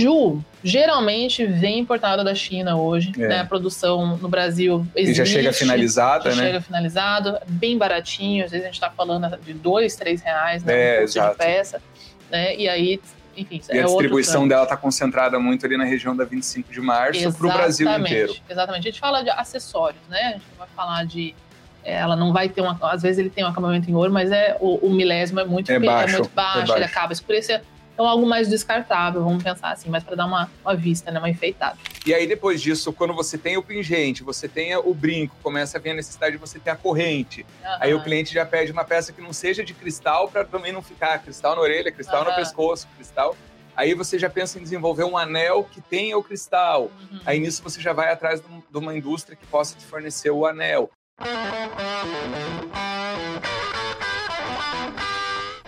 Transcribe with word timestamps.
Biju 0.00 0.44
geralmente 0.62 1.46
vem 1.46 1.78
importado 1.78 2.22
da 2.22 2.34
China 2.34 2.76
hoje, 2.76 3.12
é. 3.18 3.28
né? 3.28 3.40
A 3.40 3.46
produção 3.46 4.16
no 4.16 4.28
Brasil 4.28 4.86
existe. 4.94 5.22
E 5.22 5.24
já 5.24 5.24
chega 5.24 5.52
finalizada, 5.52 6.30
já 6.30 6.36
né? 6.36 6.46
chega 6.48 6.60
finalizado, 6.60 7.38
bem 7.46 7.78
baratinho. 7.78 8.44
Às 8.44 8.50
vezes 8.50 8.64
a 8.64 8.68
gente 8.68 8.74
está 8.76 8.90
falando 8.90 9.36
de 9.38 9.54
dois, 9.54 9.96
três 9.96 10.22
reais, 10.22 10.62
né? 10.62 10.96
É, 10.96 11.00
um 11.00 11.02
exato. 11.04 11.30
de 11.30 11.36
peça, 11.38 11.82
né? 12.30 12.56
E 12.56 12.68
aí 12.68 13.00
enfim, 13.36 13.60
e 13.72 13.78
é 13.78 13.82
a 13.82 13.86
distribuição 13.86 14.46
dela 14.46 14.64
está 14.64 14.76
concentrada 14.76 15.38
muito 15.38 15.64
ali 15.64 15.76
na 15.76 15.84
região 15.84 16.16
da 16.16 16.24
25 16.24 16.72
de 16.72 16.80
março 16.80 17.32
para 17.32 17.46
o 17.46 17.52
Brasil 17.52 17.90
inteiro. 17.98 18.34
Exatamente. 18.48 18.88
A 18.88 18.90
gente 18.90 19.00
fala 19.00 19.22
de 19.22 19.30
acessórios, 19.30 20.02
né? 20.08 20.20
A 20.20 20.32
gente 20.32 20.44
não 20.50 20.58
vai 20.58 20.68
falar 20.74 21.04
de. 21.04 21.34
É, 21.82 21.94
ela 21.94 22.16
não 22.16 22.32
vai 22.32 22.48
ter 22.48 22.60
uma. 22.60 22.78
Às 22.82 23.02
vezes 23.02 23.18
ele 23.18 23.30
tem 23.30 23.44
um 23.44 23.48
acabamento 23.48 23.90
em 23.90 23.94
ouro, 23.94 24.12
mas 24.12 24.30
é 24.30 24.56
o, 24.60 24.86
o 24.86 24.90
milésimo 24.90 25.40
é 25.40 25.44
muito, 25.44 25.70
é 25.70 25.78
baixo, 25.78 26.16
é 26.16 26.18
muito 26.18 26.34
baixo, 26.34 26.58
é 26.58 26.60
baixo. 26.60 26.74
ele 26.74 26.84
acaba 26.84 27.12
escurecendo. 27.12 27.64
Então, 28.00 28.08
algo 28.08 28.26
mais 28.26 28.48
descartável, 28.48 29.22
vamos 29.22 29.42
pensar 29.42 29.72
assim, 29.72 29.90
mas 29.90 30.02
para 30.02 30.16
dar 30.16 30.24
uma, 30.24 30.50
uma 30.64 30.74
vista, 30.74 31.10
né, 31.10 31.18
uma 31.18 31.28
enfeitada. 31.28 31.76
E 32.06 32.14
aí, 32.14 32.26
depois 32.26 32.62
disso, 32.62 32.94
quando 32.94 33.12
você 33.12 33.36
tem 33.36 33.58
o 33.58 33.62
pingente, 33.62 34.22
você 34.22 34.48
tem 34.48 34.74
o 34.74 34.94
brinco, 34.94 35.36
começa 35.42 35.76
a 35.76 35.80
vir 35.82 35.90
a 35.90 35.94
necessidade 35.94 36.32
de 36.32 36.38
você 36.38 36.58
ter 36.58 36.70
a 36.70 36.76
corrente. 36.76 37.42
Uhum. 37.42 37.76
Aí 37.78 37.92
o 37.92 38.02
cliente 38.02 38.32
já 38.32 38.46
pede 38.46 38.72
uma 38.72 38.86
peça 38.86 39.12
que 39.12 39.20
não 39.20 39.34
seja 39.34 39.62
de 39.62 39.74
cristal, 39.74 40.28
para 40.28 40.46
também 40.46 40.72
não 40.72 40.80
ficar 40.80 41.18
cristal 41.18 41.54
na 41.54 41.60
orelha, 41.60 41.92
cristal 41.92 42.22
uhum. 42.22 42.30
no 42.30 42.36
pescoço, 42.36 42.88
cristal. 42.96 43.36
Aí 43.76 43.92
você 43.92 44.18
já 44.18 44.30
pensa 44.30 44.58
em 44.58 44.62
desenvolver 44.62 45.04
um 45.04 45.18
anel 45.18 45.64
que 45.64 45.82
tenha 45.82 46.16
o 46.16 46.22
cristal. 46.22 46.84
Uhum. 46.84 47.20
Aí 47.26 47.38
nisso 47.38 47.62
você 47.62 47.82
já 47.82 47.92
vai 47.92 48.10
atrás 48.10 48.40
de 48.40 48.78
uma 48.78 48.96
indústria 48.96 49.36
que 49.36 49.46
possa 49.46 49.76
te 49.76 49.84
fornecer 49.84 50.30
o 50.30 50.46
anel. 50.46 50.90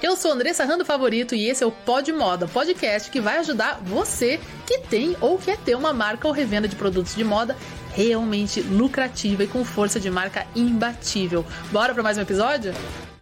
Eu 0.02 0.16
sou 0.16 0.33
Andressa 0.33 0.65
Rando 0.65 0.84
Favorito 0.84 1.33
e 1.33 1.48
esse 1.48 1.62
é 1.62 1.66
o 1.66 1.70
Pod 1.70 2.12
Moda, 2.12 2.48
podcast 2.48 3.09
que 3.09 3.20
vai 3.20 3.38
ajudar 3.38 3.79
você 3.83 4.41
que 4.66 4.80
tem 4.80 5.16
ou 5.20 5.38
quer 5.38 5.56
ter 5.56 5.77
uma 5.77 5.92
marca 5.92 6.27
ou 6.27 6.34
revenda 6.34 6.66
de 6.66 6.75
produtos 6.75 7.15
de 7.15 7.23
moda 7.23 7.56
realmente 7.95 8.61
lucrativa 8.62 9.45
e 9.45 9.47
com 9.47 9.64
força 9.64 10.00
de 10.00 10.11
marca 10.11 10.45
imbatível. 10.56 11.45
Bora 11.70 11.95
para 11.95 12.03
mais 12.03 12.19
um 12.19 12.23
episódio? 12.23 12.73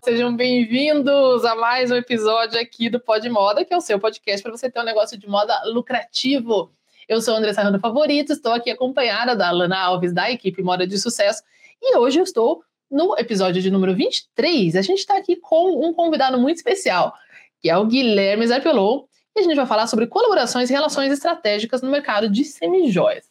Sejam 0.03 0.34
bem-vindos 0.34 1.45
a 1.45 1.55
mais 1.55 1.91
um 1.91 1.97
episódio 1.97 2.58
aqui 2.58 2.89
do 2.89 2.98
Pod 2.98 3.28
Moda, 3.28 3.62
que 3.62 3.75
é 3.75 3.77
o 3.77 3.83
seu 3.83 4.01
podcast 4.01 4.42
para 4.42 4.51
você 4.51 4.70
ter 4.70 4.81
um 4.81 4.84
negócio 4.84 5.19
de 5.19 5.28
moda 5.28 5.53
lucrativo. 5.67 6.73
Eu 7.06 7.20
sou 7.20 7.36
Andressa 7.36 7.61
Rando 7.61 7.78
Favorito, 7.78 8.33
estou 8.33 8.53
aqui 8.53 8.70
acompanhada 8.70 9.36
da 9.36 9.51
Lana 9.51 9.78
Alves, 9.78 10.14
da 10.14 10.31
equipe 10.31 10.62
Moda 10.62 10.86
de 10.86 10.98
Sucesso, 10.98 11.42
e 11.83 11.95
hoje 11.98 12.20
eu 12.20 12.25
estou 12.25 12.62
no 12.91 13.16
episódio 13.16 13.62
de 13.62 13.70
número 13.70 13.94
23, 13.94 14.74
a 14.74 14.83
gente 14.83 14.98
está 14.98 15.16
aqui 15.16 15.36
com 15.36 15.86
um 15.86 15.92
convidado 15.92 16.38
muito 16.38 16.56
especial, 16.56 17.14
que 17.60 17.70
é 17.70 17.77
o 17.77 17.86
Guilherme 17.86 18.46
Zarpelon, 18.46 19.05
e 19.36 19.41
a 19.41 19.42
gente 19.42 19.55
vai 19.55 19.66
falar 19.66 19.86
sobre 19.86 20.06
colaborações 20.06 20.69
e 20.69 20.72
relações 20.72 21.12
estratégicas 21.12 21.83
no 21.83 21.91
mercado 21.91 22.28
de 22.28 22.44
semijoias. 22.44 23.30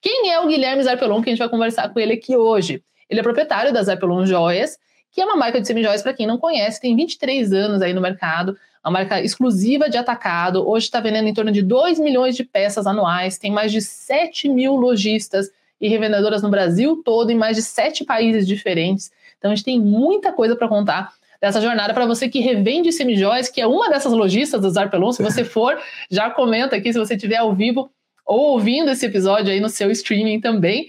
Quem 0.00 0.32
é 0.32 0.40
o 0.40 0.48
Guilherme 0.48 0.82
Zarpelon 0.82 1.22
que 1.22 1.28
a 1.28 1.32
gente 1.32 1.38
vai 1.38 1.48
conversar 1.48 1.88
com 1.90 2.00
ele 2.00 2.14
aqui 2.14 2.36
hoje? 2.36 2.82
Ele 3.08 3.20
é 3.20 3.22
proprietário 3.22 3.72
da 3.72 3.82
Zarpelon 3.82 4.26
Joias, 4.26 4.76
que 5.12 5.20
é 5.20 5.24
uma 5.24 5.36
marca 5.36 5.60
de 5.60 5.66
semijoias, 5.66 6.02
para 6.02 6.12
quem 6.12 6.26
não 6.26 6.36
conhece, 6.36 6.80
tem 6.80 6.94
23 6.94 7.52
anos 7.52 7.80
aí 7.80 7.94
no 7.94 8.00
mercado, 8.00 8.56
uma 8.84 8.90
marca 8.90 9.20
exclusiva 9.20 9.88
de 9.88 9.96
atacado, 9.96 10.68
hoje 10.68 10.86
está 10.86 11.00
vendendo 11.00 11.28
em 11.28 11.34
torno 11.34 11.50
de 11.50 11.62
2 11.62 11.98
milhões 11.98 12.36
de 12.36 12.44
peças 12.44 12.86
anuais, 12.86 13.38
tem 13.38 13.50
mais 13.50 13.72
de 13.72 13.80
7 13.80 14.48
mil 14.48 14.76
lojistas 14.76 15.50
e 15.80 15.88
revendedoras 15.88 16.42
no 16.42 16.48
Brasil 16.48 17.02
todo, 17.04 17.30
em 17.30 17.36
mais 17.36 17.56
de 17.56 17.62
sete 17.62 18.04
países 18.04 18.46
diferentes. 18.46 19.10
Então 19.38 19.50
a 19.50 19.54
gente 19.54 19.64
tem 19.64 19.80
muita 19.80 20.32
coisa 20.32 20.56
para 20.56 20.68
contar 20.68 21.12
dessa 21.40 21.60
jornada 21.60 21.92
para 21.92 22.06
você 22.06 22.28
que 22.28 22.40
revende 22.40 22.92
semijóias, 22.92 23.48
que 23.48 23.60
é 23.60 23.66
uma 23.66 23.88
dessas 23.88 24.12
lojistas 24.12 24.60
do 24.60 24.70
Zarpelon. 24.70 25.12
Se 25.12 25.22
você 25.22 25.44
for, 25.44 25.78
já 26.10 26.30
comenta 26.30 26.76
aqui 26.76 26.92
se 26.92 26.98
você 26.98 27.14
estiver 27.14 27.36
ao 27.36 27.54
vivo 27.54 27.90
ou 28.24 28.52
ouvindo 28.52 28.90
esse 28.90 29.06
episódio 29.06 29.52
aí 29.52 29.60
no 29.60 29.68
seu 29.68 29.90
streaming 29.90 30.40
também. 30.40 30.88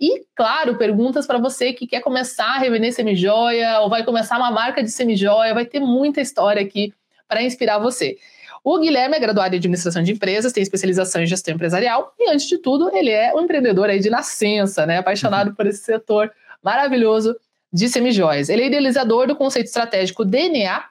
E, 0.00 0.24
claro, 0.34 0.78
perguntas 0.78 1.26
para 1.26 1.38
você 1.38 1.74
que 1.74 1.86
quer 1.86 2.00
começar 2.00 2.54
a 2.54 2.58
revender 2.58 2.92
semijoia 2.92 3.80
ou 3.80 3.90
vai 3.90 4.02
começar 4.02 4.38
uma 4.38 4.50
marca 4.50 4.82
de 4.82 4.90
semijoia. 4.90 5.52
Vai 5.52 5.66
ter 5.66 5.80
muita 5.80 6.22
história 6.22 6.62
aqui 6.62 6.94
para 7.28 7.42
inspirar 7.42 7.78
você. 7.78 8.16
O 8.62 8.78
Guilherme 8.78 9.16
é 9.16 9.20
graduado 9.20 9.54
em 9.54 9.58
administração 9.58 10.02
de 10.02 10.12
empresas, 10.12 10.52
tem 10.52 10.62
especialização 10.62 11.22
em 11.22 11.26
gestão 11.26 11.54
empresarial 11.54 12.14
e, 12.18 12.30
antes 12.30 12.46
de 12.46 12.58
tudo, 12.58 12.94
ele 12.94 13.10
é 13.10 13.34
um 13.34 13.40
empreendedor 13.40 13.88
aí 13.88 14.00
de 14.00 14.10
nascença, 14.10 14.84
né? 14.84 14.98
Apaixonado 14.98 15.48
uhum. 15.48 15.54
por 15.54 15.66
esse 15.66 15.82
setor 15.82 16.30
maravilhoso 16.62 17.34
de 17.72 17.88
semijóias. 17.88 18.48
Ele 18.48 18.62
é 18.62 18.66
idealizador 18.66 19.26
do 19.26 19.34
conceito 19.34 19.66
estratégico 19.66 20.24
DNA 20.24 20.84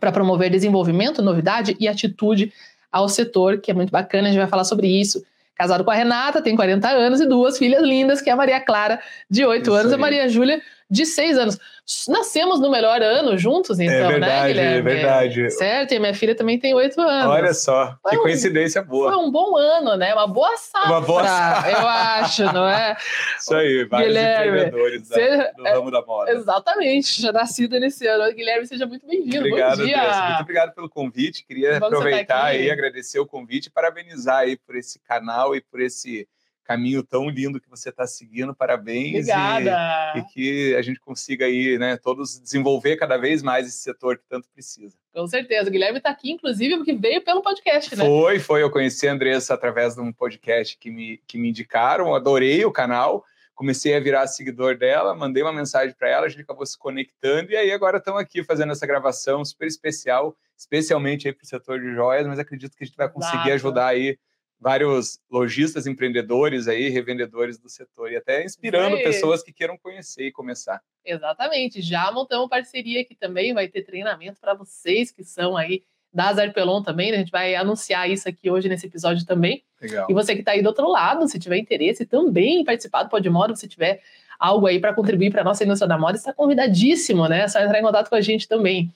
para 0.00 0.12
promover 0.12 0.50
desenvolvimento, 0.50 1.22
novidade 1.22 1.76
e 1.78 1.86
atitude 1.86 2.52
ao 2.90 3.08
setor, 3.08 3.60
que 3.60 3.70
é 3.70 3.74
muito 3.74 3.90
bacana, 3.90 4.28
a 4.28 4.30
gente 4.30 4.40
vai 4.40 4.48
falar 4.48 4.64
sobre 4.64 4.88
isso. 4.88 5.22
Casado 5.54 5.84
com 5.84 5.90
a 5.90 5.94
Renata, 5.94 6.40
tem 6.40 6.54
40 6.54 6.88
anos 6.88 7.20
e 7.20 7.26
duas 7.26 7.58
filhas 7.58 7.82
lindas, 7.82 8.22
que 8.22 8.30
é 8.30 8.32
a 8.32 8.36
Maria 8.36 8.60
Clara, 8.60 9.00
de 9.28 9.44
8 9.44 9.72
anos, 9.72 9.92
e 9.92 9.94
a 9.94 9.98
Maria 9.98 10.28
Júlia, 10.28 10.62
de 10.90 11.04
seis 11.04 11.36
anos. 11.36 11.58
Nascemos 12.06 12.60
no 12.60 12.70
melhor 12.70 13.02
ano 13.02 13.36
juntos, 13.38 13.78
então, 13.78 13.94
é 13.94 14.08
verdade, 14.08 14.20
né, 14.20 14.48
Guilherme? 14.48 14.78
É 14.78 14.94
verdade. 14.94 15.50
Certo, 15.52 15.92
e 15.92 15.98
minha 15.98 16.12
filha 16.12 16.34
também 16.34 16.58
tem 16.58 16.74
oito 16.74 17.00
anos. 17.00 17.30
Olha 17.30 17.54
só, 17.54 17.96
foi 18.02 18.12
que 18.12 18.18
um, 18.18 18.22
coincidência 18.22 18.82
boa. 18.82 19.12
Foi 19.12 19.22
um 19.22 19.30
bom 19.30 19.56
ano, 19.56 19.96
né? 19.96 20.12
Uma 20.12 20.26
boa 20.26 20.54
safra, 20.56 20.90
Uma 20.90 21.00
boa 21.00 21.26
safra. 21.26 21.70
eu 21.70 21.78
acho, 21.88 22.44
não 22.52 22.68
é? 22.68 22.96
Isso 23.38 23.54
aí, 23.54 23.84
vários 23.84 24.08
Guilherme, 24.08 24.48
empreendedores 24.48 25.08
seja, 25.08 25.52
do 25.56 25.62
ramo 25.62 25.90
da 25.90 26.02
moda. 26.02 26.30
Exatamente, 26.30 27.22
já 27.22 27.32
nascido 27.32 27.80
nesse 27.80 28.06
ano. 28.06 28.34
Guilherme, 28.34 28.66
seja 28.66 28.86
muito 28.86 29.06
bem-vindo. 29.06 29.38
Obrigado, 29.38 29.78
bom 29.78 29.84
dia. 29.84 30.02
Deus. 30.02 30.16
Muito 30.28 30.40
obrigado 30.42 30.74
pelo 30.74 30.88
convite. 30.88 31.44
Queria 31.46 31.78
Vamos 31.78 31.98
aproveitar 31.98 32.54
e 32.54 32.70
agradecer 32.70 33.18
o 33.18 33.26
convite 33.26 33.66
e 33.66 33.70
parabenizar 33.70 34.38
aí 34.38 34.56
por 34.56 34.76
esse 34.76 34.98
canal 34.98 35.54
e 35.56 35.60
por 35.60 35.80
esse 35.80 36.28
caminho 36.68 37.02
tão 37.02 37.30
lindo 37.30 37.58
que 37.58 37.70
você 37.70 37.88
está 37.88 38.06
seguindo. 38.06 38.54
Parabéns. 38.54 39.26
Obrigada. 39.26 40.12
E, 40.14 40.18
e, 40.18 40.24
que 40.24 40.76
a 40.76 40.82
gente 40.82 41.00
consiga 41.00 41.46
aí, 41.46 41.78
né, 41.78 41.96
todos 41.96 42.38
desenvolver 42.38 42.96
cada 42.96 43.16
vez 43.16 43.42
mais 43.42 43.66
esse 43.66 43.78
setor 43.78 44.18
que 44.18 44.24
tanto 44.28 44.46
precisa. 44.50 44.94
Com 45.14 45.26
certeza. 45.26 45.70
O 45.70 45.72
Guilherme 45.72 45.96
está 45.96 46.10
aqui, 46.10 46.30
inclusive, 46.30 46.76
porque 46.76 46.92
veio 46.92 47.24
pelo 47.24 47.40
podcast, 47.40 47.96
né? 47.96 48.04
Foi, 48.04 48.38
foi. 48.38 48.62
Eu 48.62 48.70
conheci 48.70 49.08
a 49.08 49.12
Andressa 49.12 49.54
através 49.54 49.94
de 49.94 50.02
um 50.02 50.12
podcast 50.12 50.76
que 50.76 50.90
me, 50.90 51.22
que 51.26 51.38
me 51.38 51.48
indicaram. 51.48 52.14
Adorei 52.14 52.62
o 52.66 52.70
canal. 52.70 53.24
Comecei 53.54 53.96
a 53.96 54.00
virar 54.00 54.26
seguidor 54.28 54.76
dela, 54.76 55.16
mandei 55.16 55.42
uma 55.42 55.52
mensagem 55.52 55.92
para 55.98 56.08
ela, 56.08 56.26
a 56.26 56.28
gente 56.28 56.42
acabou 56.42 56.64
se 56.64 56.78
conectando 56.78 57.50
e 57.50 57.56
aí 57.56 57.72
agora 57.72 57.98
estamos 57.98 58.20
aqui 58.20 58.44
fazendo 58.44 58.70
essa 58.70 58.86
gravação 58.86 59.44
super 59.44 59.66
especial, 59.66 60.36
especialmente 60.56 61.26
aí 61.26 61.34
para 61.34 61.42
o 61.42 61.46
setor 61.46 61.80
de 61.80 61.92
joias, 61.92 62.24
mas 62.28 62.38
acredito 62.38 62.76
que 62.76 62.84
a 62.84 62.86
gente 62.86 62.96
vai 62.96 63.08
conseguir 63.08 63.38
Exato. 63.38 63.54
ajudar 63.54 63.86
aí 63.88 64.16
vários 64.60 65.18
lojistas, 65.30 65.86
empreendedores 65.86 66.66
aí, 66.66 66.88
revendedores 66.88 67.58
do 67.58 67.68
setor 67.68 68.10
e 68.10 68.16
até 68.16 68.44
inspirando 68.44 68.96
pessoas 68.98 69.42
que 69.42 69.52
queiram 69.52 69.78
conhecer 69.78 70.26
e 70.26 70.32
começar. 70.32 70.80
Exatamente. 71.04 71.80
Já 71.80 72.10
montamos 72.10 72.48
parceria 72.48 73.00
aqui 73.00 73.14
também, 73.14 73.54
vai 73.54 73.68
ter 73.68 73.82
treinamento 73.82 74.40
para 74.40 74.54
vocês 74.54 75.10
que 75.10 75.22
são 75.22 75.56
aí 75.56 75.82
da 76.12 76.32
Zarpelon 76.32 76.82
também, 76.82 77.10
né? 77.10 77.18
a 77.18 77.20
gente 77.20 77.30
vai 77.30 77.54
anunciar 77.54 78.10
isso 78.10 78.28
aqui 78.28 78.50
hoje 78.50 78.68
nesse 78.68 78.86
episódio 78.86 79.24
também. 79.26 79.62
Legal. 79.80 80.06
E 80.08 80.14
você 80.14 80.34
que 80.34 80.40
está 80.40 80.52
aí 80.52 80.62
do 80.62 80.68
outro 80.68 80.88
lado, 80.88 81.28
se 81.28 81.38
tiver 81.38 81.58
interesse 81.58 82.06
também 82.06 82.60
em 82.60 82.64
participar 82.64 83.04
do 83.04 83.10
Podmoda, 83.10 83.54
se 83.54 83.68
tiver 83.68 84.00
algo 84.38 84.66
aí 84.66 84.80
para 84.80 84.94
contribuir 84.94 85.30
para 85.30 85.42
a 85.42 85.44
nossa 85.44 85.64
indústria 85.64 85.88
da 85.88 85.98
moda, 85.98 86.16
está 86.16 86.32
convidadíssimo, 86.32 87.28
né? 87.28 87.42
É 87.42 87.48
só 87.48 87.60
entrar 87.60 87.78
em 87.78 87.82
contato 87.82 88.08
com 88.08 88.14
a 88.14 88.20
gente 88.20 88.48
também. 88.48 88.90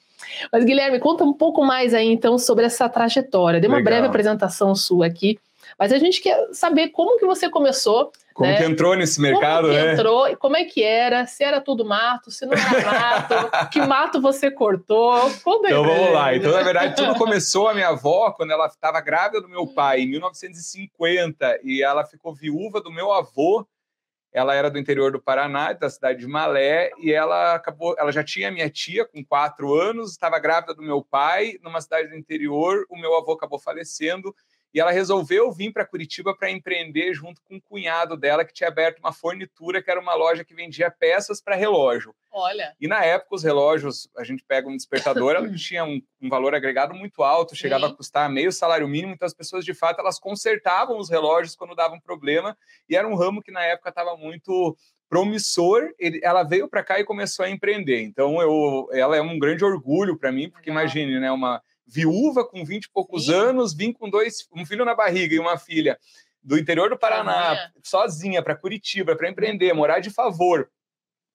Mas, 0.50 0.64
Guilherme, 0.64 0.98
conta 1.00 1.24
um 1.24 1.32
pouco 1.32 1.64
mais 1.64 1.92
aí, 1.94 2.06
então, 2.06 2.38
sobre 2.38 2.64
essa 2.64 2.88
trajetória. 2.88 3.60
Dê 3.60 3.66
uma 3.66 3.78
Legal. 3.78 3.92
breve 3.92 4.06
apresentação 4.06 4.74
sua 4.74 5.06
aqui 5.06 5.38
mas 5.78 5.93
a 5.93 5.99
gente 5.99 6.21
quer 6.21 6.49
saber 6.53 6.88
como 6.88 7.19
que 7.19 7.27
você 7.27 7.49
começou. 7.49 8.12
Como 8.34 8.50
né? 8.50 8.56
que 8.56 8.65
entrou 8.65 8.94
nesse 8.94 9.21
mercado, 9.21 9.69
como 9.69 9.78
que 9.78 9.84
né? 9.84 9.93
entrou 9.93 10.28
e 10.28 10.37
como 10.37 10.56
é 10.56 10.65
que 10.65 10.83
era, 10.83 11.27
se 11.27 11.44
era 11.44 11.60
tudo 11.60 11.84
mato, 11.84 12.31
se 12.31 12.47
não 12.47 12.55
era 12.55 12.93
mato, 12.93 13.34
que 13.71 13.81
mato 13.81 14.21
você 14.21 14.50
cortou. 14.50 15.31
Como 15.43 15.66
então 15.66 15.84
vamos 15.84 16.12
lá. 16.12 16.34
Então, 16.34 16.53
na 16.53 16.62
verdade, 16.62 16.97
tudo 16.97 17.15
começou 17.15 17.69
a 17.69 17.75
minha 17.75 17.88
avó 17.88 18.31
quando 18.33 18.53
ela 18.53 18.66
estava 18.66 19.00
grávida 19.00 19.41
do 19.41 19.49
meu 19.49 19.66
pai, 19.66 20.00
em 20.00 20.09
1950, 20.09 21.60
e 21.63 21.83
ela 21.83 22.04
ficou 22.04 22.34
viúva 22.34 22.80
do 22.80 22.91
meu 22.91 23.13
avô. 23.13 23.66
Ela 24.33 24.54
era 24.54 24.71
do 24.71 24.78
interior 24.78 25.13
do 25.13 25.21
Paraná, 25.21 25.75
da 25.75 25.91
cidade 25.91 26.21
de 26.21 26.27
Malé, 26.27 26.91
e 26.98 27.13
ela 27.13 27.54
acabou, 27.54 27.95
ela 27.98 28.10
já 28.10 28.25
tinha 28.25 28.51
minha 28.51 28.71
tia 28.71 29.04
com 29.04 29.22
quatro 29.22 29.75
anos, 29.75 30.13
estava 30.13 30.39
grávida 30.39 30.75
do 30.75 30.80
meu 30.80 31.04
pai, 31.04 31.59
numa 31.63 31.83
cidade 31.83 32.09
do 32.09 32.16
interior. 32.16 32.86
O 32.89 32.97
meu 32.98 33.15
avô 33.15 33.33
acabou 33.33 33.59
falecendo 33.59 34.34
e 34.74 34.80
ela 34.80 34.91
resolveu 34.91 35.53
vir 35.53 35.72
para 35.72 35.86
Curitiba 35.86 36.34
para 36.36 36.51
empreender 36.51 37.13
junto 37.15 37.42
com 37.42 37.57
o 37.57 37.63
cunhado 37.63 38.16
dela, 38.16 38.45
que 38.45 38.53
tinha 38.53 38.69
aberto 38.69 38.98
uma 38.98 39.13
fornitura, 39.13 39.83
que 39.83 39.91
era 39.91 40.01
uma 40.01 40.15
loja 40.15 40.45
que 40.45 40.54
vendia 40.54 40.91
peças 40.91 41.42
para 41.42 41.54
relógio. 41.54 42.15
Olha. 42.30 42.74
E 42.80 42.89
na 42.89 43.04
época, 43.04 43.34
os 43.34 43.42
relógios, 43.42 44.09
a 44.16 44.24
gente 44.24 44.42
pega 44.42 44.69
um 44.69 44.77
despertador, 44.77 45.34
ela 45.34 45.48
tinha 45.54 45.84
um, 45.84 46.01
um, 46.21 46.28
valor 46.28 46.54
agregado 46.54 46.95
muito 46.95 47.22
alto, 47.22 47.54
chegava 47.54 47.86
Sim. 47.86 47.92
a 47.92 47.97
custar 47.97 48.30
meio 48.30 48.51
salário 48.51 48.89
mínimo, 48.89 49.13
então 49.13 49.27
as 49.27 49.34
pessoas, 49.34 49.65
de 49.65 49.74
fato, 49.74 50.01
elas 50.01 50.19
consertavam 50.19 50.98
os 50.98 51.10
relógios 51.10 51.54
quando 51.54 51.75
davam 51.75 52.01
problema, 52.01 52.57
e 52.89 52.97
era 52.97 53.07
um 53.07 53.15
ramo 53.15 53.42
que 53.42 53.53
na 53.53 53.63
época 53.63 53.91
estava 53.91 54.16
muito 54.16 54.77
promissor, 55.13 55.91
ele, 55.98 56.21
ela 56.22 56.42
veio 56.42 56.66
para 56.66 56.83
cá 56.83 56.98
e 56.98 57.04
começou 57.04 57.45
a 57.45 57.51
empreender. 57.51 58.01
Então, 58.01 58.41
eu, 58.41 58.89
ela 58.92 59.15
é 59.15 59.21
um 59.21 59.39
grande 59.39 59.63
orgulho 59.63 60.16
para 60.16 60.33
mim, 60.33 60.48
porque 60.48 60.71
imagine, 60.71 61.21
né, 61.21 61.30
uma 61.30 61.63
viúva 61.86 62.44
com 62.44 62.64
20 62.64 62.84
e 62.84 62.90
poucos 62.90 63.26
Sim. 63.26 63.34
anos, 63.34 63.74
vim 63.74 63.92
com 63.92 64.08
dois, 64.08 64.46
um 64.54 64.64
filho 64.64 64.84
na 64.84 64.94
barriga 64.94 65.34
e 65.34 65.38
uma 65.38 65.58
filha 65.58 65.98
do 66.42 66.58
interior 66.58 66.90
do 66.90 66.98
Paraná, 66.98 67.70
sozinha, 67.82 68.42
para 68.42 68.56
Curitiba, 68.56 69.14
para 69.14 69.28
empreender, 69.28 69.72
morar 69.72 70.00
de 70.00 70.10
favor 70.10 70.68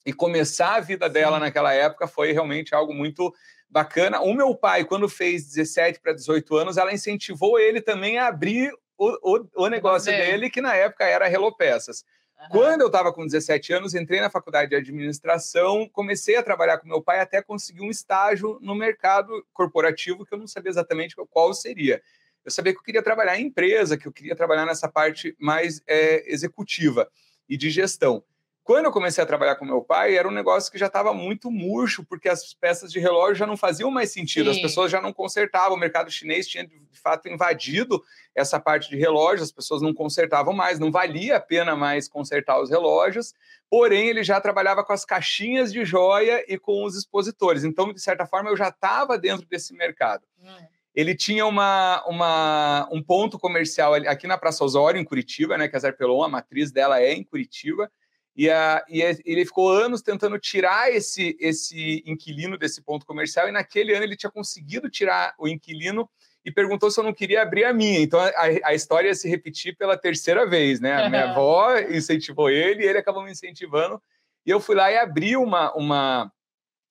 e 0.05 0.13
começar 0.13 0.75
a 0.75 0.79
vida 0.79 1.09
dela 1.09 1.37
Sim. 1.37 1.41
naquela 1.41 1.73
época 1.73 2.07
foi 2.07 2.31
realmente 2.31 2.73
algo 2.73 2.93
muito 2.93 3.33
bacana. 3.69 4.21
O 4.21 4.33
meu 4.33 4.55
pai, 4.55 4.85
quando 4.85 5.07
fez 5.09 5.45
17 5.45 5.99
para 5.99 6.13
18 6.13 6.55
anos, 6.55 6.77
ela 6.77 6.93
incentivou 6.93 7.59
ele 7.59 7.81
também 7.81 8.17
a 8.17 8.27
abrir 8.27 8.71
o, 8.97 9.37
o, 9.37 9.49
o 9.55 9.67
negócio 9.67 10.11
dele, 10.11 10.49
que 10.49 10.61
na 10.61 10.75
época 10.75 11.05
era 11.05 11.27
Relopeças. 11.27 12.03
Quando 12.51 12.81
eu 12.81 12.87
estava 12.87 13.11
com 13.11 13.25
17 13.25 13.73
anos, 13.73 13.95
entrei 13.95 14.21
na 14.21 14.29
faculdade 14.29 14.69
de 14.69 14.75
administração, 14.75 15.89
comecei 15.89 16.35
a 16.35 16.43
trabalhar 16.43 16.77
com 16.77 16.87
meu 16.87 17.01
pai 17.01 17.19
até 17.19 17.41
conseguir 17.41 17.81
um 17.81 17.89
estágio 17.89 18.59
no 18.61 18.75
mercado 18.75 19.45
corporativo 19.51 20.25
que 20.25 20.33
eu 20.33 20.37
não 20.37 20.47
sabia 20.47 20.69
exatamente 20.69 21.15
qual 21.29 21.53
seria. 21.53 22.01
Eu 22.45 22.51
sabia 22.51 22.71
que 22.71 22.79
eu 22.79 22.83
queria 22.83 23.03
trabalhar 23.03 23.39
em 23.39 23.47
empresa, 23.47 23.97
que 23.97 24.07
eu 24.07 24.13
queria 24.13 24.35
trabalhar 24.35 24.65
nessa 24.65 24.87
parte 24.87 25.35
mais 25.39 25.81
é, 25.87 26.31
executiva 26.31 27.09
e 27.49 27.57
de 27.57 27.69
gestão. 27.69 28.23
Quando 28.67 28.83
eu 28.83 28.91
comecei 28.91 29.23
a 29.23 29.25
trabalhar 29.25 29.55
com 29.55 29.63
meu 29.63 29.81
pai, 29.81 30.17
era 30.17 30.27
um 30.27 30.31
negócio 30.31 30.69
que 30.69 30.77
já 30.77 30.87
estava 30.87 31.13
muito 31.13 31.49
murcho, 31.49 32.03
porque 32.03 32.27
as 32.27 32.53
peças 32.53 32.91
de 32.91 32.99
relógio 32.99 33.35
já 33.35 33.47
não 33.47 33.55
faziam 33.55 33.89
mais 33.89 34.11
sentido, 34.11 34.51
Sim. 34.51 34.57
as 34.57 34.61
pessoas 34.61 34.91
já 34.91 34.99
não 34.99 35.13
consertavam, 35.13 35.77
o 35.77 35.79
mercado 35.79 36.11
chinês 36.11 36.45
tinha 36.45 36.67
de 36.67 36.99
fato 36.99 37.29
invadido 37.29 38.03
essa 38.35 38.59
parte 38.59 38.89
de 38.89 38.97
relógios, 38.97 39.43
as 39.43 39.53
pessoas 39.53 39.81
não 39.81 39.93
consertavam 39.93 40.53
mais, 40.53 40.79
não 40.79 40.91
valia 40.91 41.37
a 41.37 41.39
pena 41.39 41.77
mais 41.77 42.09
consertar 42.09 42.61
os 42.61 42.69
relógios, 42.69 43.33
porém 43.69 44.09
ele 44.09 44.21
já 44.21 44.41
trabalhava 44.41 44.83
com 44.83 44.91
as 44.91 45.05
caixinhas 45.05 45.71
de 45.71 45.85
joia 45.85 46.43
e 46.45 46.59
com 46.59 46.83
os 46.83 46.97
expositores, 46.97 47.63
então 47.63 47.93
de 47.93 48.01
certa 48.01 48.25
forma 48.25 48.49
eu 48.49 48.57
já 48.57 48.67
estava 48.67 49.17
dentro 49.17 49.47
desse 49.47 49.73
mercado. 49.73 50.23
Hum 50.43 50.67
ele 50.97 51.13
tinha 51.13 51.45
uma, 51.45 52.03
uma, 52.07 52.89
um 52.91 53.03
ponto 53.03 53.37
comercial 53.37 53.93
aqui 53.93 54.25
na 54.25 54.35
Praça 54.35 54.63
Osório, 54.63 54.99
em 54.99 55.05
Curitiba, 55.05 55.55
né, 55.55 55.67
que 55.67 55.75
a 55.75 55.79
Zarpelon, 55.79 56.23
a 56.23 56.27
matriz 56.27 56.71
dela 56.71 56.99
é 56.99 57.13
em 57.13 57.23
Curitiba, 57.23 57.91
e, 58.37 58.51
a, 58.51 58.85
e 58.87 59.01
ele 59.01 59.43
ficou 59.45 59.67
anos 59.71 60.03
tentando 60.03 60.37
tirar 60.37 60.93
esse, 60.93 61.35
esse 61.39 62.03
inquilino 62.05 62.55
desse 62.55 62.83
ponto 62.83 63.03
comercial, 63.03 63.49
e 63.49 63.51
naquele 63.51 63.95
ano 63.95 64.03
ele 64.03 64.15
tinha 64.15 64.31
conseguido 64.31 64.91
tirar 64.91 65.33
o 65.39 65.47
inquilino 65.47 66.07
e 66.45 66.51
perguntou 66.51 66.91
se 66.91 66.99
eu 66.99 67.03
não 67.03 67.15
queria 67.15 67.41
abrir 67.41 67.65
a 67.65 67.73
minha. 67.73 67.99
Então 67.99 68.19
a, 68.19 68.31
a 68.65 68.75
história 68.75 69.07
ia 69.07 69.15
se 69.15 69.27
repetir 69.27 69.75
pela 69.75 69.97
terceira 69.97 70.45
vez, 70.45 70.79
né? 70.79 70.93
A 70.93 71.09
minha 71.09 71.31
avó 71.31 71.79
incentivou 71.79 72.47
ele, 72.47 72.83
e 72.83 72.87
ele 72.87 72.99
acabou 72.99 73.23
me 73.23 73.31
incentivando, 73.31 73.99
e 74.45 74.51
eu 74.51 74.59
fui 74.59 74.75
lá 74.75 74.91
e 74.91 74.97
abri 74.97 75.35
uma, 75.35 75.73
uma, 75.73 76.31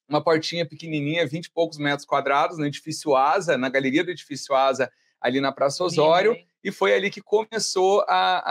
uma 0.09 0.21
portinha 0.21 0.67
pequenininha, 0.67 1.29
20 1.29 1.45
e 1.45 1.51
poucos 1.53 1.79
metros 1.79 2.05
quadrados, 2.05 2.59
no 2.59 2.67
edifício 2.67 3.15
Asa, 3.15 3.57
na 3.57 3.69
galeria 3.69 4.03
do 4.03 4.11
edifício 4.11 4.53
Asa, 4.53 4.91
ali 5.21 5.41
na 5.41 5.53
Praça 5.53 5.85
Osório 5.85 6.37
e 6.67 6.73
foi 6.73 6.93
ali 6.93 7.11
que 7.11 7.21
começou 7.21 8.05
a, 8.09 8.43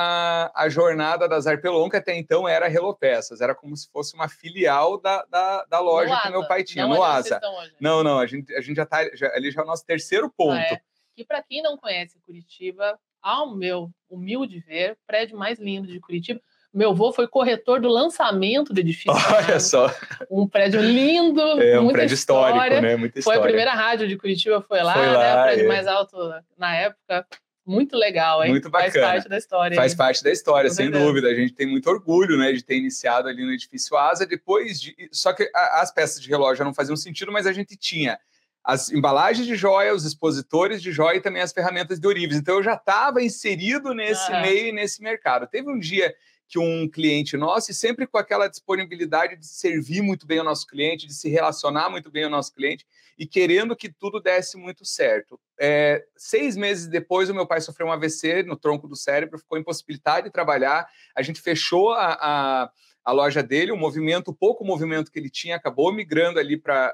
a, 0.56 0.64
a 0.64 0.70
jornada 0.70 1.28
da 1.28 1.38
Zarpelon, 1.38 1.90
que 1.90 1.98
até 1.98 2.16
então 2.16 2.48
era 2.48 2.70
Relopeças, 2.70 3.42
era 3.42 3.54
como 3.54 3.76
se 3.76 3.92
fosse 3.92 4.16
uma 4.16 4.30
filial 4.30 4.98
da, 4.98 5.26
da, 5.26 5.66
da 5.66 5.80
loja 5.82 6.18
que 6.22 6.30
meu 6.30 6.48
pai 6.48 6.64
tinha, 6.64 6.88
não 6.88 6.96
no 6.96 7.04
Asa. 7.04 7.42
Não, 7.78 8.06
não, 8.06 8.18
a 8.18 8.26
gente, 8.26 8.56
a 8.56 8.62
gente 8.62 8.78
já 8.78 8.84
está 8.84 9.00
ali 9.34 9.52
já 9.52 9.60
é 9.60 9.64
o 9.66 9.68
nosso 9.68 9.86
terceiro 9.86 10.32
ponto. 10.32 10.54
Ah, 10.54 10.76
é. 10.76 10.82
E 11.18 11.26
para 11.26 11.44
quem 11.44 11.62
não 11.62 11.76
conhece 11.76 12.18
Curitiba, 12.26 12.98
ao 13.22 13.54
meu 13.54 13.92
humilde 14.10 14.62
ver, 14.62 14.98
prédio 15.06 15.38
mais 15.38 15.60
lindo 15.60 15.86
de 15.86 16.00
Curitiba, 16.00 16.40
meu 16.74 16.92
avô 16.92 17.12
foi 17.12 17.28
corretor 17.28 17.82
do 17.82 17.90
lançamento 17.90 18.74
do 18.74 18.80
edifício. 18.80 19.12
Olha 19.36 19.60
só. 19.60 19.94
Um 20.32 20.48
prédio 20.48 20.80
lindo, 20.80 21.42
é, 21.62 21.78
um 21.82 21.90
prédio 21.90 22.14
história. 22.14 22.54
histórico, 22.54 22.82
né? 22.82 22.96
Muita 22.96 23.20
história. 23.20 23.42
Foi 23.42 23.46
a 23.46 23.50
primeira 23.50 23.74
rádio 23.74 24.08
de 24.08 24.16
Curitiba, 24.16 24.62
foi 24.62 24.82
lá, 24.82 24.94
foi 24.94 25.06
lá 25.06 25.20
né? 25.20 25.34
O 25.34 25.44
prédio 25.44 25.66
é. 25.66 25.68
mais 25.68 25.86
alto 25.86 26.18
na 26.58 26.74
época. 26.74 27.28
Muito 27.66 27.98
legal, 27.98 28.44
hein? 28.44 28.52
Muito 28.52 28.70
bacana. 28.70 28.92
Faz 28.92 29.04
parte 29.04 29.30
da 29.30 29.38
história. 29.38 29.76
Faz 29.76 29.92
hein? 29.92 29.98
parte 29.98 30.24
da 30.24 30.32
história, 30.32 30.70
sem 30.70 30.92
dúvida. 30.92 31.28
A 31.28 31.34
gente 31.34 31.54
tem 31.54 31.66
muito 31.66 31.90
orgulho, 31.90 32.38
né, 32.38 32.52
de 32.52 32.64
ter 32.64 32.78
iniciado 32.78 33.28
ali 33.28 33.44
no 33.44 33.52
edifício 33.52 33.98
Asa. 33.98 34.26
Depois 34.26 34.80
de, 34.80 34.96
só 35.12 35.34
que 35.34 35.50
as 35.54 35.92
peças 35.92 36.22
de 36.22 36.30
relógio 36.30 36.58
já 36.58 36.64
não 36.64 36.74
faziam 36.74 36.96
sentido, 36.96 37.32
mas 37.32 37.48
a 37.48 37.54
gente 37.54 37.76
tinha 37.76 38.20
as 38.64 38.92
embalagens 38.92 39.48
de 39.48 39.56
joia, 39.56 39.94
os 39.94 40.06
expositores 40.06 40.82
de 40.82 40.92
joia 40.92 41.18
e 41.18 41.22
também 41.22 41.42
as 41.42 41.52
ferramentas 41.52 42.00
de 42.00 42.08
ourives. 42.08 42.38
Então 42.38 42.56
eu 42.58 42.64
já 42.64 42.74
estava 42.74 43.22
inserido 43.22 43.94
nesse 43.94 44.32
ah. 44.32 44.42
meio 44.42 44.68
e 44.68 44.72
nesse 44.72 45.02
mercado. 45.02 45.48
Teve 45.48 45.70
um 45.70 45.80
dia 45.80 46.14
que 46.48 46.60
um 46.60 46.88
cliente 46.88 47.36
nosso, 47.36 47.72
e 47.72 47.74
sempre 47.74 48.06
com 48.06 48.18
aquela 48.18 48.48
disponibilidade 48.48 49.36
de 49.36 49.48
servir 49.48 50.02
muito 50.02 50.28
bem 50.28 50.40
o 50.40 50.44
nosso 50.44 50.68
cliente, 50.68 51.08
de 51.08 51.14
se 51.14 51.28
relacionar 51.30 51.90
muito 51.90 52.12
bem 52.12 52.26
o 52.26 52.30
nosso 52.30 52.54
cliente 52.54 52.86
e 53.18 53.26
querendo 53.26 53.76
que 53.76 53.92
tudo 53.92 54.20
desse 54.20 54.58
muito 54.58 54.86
certo. 54.86 55.40
É, 55.60 56.04
seis 56.18 56.58
meses 56.58 56.88
depois, 56.88 57.30
o 57.30 57.34
meu 57.34 57.48
pai 57.48 57.62
sofreu 57.62 57.88
um 57.88 57.92
AVC 57.92 58.44
no 58.44 58.58
tronco 58.58 58.88
do 58.88 58.96
cérebro, 58.96 59.40
ficou 59.40 59.58
impossibilitado 59.58 60.28
de 60.28 60.34
trabalhar. 60.34 60.88
A 61.16 61.22
gente 61.22 61.42
fechou 61.42 61.92
a, 61.92 62.18
a, 62.20 62.72
a 63.04 63.12
loja 63.12 63.42
dele, 63.42 63.72
o 63.72 63.78
movimento, 63.78 64.30
o 64.30 64.36
pouco 64.36 64.66
movimento 64.66 65.12
que 65.12 65.20
ele 65.20 65.30
tinha, 65.30 65.56
acabou 65.56 65.94
migrando 65.94 66.40
ali 66.40 66.58
para 66.58 66.94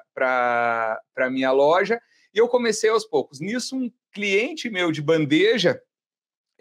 a 1.17 1.29
minha 1.29 1.51
loja. 1.51 1.99
E 2.33 2.37
eu 2.37 2.47
comecei 2.47 2.89
aos 2.89 3.05
poucos. 3.05 3.39
Nisso, 3.39 3.75
um 3.75 3.91
cliente 4.13 4.69
meu 4.69 4.91
de 4.91 5.01
bandeja 5.01 5.81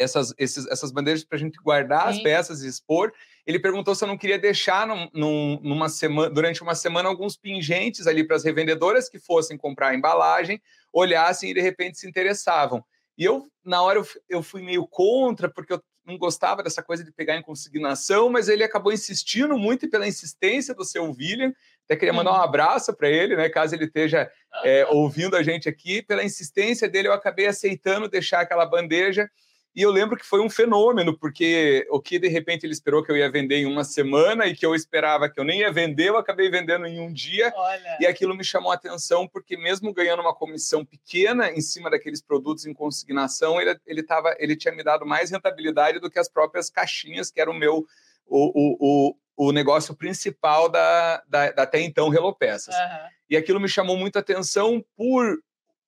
essas, 0.01 0.35
esses, 0.39 0.67
essas 0.67 0.91
bandeiras 0.91 1.23
para 1.23 1.37
a 1.37 1.41
gente 1.41 1.59
guardar 1.63 2.05
Sim. 2.05 2.19
as 2.19 2.23
peças 2.23 2.63
e 2.63 2.69
expor. 2.69 3.13
Ele 3.47 3.59
perguntou 3.59 3.95
se 3.95 4.03
eu 4.03 4.09
não 4.09 4.17
queria 4.17 4.39
deixar 4.39 4.87
num, 4.87 5.09
num, 5.13 5.61
numa 5.63 5.89
semana, 5.89 6.31
durante 6.31 6.63
uma 6.63 6.75
semana 6.75 7.09
alguns 7.09 7.37
pingentes 7.37 8.07
ali 8.07 8.25
para 8.25 8.37
as 8.37 8.45
revendedoras 8.45 9.09
que 9.09 9.19
fossem 9.19 9.57
comprar 9.57 9.89
a 9.89 9.95
embalagem, 9.95 10.61
olhassem 10.93 11.51
e 11.51 11.55
de 11.55 11.61
repente 11.61 11.99
se 11.99 12.09
interessavam. 12.09 12.83
E 13.17 13.25
eu, 13.25 13.47
na 13.63 13.83
hora, 13.83 13.99
eu, 13.99 14.07
eu 14.29 14.43
fui 14.43 14.63
meio 14.63 14.87
contra, 14.87 15.49
porque 15.49 15.75
eu 15.75 15.83
não 16.07 16.17
gostava 16.17 16.63
dessa 16.63 16.83
coisa 16.83 17.05
de 17.05 17.13
pegar 17.13 17.37
em 17.37 17.43
consignação, 17.43 18.31
mas 18.31 18.49
ele 18.49 18.65
acabou 18.65 18.93
insistindo 18.93 19.59
muito 19.59 19.85
e 19.85 19.91
pela 19.91 20.09
insistência 20.09 20.75
do 20.75 20.85
seu 20.85 21.05
William, 21.05 21.53
até 21.85 21.97
queria 21.97 22.13
mandar 22.13 22.33
um 22.33 22.37
uhum. 22.37 22.43
abraço 22.43 22.95
para 22.95 23.09
ele, 23.09 23.37
né? 23.37 23.49
Caso 23.49 23.75
ele 23.75 23.85
esteja 23.85 24.31
é, 24.65 24.87
ouvindo 24.87 25.37
a 25.37 25.43
gente 25.43 25.69
aqui, 25.69 26.01
pela 26.03 26.25
insistência 26.25 26.89
dele, 26.89 27.09
eu 27.09 27.13
acabei 27.13 27.47
aceitando 27.47 28.09
deixar 28.09 28.41
aquela 28.41 28.65
bandeja 28.65 29.29
e 29.75 29.83
eu 29.83 29.91
lembro 29.91 30.17
que 30.17 30.27
foi 30.27 30.41
um 30.41 30.51
fenômeno, 30.51 31.17
porque 31.17 31.87
o 31.91 32.01
que 32.01 32.19
de 32.19 32.27
repente 32.27 32.67
ele 32.67 32.73
esperou 32.73 33.05
que 33.05 33.13
eu 33.13 33.17
ia 33.17 33.31
vender 33.31 33.57
em 33.57 33.67
uma 33.67 33.85
semana 33.85 34.47
e 34.47 34.55
que 34.55 34.67
eu 34.67 34.75
esperava 34.75 35.29
que 35.31 35.39
eu 35.39 35.45
nem 35.45 35.61
ia 35.61 35.73
vender, 35.73 36.09
eu 36.09 36.17
acabei 36.17 36.51
vendendo 36.51 36.87
em 36.87 36.99
um 37.01 37.13
dia. 37.13 37.53
Olha. 37.55 37.99
E 38.01 38.07
aquilo 38.07 38.35
me 38.35 38.43
chamou 38.43 38.73
a 38.73 38.75
atenção, 38.75 39.29
porque 39.29 39.57
mesmo 39.57 39.93
ganhando 39.95 40.23
uma 40.23 40.35
comissão 40.35 40.85
pequena 40.85 41.51
em 41.53 41.61
cima 41.61 41.89
daqueles 41.89 42.21
produtos 42.21 42.67
em 42.67 42.75
consignação, 42.75 43.61
ele, 43.61 43.79
ele, 43.87 44.03
tava, 44.03 44.35
ele 44.41 44.57
tinha 44.57 44.75
me 44.75 44.83
dado 44.83 45.07
mais 45.07 45.31
rentabilidade 45.31 46.01
do 46.01 46.11
que 46.11 46.19
as 46.19 46.29
próprias 46.29 46.69
caixinhas, 46.69 47.31
que 47.31 47.41
era 47.41 47.51
o 47.51 47.55
meu. 47.55 47.87
O, 48.27 48.47
o, 48.55 48.77
o, 48.81 49.49
o 49.49 49.53
negócio 49.53 49.95
principal 49.97 50.69
da, 50.69 51.23
da, 51.27 51.51
da 51.51 51.63
até 51.63 51.81
então 51.81 52.11
Relopeças. 52.11 52.75
Uhum. 52.75 53.09
E 53.31 53.37
aquilo 53.37 53.59
me 53.59 53.69
chamou 53.69 53.97
muito 53.97 54.17
a 54.17 54.21
atenção 54.21 54.85
por 54.97 55.39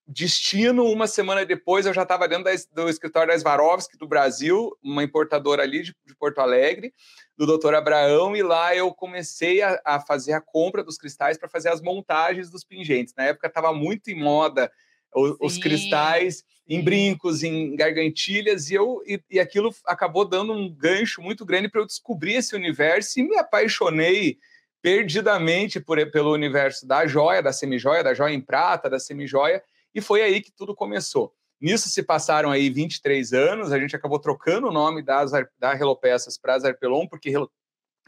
destino, 0.07 0.85
uma 0.85 1.07
semana 1.07 1.45
depois 1.45 1.87
eu 1.87 1.95
já 1.95 2.03
estava 2.03 2.27
dentro 2.27 2.45
da, 2.45 2.51
do 2.73 2.89
escritório 2.89 3.33
da 3.33 3.39
Swarovski 3.39 3.97
do 3.97 4.07
Brasil, 4.07 4.77
uma 4.83 5.03
importadora 5.03 5.63
ali 5.63 5.83
de, 5.83 5.95
de, 6.05 6.15
Porto 6.17 6.41
Alegre, 6.41 6.93
do 7.37 7.47
doutor 7.47 7.75
Abraão, 7.75 8.37
e 8.37 8.43
lá 8.43 8.75
eu 8.75 8.93
comecei 8.93 9.63
a, 9.63 9.81
a 9.85 10.01
fazer 10.01 10.33
a 10.33 10.41
compra 10.41 10.83
dos 10.83 10.99
cristais 10.99 11.39
para 11.39 11.49
fazer 11.49 11.69
as 11.69 11.81
montagens 11.81 12.51
dos 12.51 12.65
pingentes. 12.65 13.15
Na 13.17 13.25
época 13.25 13.47
estava 13.47 13.73
muito 13.73 14.11
em 14.11 14.15
moda 14.15 14.71
o, 15.15 15.47
os 15.47 15.59
cristais 15.59 16.45
em 16.69 16.83
brincos, 16.83 17.43
em 17.43 17.77
gargantilhas, 17.77 18.71
e, 18.71 18.75
eu, 18.75 19.03
e, 19.07 19.21
e 19.31 19.41
aquilo 19.41 19.75
acabou 19.87 20.25
dando 20.25 20.53
um 20.53 20.73
gancho 20.73 21.21
muito 21.21 21.45
grande 21.45 21.69
para 21.69 21.81
eu 21.81 21.87
descobrir 21.87 22.35
esse 22.35 22.55
universo 22.55 23.21
e 23.21 23.23
me 23.23 23.37
apaixonei 23.37 24.39
perdidamente 24.81 25.79
por, 25.81 25.99
pelo 26.11 26.33
universo 26.33 26.87
da 26.87 27.07
joia, 27.07 27.43
da 27.43 27.53
semijoia, 27.53 28.03
da 28.03 28.15
joia 28.15 28.35
em 28.35 28.41
prata, 28.41 28.91
da 28.91 28.99
semijoia, 28.99 29.63
e 29.95 30.01
foi 30.01 30.23
aí 30.23 30.41
que 30.41 30.53
tudo 30.53 30.75
começou. 30.75 31.35
Nisso 31.61 31.89
se 31.89 32.03
passaram 32.03 32.51
aí 32.51 32.69
23 32.69 33.33
anos, 33.33 33.71
a 33.71 33.79
gente 33.79 33.95
acabou 33.95 34.19
trocando 34.19 34.69
o 34.69 34.73
nome 34.73 35.03
das, 35.03 35.31
da 35.59 35.73
Relopeças 35.73 36.37
para 36.37 36.59
Zarpelon, 36.59 37.07
porque 37.07 37.33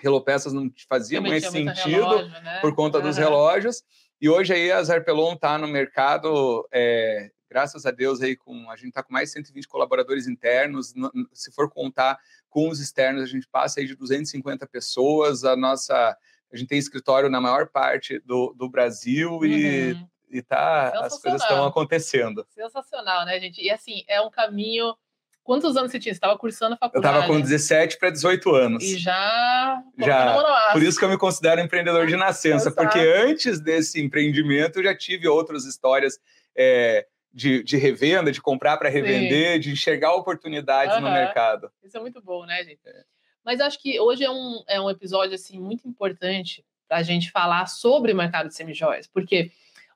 Relopeças 0.01 0.53
não 0.53 0.69
fazia 0.89 1.21
mais 1.21 1.47
sentido 1.47 1.91
relógio, 1.91 2.43
né? 2.43 2.61
por 2.61 2.75
conta 2.75 2.99
uhum. 2.99 3.05
dos 3.05 3.17
relógios. 3.17 3.85
E 4.21 4.29
hoje 4.29 4.53
aí 4.53 4.73
a 4.73 4.83
Zarpelon 4.83 5.35
está 5.35 5.57
no 5.57 5.69
mercado, 5.69 6.67
é, 6.73 7.31
graças 7.49 7.87
a 7.87 7.93
Deus 7.93 8.21
aí 8.21 8.35
com 8.35 8.69
a 8.71 8.77
gente 8.77 8.89
está 8.89 9.05
com 9.05 9.13
mais 9.13 9.29
de 9.29 9.35
120 9.35 9.69
colaboradores 9.69 10.27
internos. 10.27 10.93
Se 11.33 11.53
for 11.53 11.71
contar 11.71 12.19
com 12.51 12.69
os 12.69 12.81
externos, 12.81 13.23
a 13.23 13.27
gente 13.27 13.47
passa 13.47 13.79
aí 13.79 13.87
de 13.87 13.95
250 13.95 14.67
pessoas. 14.67 15.45
A 15.45 15.55
nossa 15.55 16.17
a 16.53 16.57
gente 16.57 16.69
tem 16.69 16.79
escritório 16.79 17.29
na 17.29 17.41
maior 17.41 17.69
parte 17.69 18.19
do, 18.21 18.53
do 18.57 18.69
Brasil 18.69 19.31
uhum. 19.31 19.45
e 19.45 19.97
e 20.31 20.43
tá, 20.43 20.89
as 21.05 21.21
coisas 21.21 21.43
estão 21.43 21.65
acontecendo. 21.65 22.47
Sensacional, 22.51 23.25
né, 23.25 23.39
gente? 23.41 23.63
E 23.63 23.71
assim, 23.71 24.05
é 24.09 24.21
um 24.21 24.31
caminho. 24.31 24.95
Quantos 25.43 25.77
anos 25.77 25.93
você 25.93 25.99
tinha? 25.99 26.13
Você 26.13 26.17
estava 26.17 26.39
cursando 26.39 26.75
a 26.75 26.79
faculdade? 26.79 27.15
Eu 27.15 27.21
estava 27.21 27.33
com 27.33 27.41
17 27.41 27.99
para 27.99 28.11
18 28.11 28.55
anos. 28.55 28.83
E 28.83 28.97
já. 28.99 29.83
Já. 29.99 30.73
Por 30.73 30.83
isso 30.83 30.99
que 30.99 31.05
eu 31.05 31.11
me 31.11 31.19
considero 31.19 31.61
empreendedor 31.61 32.07
de 32.07 32.17
nascença, 32.17 32.71
porque 32.73 32.99
antes 32.99 33.61
desse 33.61 34.01
empreendimento 34.03 34.79
eu 34.79 34.85
já 34.85 34.97
tive 34.97 35.29
outras 35.29 35.65
histórias. 35.65 36.19
É, 36.57 37.07
de, 37.35 37.65
de 37.65 37.77
revenda, 37.77 38.31
de 38.31 38.41
comprar 38.41 38.77
para 38.77 38.89
revender, 38.89 39.55
Sim. 39.55 39.61
de 39.61 39.73
enxergar 39.73 40.15
oportunidades 40.15 40.95
uhum. 40.95 41.01
no 41.03 41.11
mercado. 41.11 41.69
Isso 41.83 41.97
é 41.97 42.01
muito 42.01 42.23
bom, 42.23 42.47
né, 42.47 42.63
gente? 42.63 42.81
É. 42.87 43.05
Mas 43.45 43.61
acho 43.61 43.83
que 43.83 43.99
hoje 43.99 44.25
é 44.25 44.31
um, 44.31 44.63
é 44.69 44.81
um 44.81 44.89
episódio 44.89 45.35
assim 45.35 45.59
muito 45.59 45.87
importante 45.87 46.65
para 46.89 46.99
a 46.99 47.03
gente 47.03 47.31
falar 47.31 47.67
sobre 47.67 48.13
o 48.13 48.17
mercado 48.17 48.49
de 48.49 48.55
semijoias, 48.55 49.09
porque 49.09 49.51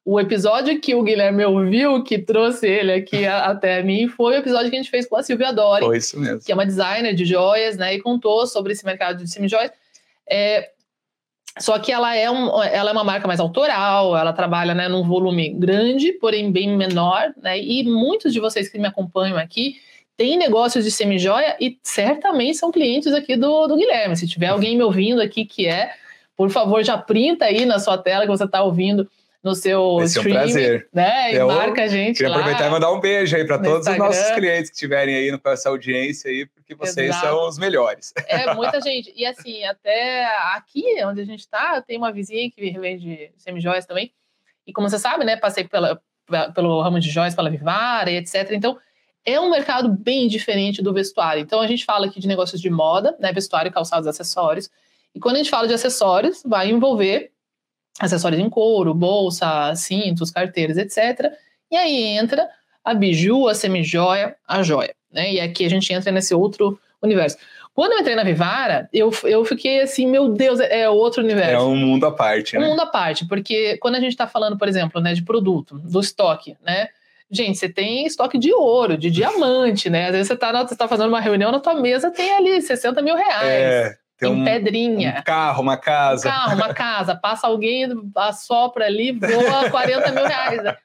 o 0.04 0.18
episódio 0.18 0.80
que 0.80 0.94
o 0.94 1.02
Guilherme 1.02 1.44
ouviu, 1.44 2.02
que 2.02 2.18
trouxe 2.18 2.66
ele 2.66 2.92
aqui 2.92 3.26
até 3.26 3.82
mim, 3.82 4.08
foi 4.08 4.34
o 4.34 4.38
episódio 4.38 4.70
que 4.70 4.76
a 4.76 4.80
gente 4.80 4.90
fez 4.90 5.06
com 5.06 5.16
a 5.16 5.22
Silvia 5.22 5.52
Dori, 5.52 5.84
foi 5.84 5.98
isso 5.98 6.18
mesmo. 6.18 6.40
que 6.40 6.50
é 6.50 6.54
uma 6.54 6.64
designer 6.64 7.14
de 7.14 7.24
joias, 7.24 7.76
né, 7.76 7.94
e 7.94 8.00
contou 8.00 8.46
sobre 8.46 8.72
esse 8.72 8.84
mercado 8.84 9.22
de 9.22 9.30
semijoias. 9.30 9.70
É, 10.30 10.70
só 11.58 11.78
que 11.78 11.90
ela 11.90 12.14
é, 12.14 12.30
um, 12.30 12.62
ela 12.62 12.90
é 12.90 12.92
uma 12.92 13.04
marca 13.04 13.26
mais 13.26 13.40
autoral, 13.40 14.16
ela 14.16 14.32
trabalha 14.32 14.74
né, 14.74 14.88
num 14.88 15.02
volume 15.02 15.50
grande, 15.50 16.12
porém 16.12 16.52
bem 16.52 16.76
menor, 16.76 17.32
né? 17.42 17.58
E 17.58 17.82
muitos 17.84 18.32
de 18.32 18.40
vocês 18.40 18.68
que 18.68 18.78
me 18.78 18.86
acompanham 18.86 19.36
aqui 19.36 19.76
têm 20.16 20.36
negócios 20.36 20.84
de 20.84 20.90
semijoia 20.90 21.56
e 21.60 21.78
certamente 21.82 22.58
são 22.58 22.70
clientes 22.70 23.12
aqui 23.12 23.36
do, 23.36 23.66
do 23.66 23.76
Guilherme. 23.76 24.16
Se 24.16 24.26
tiver 24.26 24.48
alguém 24.48 24.76
me 24.76 24.82
ouvindo 24.82 25.20
aqui 25.20 25.44
que 25.44 25.66
é, 25.66 25.92
por 26.36 26.50
favor, 26.50 26.84
já 26.84 26.96
printa 26.96 27.46
aí 27.46 27.64
na 27.64 27.78
sua 27.78 27.98
tela 27.98 28.22
que 28.22 28.30
você 28.30 28.44
está 28.44 28.62
ouvindo 28.62 29.08
no 29.48 29.54
seu 29.54 29.96
Vai 29.96 30.08
ser 30.08 30.20
um 30.20 30.22
prazer. 30.24 30.88
né? 30.92 31.32
E 31.32 31.36
eu 31.36 31.46
marca 31.48 31.84
a 31.84 31.88
gente 31.88 32.18
queria 32.18 32.30
lá. 32.30 32.36
aproveitar 32.36 32.66
e 32.66 32.70
mandar 32.70 32.92
um 32.92 33.00
beijo 33.00 33.34
aí 33.34 33.46
para 33.46 33.58
todos 33.58 33.86
Instagram. 33.86 34.08
os 34.08 34.16
nossos 34.16 34.34
clientes 34.34 34.70
que 34.70 34.76
estiverem 34.76 35.14
aí 35.14 35.38
com 35.38 35.50
essa 35.50 35.68
audiência 35.70 36.30
aí, 36.30 36.46
porque 36.46 36.74
vocês 36.74 37.08
Exato. 37.08 37.26
são 37.26 37.48
os 37.48 37.58
melhores. 37.58 38.12
É, 38.26 38.52
muita 38.54 38.80
gente. 38.80 39.12
E 39.16 39.24
assim, 39.24 39.64
até 39.64 40.26
aqui 40.54 40.84
onde 41.04 41.20
a 41.22 41.24
gente 41.24 41.40
está, 41.40 41.80
tem 41.80 41.96
uma 41.96 42.12
vizinha 42.12 42.50
que 42.50 42.78
vende 42.78 43.30
semijoias 43.38 43.86
também. 43.86 44.12
E 44.66 44.72
como 44.72 44.88
você 44.88 44.98
sabe, 44.98 45.24
né, 45.24 45.36
passei 45.36 45.64
pela, 45.64 46.00
pelo 46.54 46.82
ramo 46.82 47.00
de 47.00 47.10
joias 47.10 47.34
pela 47.34 47.48
Vivara 47.48 48.10
e 48.10 48.16
etc. 48.16 48.52
Então, 48.52 48.78
é 49.24 49.40
um 49.40 49.50
mercado 49.50 49.88
bem 49.88 50.28
diferente 50.28 50.82
do 50.82 50.92
vestuário. 50.92 51.40
Então, 51.40 51.60
a 51.60 51.66
gente 51.66 51.84
fala 51.84 52.06
aqui 52.06 52.20
de 52.20 52.28
negócios 52.28 52.60
de 52.60 52.68
moda, 52.70 53.16
né, 53.18 53.32
vestuário, 53.32 53.72
calçados, 53.72 54.06
acessórios. 54.06 54.70
E 55.14 55.20
quando 55.20 55.36
a 55.36 55.38
gente 55.38 55.50
fala 55.50 55.66
de 55.66 55.74
acessórios, 55.74 56.42
vai 56.44 56.70
envolver 56.70 57.32
acessórios 57.98 58.40
em 58.40 58.48
couro, 58.48 58.94
bolsa, 58.94 59.74
cintos, 59.74 60.30
carteiras, 60.30 60.76
etc. 60.78 61.32
E 61.70 61.76
aí 61.76 62.02
entra 62.16 62.48
a 62.84 62.94
biju, 62.94 63.48
a 63.48 63.54
semijoia, 63.54 64.36
a 64.46 64.62
joia. 64.62 64.94
Né? 65.12 65.34
E 65.34 65.40
aqui 65.40 65.64
a 65.64 65.70
gente 65.70 65.92
entra 65.92 66.12
nesse 66.12 66.34
outro 66.34 66.78
universo. 67.02 67.36
Quando 67.74 67.92
eu 67.92 68.00
entrei 68.00 68.16
na 68.16 68.24
Vivara, 68.24 68.88
eu, 68.92 69.12
eu 69.24 69.44
fiquei 69.44 69.80
assim, 69.82 70.06
meu 70.06 70.28
Deus, 70.28 70.58
é 70.58 70.88
outro 70.88 71.22
universo. 71.22 71.54
É 71.54 71.60
um 71.60 71.76
mundo 71.76 72.06
à 72.06 72.10
parte, 72.10 72.58
né? 72.58 72.64
Um 72.64 72.70
mundo 72.70 72.80
à 72.80 72.86
parte, 72.86 73.24
porque 73.26 73.78
quando 73.78 73.94
a 73.94 74.00
gente 74.00 74.10
está 74.10 74.26
falando, 74.26 74.58
por 74.58 74.66
exemplo, 74.66 75.00
né, 75.00 75.14
de 75.14 75.22
produto, 75.22 75.78
do 75.78 76.00
estoque, 76.00 76.56
né? 76.64 76.88
Gente, 77.30 77.58
você 77.58 77.68
tem 77.68 78.06
estoque 78.06 78.38
de 78.38 78.52
ouro, 78.52 78.96
de 78.96 79.10
diamante, 79.10 79.88
né? 79.88 80.06
Às 80.06 80.12
vezes 80.12 80.26
você 80.26 80.34
está 80.34 80.64
tá 80.64 80.88
fazendo 80.88 81.10
uma 81.10 81.20
reunião, 81.20 81.52
na 81.52 81.60
tua 81.60 81.74
mesa 81.74 82.10
tem 82.10 82.32
ali 82.34 82.60
60 82.60 83.00
mil 83.02 83.14
reais. 83.14 83.44
É 83.44 83.98
tem 84.18 84.32
em 84.32 84.42
um, 84.42 84.44
pedrinha. 84.44 85.16
Um 85.20 85.22
carro, 85.22 85.62
uma 85.62 85.76
casa. 85.76 86.28
Um 86.28 86.32
carro, 86.32 86.54
uma 86.56 86.74
casa. 86.74 87.14
Passa 87.14 87.46
alguém, 87.46 87.86
assopra 88.16 88.86
ali, 88.86 89.12
voa 89.12 89.70
40 89.70 90.12
mil 90.12 90.26
reais. 90.26 90.62
Né? 90.62 90.76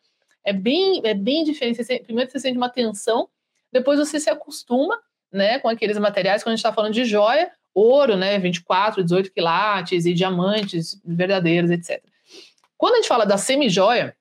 É 0.45 0.53
bem, 0.53 1.01
é 1.03 1.13
bem 1.13 1.43
diferente. 1.43 1.83
Você, 1.83 1.99
primeiro 1.99 2.29
você 2.29 2.39
sente 2.39 2.57
uma 2.57 2.69
tensão, 2.69 3.27
depois 3.71 3.97
você 3.97 4.19
se 4.19 4.29
acostuma 4.29 4.99
né, 5.31 5.57
com 5.59 5.67
aqueles 5.67 5.97
materiais, 5.97 6.43
quando 6.43 6.53
a 6.53 6.55
gente 6.55 6.59
está 6.63 6.71
falando 6.71 6.93
de 6.93 7.05
joia, 7.05 7.51
ouro, 7.73 8.15
né, 8.15 8.37
24, 8.37 9.03
18 9.03 9.33
quilates 9.33 10.05
e 10.05 10.13
diamantes 10.13 11.01
verdadeiros, 11.03 11.71
etc. 11.71 12.03
Quando 12.77 12.93
a 12.93 12.97
gente 12.97 13.07
fala 13.07 13.25
da 13.25 13.35
semi-joia 13.35 14.15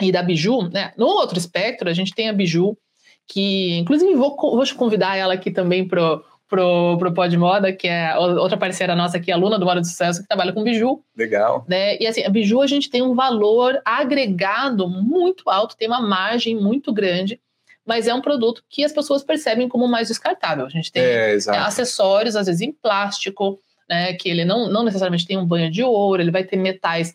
e 0.00 0.12
da 0.12 0.22
biju, 0.22 0.68
né, 0.70 0.92
no 0.96 1.06
outro 1.06 1.36
espectro, 1.36 1.88
a 1.88 1.92
gente 1.92 2.14
tem 2.14 2.28
a 2.28 2.32
biju, 2.32 2.78
que 3.26 3.78
inclusive 3.78 4.14
vou, 4.14 4.36
vou 4.36 4.64
convidar 4.76 5.16
ela 5.16 5.34
aqui 5.34 5.50
também 5.50 5.88
para 5.88 6.20
pro, 6.48 6.96
pro 6.98 7.12
Pod 7.12 7.36
Moda, 7.36 7.72
que 7.72 7.88
é 7.88 8.16
outra 8.16 8.56
parceira 8.56 8.94
nossa 8.94 9.16
aqui, 9.16 9.32
aluna 9.32 9.58
do 9.58 9.64
Moda 9.64 9.80
de 9.80 9.88
Sucesso, 9.88 10.22
que 10.22 10.28
trabalha 10.28 10.52
com 10.52 10.62
biju. 10.62 11.02
Legal. 11.16 11.64
Né? 11.68 11.96
E 11.98 12.06
assim, 12.06 12.24
a 12.24 12.28
biju 12.28 12.60
a 12.60 12.66
gente 12.66 12.90
tem 12.90 13.02
um 13.02 13.14
valor 13.14 13.80
agregado 13.84 14.88
muito 14.88 15.48
alto, 15.48 15.76
tem 15.76 15.88
uma 15.88 16.00
margem 16.00 16.56
muito 16.56 16.92
grande, 16.92 17.40
mas 17.86 18.06
é 18.06 18.14
um 18.14 18.20
produto 18.20 18.62
que 18.68 18.84
as 18.84 18.92
pessoas 18.92 19.22
percebem 19.22 19.68
como 19.68 19.88
mais 19.88 20.08
descartável. 20.08 20.66
A 20.66 20.70
gente 20.70 20.90
tem 20.90 21.02
é, 21.02 21.36
acessórios, 21.58 22.36
às 22.36 22.46
vezes 22.46 22.62
em 22.62 22.72
plástico, 22.72 23.58
né, 23.88 24.14
que 24.14 24.28
ele 24.28 24.44
não, 24.44 24.68
não 24.70 24.82
necessariamente 24.82 25.26
tem 25.26 25.36
um 25.36 25.46
banho 25.46 25.70
de 25.70 25.82
ouro, 25.82 26.22
ele 26.22 26.30
vai 26.30 26.44
ter 26.44 26.56
metais 26.56 27.14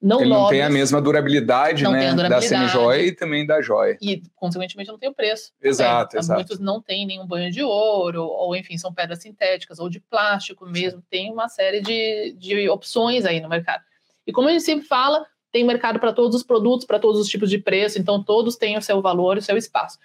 não 0.00 0.20
Ele 0.20 0.30
não 0.30 0.48
tem 0.48 0.62
a 0.62 0.70
mesma 0.70 1.00
durabilidade, 1.00 1.82
né, 1.82 2.14
durabilidade. 2.14 2.30
da 2.30 2.40
semi-joia 2.40 3.02
e 3.02 3.12
também 3.12 3.44
da 3.44 3.60
joia. 3.60 3.98
E, 4.00 4.22
consequentemente, 4.34 4.90
não 4.90 4.98
tem 4.98 5.10
o 5.10 5.14
preço. 5.14 5.52
Exato, 5.62 6.16
exato. 6.16 6.38
Muitos 6.38 6.58
não 6.58 6.80
têm 6.80 7.06
nenhum 7.06 7.26
banho 7.26 7.50
de 7.50 7.62
ouro, 7.62 8.22
ou 8.24 8.56
enfim, 8.56 8.78
são 8.78 8.94
pedras 8.94 9.20
sintéticas, 9.20 9.78
ou 9.78 9.90
de 9.90 10.00
plástico 10.00 10.64
mesmo. 10.64 11.02
Tem 11.10 11.30
uma 11.30 11.48
série 11.48 11.82
de, 11.82 12.34
de 12.38 12.68
opções 12.70 13.26
aí 13.26 13.40
no 13.40 13.48
mercado. 13.48 13.84
E 14.26 14.32
como 14.32 14.48
a 14.48 14.52
gente 14.52 14.64
sempre 14.64 14.86
fala, 14.86 15.26
tem 15.52 15.64
mercado 15.64 16.00
para 16.00 16.12
todos 16.12 16.34
os 16.34 16.42
produtos, 16.42 16.86
para 16.86 16.98
todos 16.98 17.20
os 17.20 17.28
tipos 17.28 17.50
de 17.50 17.58
preço, 17.58 17.98
então 17.98 18.22
todos 18.22 18.56
têm 18.56 18.78
o 18.78 18.82
seu 18.82 19.02
valor, 19.02 19.36
o 19.36 19.42
seu 19.42 19.56
espaço. 19.56 19.98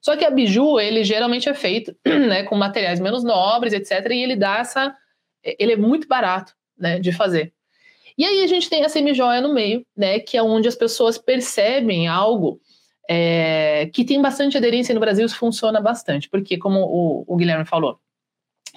Só 0.00 0.16
que 0.16 0.24
a 0.24 0.30
biju, 0.30 0.80
ele 0.80 1.04
geralmente 1.04 1.48
é 1.48 1.54
feito 1.54 1.94
né, 2.04 2.42
com 2.42 2.56
materiais 2.56 2.98
menos 2.98 3.22
nobres, 3.22 3.72
etc. 3.72 4.10
E 4.10 4.22
ele 4.22 4.34
dá 4.34 4.58
essa. 4.58 4.96
Ele 5.42 5.72
é 5.72 5.76
muito 5.76 6.08
barato 6.08 6.54
né, 6.76 6.98
de 6.98 7.12
fazer. 7.12 7.52
E 8.18 8.24
aí 8.24 8.42
a 8.42 8.46
gente 8.48 8.68
tem 8.68 8.84
a 8.84 8.88
semijoia 8.88 9.40
no 9.40 9.54
meio, 9.54 9.86
né, 9.96 10.18
que 10.18 10.36
é 10.36 10.42
onde 10.42 10.66
as 10.66 10.74
pessoas 10.74 11.16
percebem 11.16 12.08
algo 12.08 12.60
é, 13.08 13.88
que 13.94 14.04
tem 14.04 14.20
bastante 14.20 14.58
aderência 14.58 14.92
no 14.92 15.00
Brasil, 15.00 15.24
isso 15.24 15.36
funciona 15.36 15.80
bastante, 15.80 16.28
porque 16.28 16.58
como 16.58 16.80
o, 16.80 17.24
o 17.26 17.36
Guilherme 17.36 17.64
falou, 17.64 17.98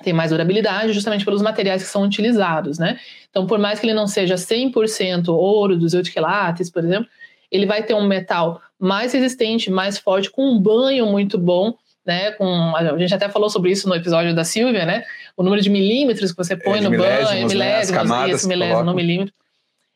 tem 0.04 0.14
mais 0.14 0.32
durabilidade 0.32 0.94
justamente 0.94 1.26
pelos 1.26 1.42
materiais 1.42 1.84
que 1.84 1.90
são 1.90 2.04
utilizados, 2.04 2.80
né? 2.80 3.00
Então, 3.30 3.46
por 3.46 3.60
mais 3.60 3.80
que 3.80 3.86
ele 3.86 3.94
não 3.94 4.08
seja 4.08 4.36
100% 4.36 5.28
ouro, 5.30 5.78
18 5.78 6.12
quilates, 6.12 6.70
por 6.70 6.84
exemplo, 6.84 7.10
ele 7.52 7.66
vai 7.66 7.84
ter 7.84 7.94
um 7.94 8.08
metal 8.08 8.62
mais 8.80 9.12
resistente, 9.14 9.70
mais 9.70 9.98
forte, 9.98 10.32
com 10.32 10.50
um 10.50 10.60
banho 10.60 11.06
muito 11.08 11.38
bom, 11.38 11.76
né? 12.06 12.32
Com, 12.32 12.76
a 12.76 12.98
gente 12.98 13.14
até 13.14 13.28
falou 13.30 13.50
sobre 13.50 13.72
isso 13.72 13.88
no 13.88 13.96
episódio 13.96 14.34
da 14.34 14.44
Silvia, 14.44 14.86
né? 14.86 15.04
O 15.36 15.44
número 15.44 15.62
de 15.62 15.70
milímetros 15.70 16.32
que 16.32 16.38
você 16.38 16.56
põe 16.56 16.80
é, 16.80 16.82
no 16.82 16.90
banho, 16.90 17.48
milésimos, 17.48 18.10
né? 18.10 18.30
isso, 18.30 18.48
milésimo 18.48 18.84
no 18.84 18.94
milímetro, 18.94 19.34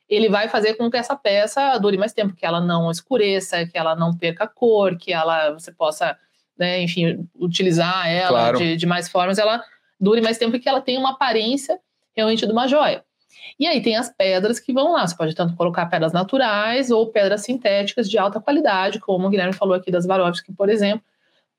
ele 0.08 0.30
vai 0.30 0.48
fazer 0.48 0.76
com 0.76 0.90
que 0.90 0.98
essa 0.98 1.16
peça 1.16 1.78
dure 1.78 1.98
mais 1.98 2.14
tempo, 2.14 2.36
que 2.36 2.46
ela 2.46 2.62
não 2.62 2.92
escureça, 2.92 3.66
que 3.66 3.78
ela 3.78 3.96
não 3.96 4.16
perca 4.16 4.48
cor, 4.48 4.98
que 4.98 5.12
ela 5.12 5.52
você 5.52 5.72
possa, 5.72 6.18
né, 6.58 6.82
enfim, 6.82 7.28
utilizar 7.36 8.08
ela 8.08 8.30
claro. 8.30 8.58
de, 8.58 8.78
de 8.78 8.86
mais 8.86 9.10
formas, 9.10 9.38
ela 9.38 9.64
dure 10.00 10.22
mais 10.22 10.38
tempo 10.38 10.56
e 10.56 10.60
que 10.60 10.70
ela 10.70 10.82
tenha 10.82 11.00
uma 11.00 11.12
aparência 11.12 11.80
realmente 12.16 12.46
de 12.46 12.52
uma 12.52 12.68
joia. 12.68 13.04
E 13.60 13.68
aí 13.68 13.82
tem 13.82 13.96
as 13.96 14.10
pedras 14.10 14.60
que 14.60 14.74
vão 14.74 14.92
lá. 14.92 15.08
Você 15.08 15.16
pode 15.16 15.36
tanto 15.36 15.56
colocar 15.56 15.86
pedras 15.86 16.12
naturais 16.12 16.92
ou 16.92 17.08
pedras 17.08 17.42
sintéticas 17.42 18.10
de 18.10 18.18
alta 18.18 18.40
qualidade, 18.40 19.00
como 19.00 19.28
o 19.28 19.30
Guilherme 19.30 19.54
falou 19.54 19.76
aqui 19.76 19.92
das 19.92 20.04
Swarovski, 20.04 20.52
por 20.54 20.70
exemplo, 20.70 21.04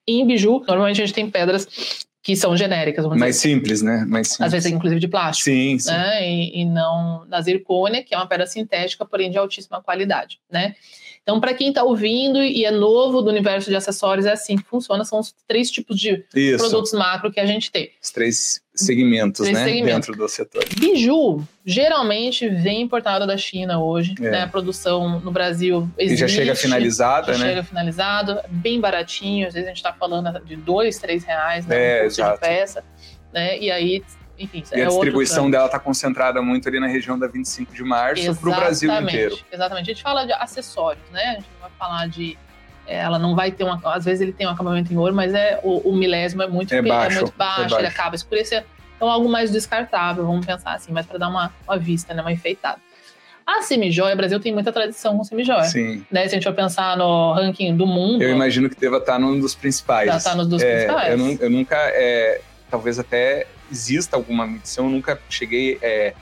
em 0.06 0.26
biju, 0.26 0.62
normalmente 0.68 1.02
a 1.02 1.06
gente 1.06 1.14
tem 1.14 1.28
pedras 1.28 2.06
que 2.26 2.34
são 2.34 2.56
genéricas. 2.56 3.06
Mais 3.06 3.36
simples, 3.36 3.82
né? 3.82 4.04
Mais 4.04 4.26
simples. 4.26 4.46
Às 4.46 4.50
vezes, 4.50 4.72
inclusive, 4.72 5.00
de 5.00 5.06
plástico. 5.06 5.44
Sim, 5.44 5.78
sim. 5.78 5.92
Né? 5.92 6.28
E, 6.28 6.60
e, 6.60 6.64
não 6.64 7.24
da 7.28 7.40
zircônia, 7.40 8.02
que 8.02 8.12
é 8.12 8.18
uma 8.18 8.26
pedra 8.26 8.48
sintética, 8.48 9.06
porém 9.06 9.30
de 9.30 9.38
altíssima 9.38 9.80
qualidade, 9.80 10.40
né? 10.50 10.74
Então, 11.22 11.38
para 11.38 11.54
quem 11.54 11.68
está 11.68 11.84
ouvindo 11.84 12.42
e 12.42 12.64
é 12.64 12.72
novo 12.72 13.22
do 13.22 13.30
universo 13.30 13.70
de 13.70 13.76
acessórios, 13.76 14.26
é 14.26 14.32
assim 14.32 14.56
que 14.56 14.64
funciona. 14.64 15.04
São 15.04 15.20
os 15.20 15.32
três 15.46 15.70
tipos 15.70 16.00
de 16.00 16.24
Isso. 16.34 16.58
produtos 16.58 16.92
macro 16.92 17.30
que 17.30 17.38
a 17.38 17.46
gente 17.46 17.70
tem. 17.70 17.92
Os 18.02 18.10
três 18.10 18.60
segmentos, 18.76 19.40
três 19.40 19.56
né? 19.56 19.64
Segmentos. 19.64 19.94
Dentro 19.94 20.16
do 20.16 20.28
setor. 20.28 20.64
Biju 20.78 21.46
geralmente 21.64 22.48
vem 22.48 22.82
importado 22.82 23.26
da 23.26 23.36
China 23.36 23.82
hoje. 23.82 24.14
É. 24.20 24.30
Né? 24.30 24.42
A 24.42 24.48
produção 24.48 25.20
no 25.20 25.30
Brasil 25.30 25.88
existe. 25.98 26.24
E 26.24 26.28
já 26.28 26.28
chega 26.28 26.54
finalizada, 26.54 27.32
já 27.32 27.38
né? 27.38 27.48
chega 27.50 27.64
finalizado, 27.64 28.40
bem 28.48 28.80
baratinho. 28.80 29.48
Às 29.48 29.54
vezes 29.54 29.66
a 29.66 29.70
gente 29.70 29.78
está 29.78 29.92
falando 29.92 30.38
de 30.44 30.56
dois, 30.56 30.98
três 30.98 31.24
reais 31.24 31.66
né? 31.66 31.98
É, 31.98 32.02
um 32.02 32.06
exato. 32.06 32.34
de 32.34 32.40
peça. 32.40 32.84
Né? 33.32 33.58
E 33.58 33.70
aí 33.70 34.02
enfim, 34.38 34.62
e 34.74 34.80
é 34.80 34.84
a 34.84 34.88
distribuição 34.88 35.50
dela 35.50 35.66
está 35.66 35.78
concentrada 35.78 36.42
muito 36.42 36.68
ali 36.68 36.78
na 36.78 36.86
região 36.86 37.18
da 37.18 37.26
25 37.26 37.74
de 37.74 37.82
março 37.82 38.34
para 38.36 38.50
o 38.50 38.54
Brasil 38.54 38.92
inteiro. 39.00 39.38
Exatamente. 39.50 39.90
A 39.90 39.94
gente 39.94 40.02
fala 40.02 40.26
de 40.26 40.32
acessórios, 40.32 41.04
né? 41.10 41.22
A 41.22 41.34
gente 41.34 41.46
não 41.54 41.60
vai 41.60 41.70
falar 41.78 42.08
de. 42.08 42.38
É, 42.86 42.96
ela 42.98 43.18
não 43.18 43.34
vai 43.34 43.50
ter 43.50 43.64
uma. 43.64 43.80
Às 43.84 44.04
vezes 44.04 44.20
ele 44.20 44.32
tem 44.32 44.46
um 44.46 44.50
acabamento 44.50 44.92
em 44.92 44.96
ouro, 44.96 45.14
mas 45.14 45.34
é 45.34 45.60
o, 45.62 45.90
o 45.90 45.96
milésimo 45.96 46.42
é 46.42 46.46
muito, 46.46 46.74
é 46.74 46.82
baixo, 46.82 47.18
é 47.18 47.20
muito 47.20 47.36
baixo, 47.36 47.60
é 47.60 47.62
baixo, 47.62 47.78
ele 47.78 47.86
acaba 47.86 48.14
escurecendo. 48.14 48.66
Então, 48.96 49.08
algo 49.08 49.28
mais 49.28 49.50
descartável, 49.50 50.24
vamos 50.24 50.46
pensar 50.46 50.72
assim, 50.72 50.90
mas 50.90 51.04
para 51.04 51.18
dar 51.18 51.28
uma, 51.28 51.52
uma 51.66 51.76
vista, 51.76 52.14
né, 52.14 52.22
uma 52.22 52.32
enfeitada. 52.32 52.78
A 53.46 53.62
semijoia, 53.62 54.14
o 54.14 54.16
Brasil 54.16 54.40
tem 54.40 54.52
muita 54.52 54.72
tradição 54.72 55.16
com 55.16 55.22
semijoia. 55.22 55.64
Sim. 55.64 56.04
Né? 56.10 56.22
Se 56.22 56.34
a 56.34 56.38
gente 56.38 56.44
for 56.44 56.54
pensar 56.54 56.96
no 56.96 57.32
ranking 57.34 57.76
do 57.76 57.86
mundo. 57.86 58.20
Eu 58.20 58.30
imagino 58.30 58.68
que 58.68 58.74
deva 58.74 58.96
estar 58.96 59.20
num 59.20 59.38
dos 59.38 59.54
principais. 59.54 60.08
Já 60.08 60.16
está 60.16 60.34
nos 60.34 60.48
dos 60.48 60.62
é, 60.62 60.74
principais. 60.74 61.20
Eu, 61.20 61.36
eu 61.42 61.50
nunca. 61.50 61.76
É, 61.76 62.40
talvez 62.68 62.98
até 62.98 63.46
exista 63.70 64.16
alguma 64.16 64.46
medição, 64.46 64.86
eu 64.86 64.90
nunca 64.90 65.20
cheguei 65.28 65.78
é, 65.80 66.14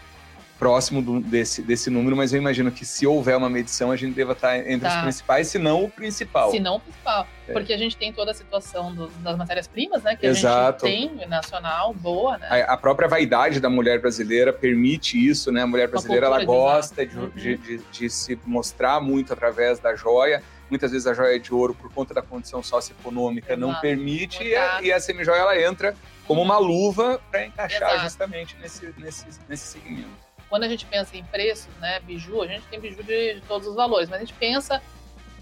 próximo 0.58 1.02
do, 1.02 1.20
desse, 1.20 1.62
desse 1.62 1.90
número, 1.90 2.16
mas 2.16 2.32
eu 2.32 2.40
imagino 2.40 2.70
que 2.70 2.84
se 2.84 3.06
houver 3.06 3.36
uma 3.36 3.50
medição, 3.50 3.90
a 3.90 3.96
gente 3.96 4.14
deva 4.14 4.32
estar 4.32 4.56
entre 4.58 4.88
tá. 4.88 4.96
os 4.96 5.02
principais, 5.02 5.48
se 5.48 5.58
não 5.58 5.84
o 5.84 5.90
principal. 5.90 6.50
Se 6.50 6.60
não 6.60 6.76
o 6.76 6.80
principal. 6.80 7.26
É. 7.46 7.52
Porque 7.52 7.72
a 7.72 7.76
gente 7.76 7.96
tem 7.96 8.12
toda 8.12 8.30
a 8.30 8.34
situação 8.34 8.94
do, 8.94 9.08
das 9.08 9.36
matérias-primas, 9.36 10.02
né? 10.02 10.16
Que 10.16 10.26
Exato. 10.26 10.86
a 10.86 10.88
gente 10.88 11.16
tem 11.18 11.28
nacional, 11.28 11.92
boa, 11.92 12.38
né? 12.38 12.62
A, 12.62 12.74
a, 12.74 12.76
própria 12.76 13.08
vaidade 13.08 13.60
da 13.60 13.68
mulher 13.68 14.00
brasileira 14.00 14.52
permite 14.52 15.18
isso, 15.18 15.50
né? 15.52 15.62
A 15.62 15.66
mulher 15.66 15.88
brasileira, 15.88 16.26
ela 16.26 16.44
gosta 16.44 17.04
de, 17.04 17.18
uhum. 17.18 17.28
de, 17.30 17.56
de, 17.56 17.80
de 17.90 18.10
se 18.10 18.38
mostrar 18.46 19.00
muito 19.00 19.32
através 19.32 19.78
da 19.78 19.94
joia 19.94 20.42
muitas 20.70 20.90
vezes 20.90 21.06
a 21.06 21.12
joia 21.12 21.38
de 21.38 21.52
ouro, 21.52 21.74
por 21.74 21.92
conta 21.92 22.14
da 22.14 22.22
condição 22.22 22.62
socioeconômica, 22.62 23.52
Exato. 23.52 23.60
não 23.60 23.74
permite, 23.80 24.42
e 24.42 24.56
a, 24.56 24.82
e 24.82 24.90
a 24.90 24.98
semijoia 24.98 25.40
ela 25.40 25.60
entra 25.60 25.94
como 26.26 26.40
uma 26.40 26.56
luva 26.58 27.20
para 27.30 27.44
encaixar 27.44 27.90
Exato. 27.90 28.04
justamente 28.04 28.56
nesse, 28.58 28.92
nesse, 28.96 29.26
nesse 29.46 29.66
segmento 29.66 30.23
quando 30.54 30.62
a 30.62 30.68
gente 30.68 30.86
pensa 30.86 31.16
em 31.16 31.24
preços, 31.24 31.66
né, 31.80 31.98
biju, 31.98 32.40
a 32.40 32.46
gente 32.46 32.64
tem 32.68 32.78
biju 32.78 33.02
de, 33.02 33.34
de 33.34 33.40
todos 33.40 33.66
os 33.66 33.74
valores, 33.74 34.08
mas 34.08 34.18
a 34.18 34.24
gente 34.24 34.34
pensa 34.34 34.80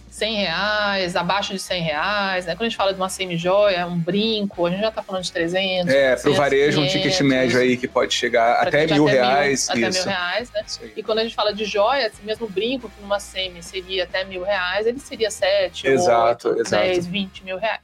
100 0.08 0.36
reais, 0.36 1.16
abaixo 1.16 1.52
de 1.52 1.58
100 1.58 1.82
reais, 1.82 2.46
né? 2.46 2.54
Quando 2.54 2.62
a 2.62 2.68
gente 2.70 2.78
fala 2.78 2.94
de 2.94 2.98
uma 2.98 3.10
semi-joia, 3.10 3.86
um 3.86 3.98
brinco, 3.98 4.64
a 4.64 4.70
gente 4.70 4.80
já 4.80 4.88
está 4.88 5.02
falando 5.02 5.22
de 5.22 5.30
300. 5.30 5.92
É, 5.92 6.16
para 6.16 6.30
o 6.30 6.34
varejo, 6.34 6.78
500, 6.78 6.94
um 6.94 6.98
ticket 6.98 7.20
médio 7.20 7.60
aí 7.60 7.76
que 7.76 7.86
pode 7.86 8.14
chegar 8.14 8.54
até 8.62 8.86
mil 8.86 9.06
até 9.06 9.20
reais. 9.20 9.68
Mil, 9.74 9.86
até 9.86 9.98
mil 9.98 10.04
reais, 10.06 10.50
né? 10.50 10.64
E 10.96 11.02
quando 11.02 11.18
a 11.18 11.22
gente 11.24 11.34
fala 11.34 11.52
de 11.52 11.66
joia, 11.66 12.06
esse 12.06 12.22
mesmo 12.24 12.48
brinco, 12.48 12.88
que 12.88 13.02
numa 13.02 13.20
semi 13.20 13.62
seria 13.62 14.04
até 14.04 14.24
mil 14.24 14.42
reais, 14.42 14.86
ele 14.86 14.98
seria 14.98 15.30
7, 15.30 15.88
exato, 15.88 16.48
8, 16.48 16.60
exato. 16.62 16.84
10, 16.84 17.06
20 17.06 17.44
mil 17.44 17.58
reais. 17.58 17.82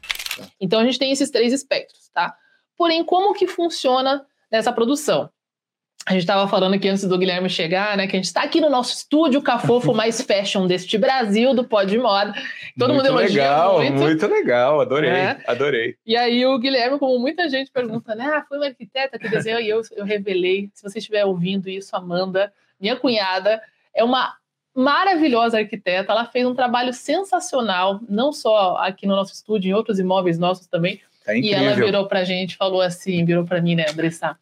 Então 0.59 0.81
a 0.81 0.85
gente 0.85 0.99
tem 0.99 1.13
esses 1.13 1.31
três 1.31 1.53
espectros, 1.53 2.09
tá? 2.09 2.35
Porém, 2.75 3.05
como 3.05 3.35
que 3.35 3.47
funciona 3.47 4.25
nessa 4.51 4.73
produção? 4.73 5.29
A 6.09 6.13
gente 6.13 6.23
estava 6.23 6.49
falando 6.49 6.73
aqui 6.73 6.89
antes 6.89 7.05
do 7.05 7.19
Guilherme 7.19 7.51
chegar, 7.51 7.95
né? 7.95 8.07
Que 8.07 8.17
a 8.17 8.19
gente 8.19 8.25
está 8.25 8.41
aqui 8.43 8.63
no 8.63 8.71
nosso 8.71 8.95
estúdio 8.95 9.43
Cafofo 9.43 9.93
mais 9.93 10.23
fashion 10.23 10.67
deste 10.67 10.97
Brasil, 10.97 11.53
do 11.53 11.65
Pó 11.65 11.83
de 11.83 11.99
Moda. 11.99 12.33
Todo 12.79 12.95
muito 12.95 13.07
mundo 13.11 13.21
elogia 13.21 13.43
legal, 13.43 13.77
muito. 13.77 13.99
Muito 13.99 14.27
legal, 14.27 14.81
adorei, 14.81 15.11
é. 15.11 15.39
adorei. 15.47 15.97
E 16.07 16.17
aí 16.17 16.47
o 16.47 16.59
Guilherme, 16.59 16.99
como 16.99 17.19
muita 17.19 17.47
gente 17.51 17.71
pergunta, 17.71 18.15
né? 18.15 18.25
Ah, 18.25 18.43
foi 18.49 18.57
uma 18.57 18.69
arquiteta 18.69 19.19
que 19.19 19.29
desenhou 19.29 19.61
e 19.61 19.69
eu, 19.69 19.83
eu 19.97 20.07
revelei. 20.07 20.71
Se 20.73 20.83
você 20.83 20.99
estiver 20.99 21.27
ouvindo 21.27 21.69
isso, 21.69 21.95
Amanda, 21.95 22.51
minha 22.81 22.97
cunhada, 22.97 23.61
é 23.95 24.03
uma 24.03 24.35
maravilhosa 24.75 25.59
arquiteta. 25.59 26.11
Ela 26.11 26.25
fez 26.25 26.47
um 26.47 26.55
trabalho 26.55 26.95
sensacional, 26.95 28.01
não 28.09 28.33
só 28.33 28.79
aqui 28.79 29.07
no 29.07 29.15
nosso 29.15 29.35
estúdio, 29.35 29.69
em 29.69 29.75
outros 29.75 29.99
imóveis 29.99 30.39
nossos 30.39 30.67
também. 30.67 31.03
É 31.27 31.39
e 31.39 31.53
ela 31.53 31.75
virou 31.75 32.09
pra 32.09 32.25
gente, 32.25 32.57
falou 32.57 32.81
assim, 32.81 33.27
virou 33.27 33.45
pra 33.45 33.61
mim, 33.61 33.75
né, 33.75 33.85
Andressa? 33.91 34.39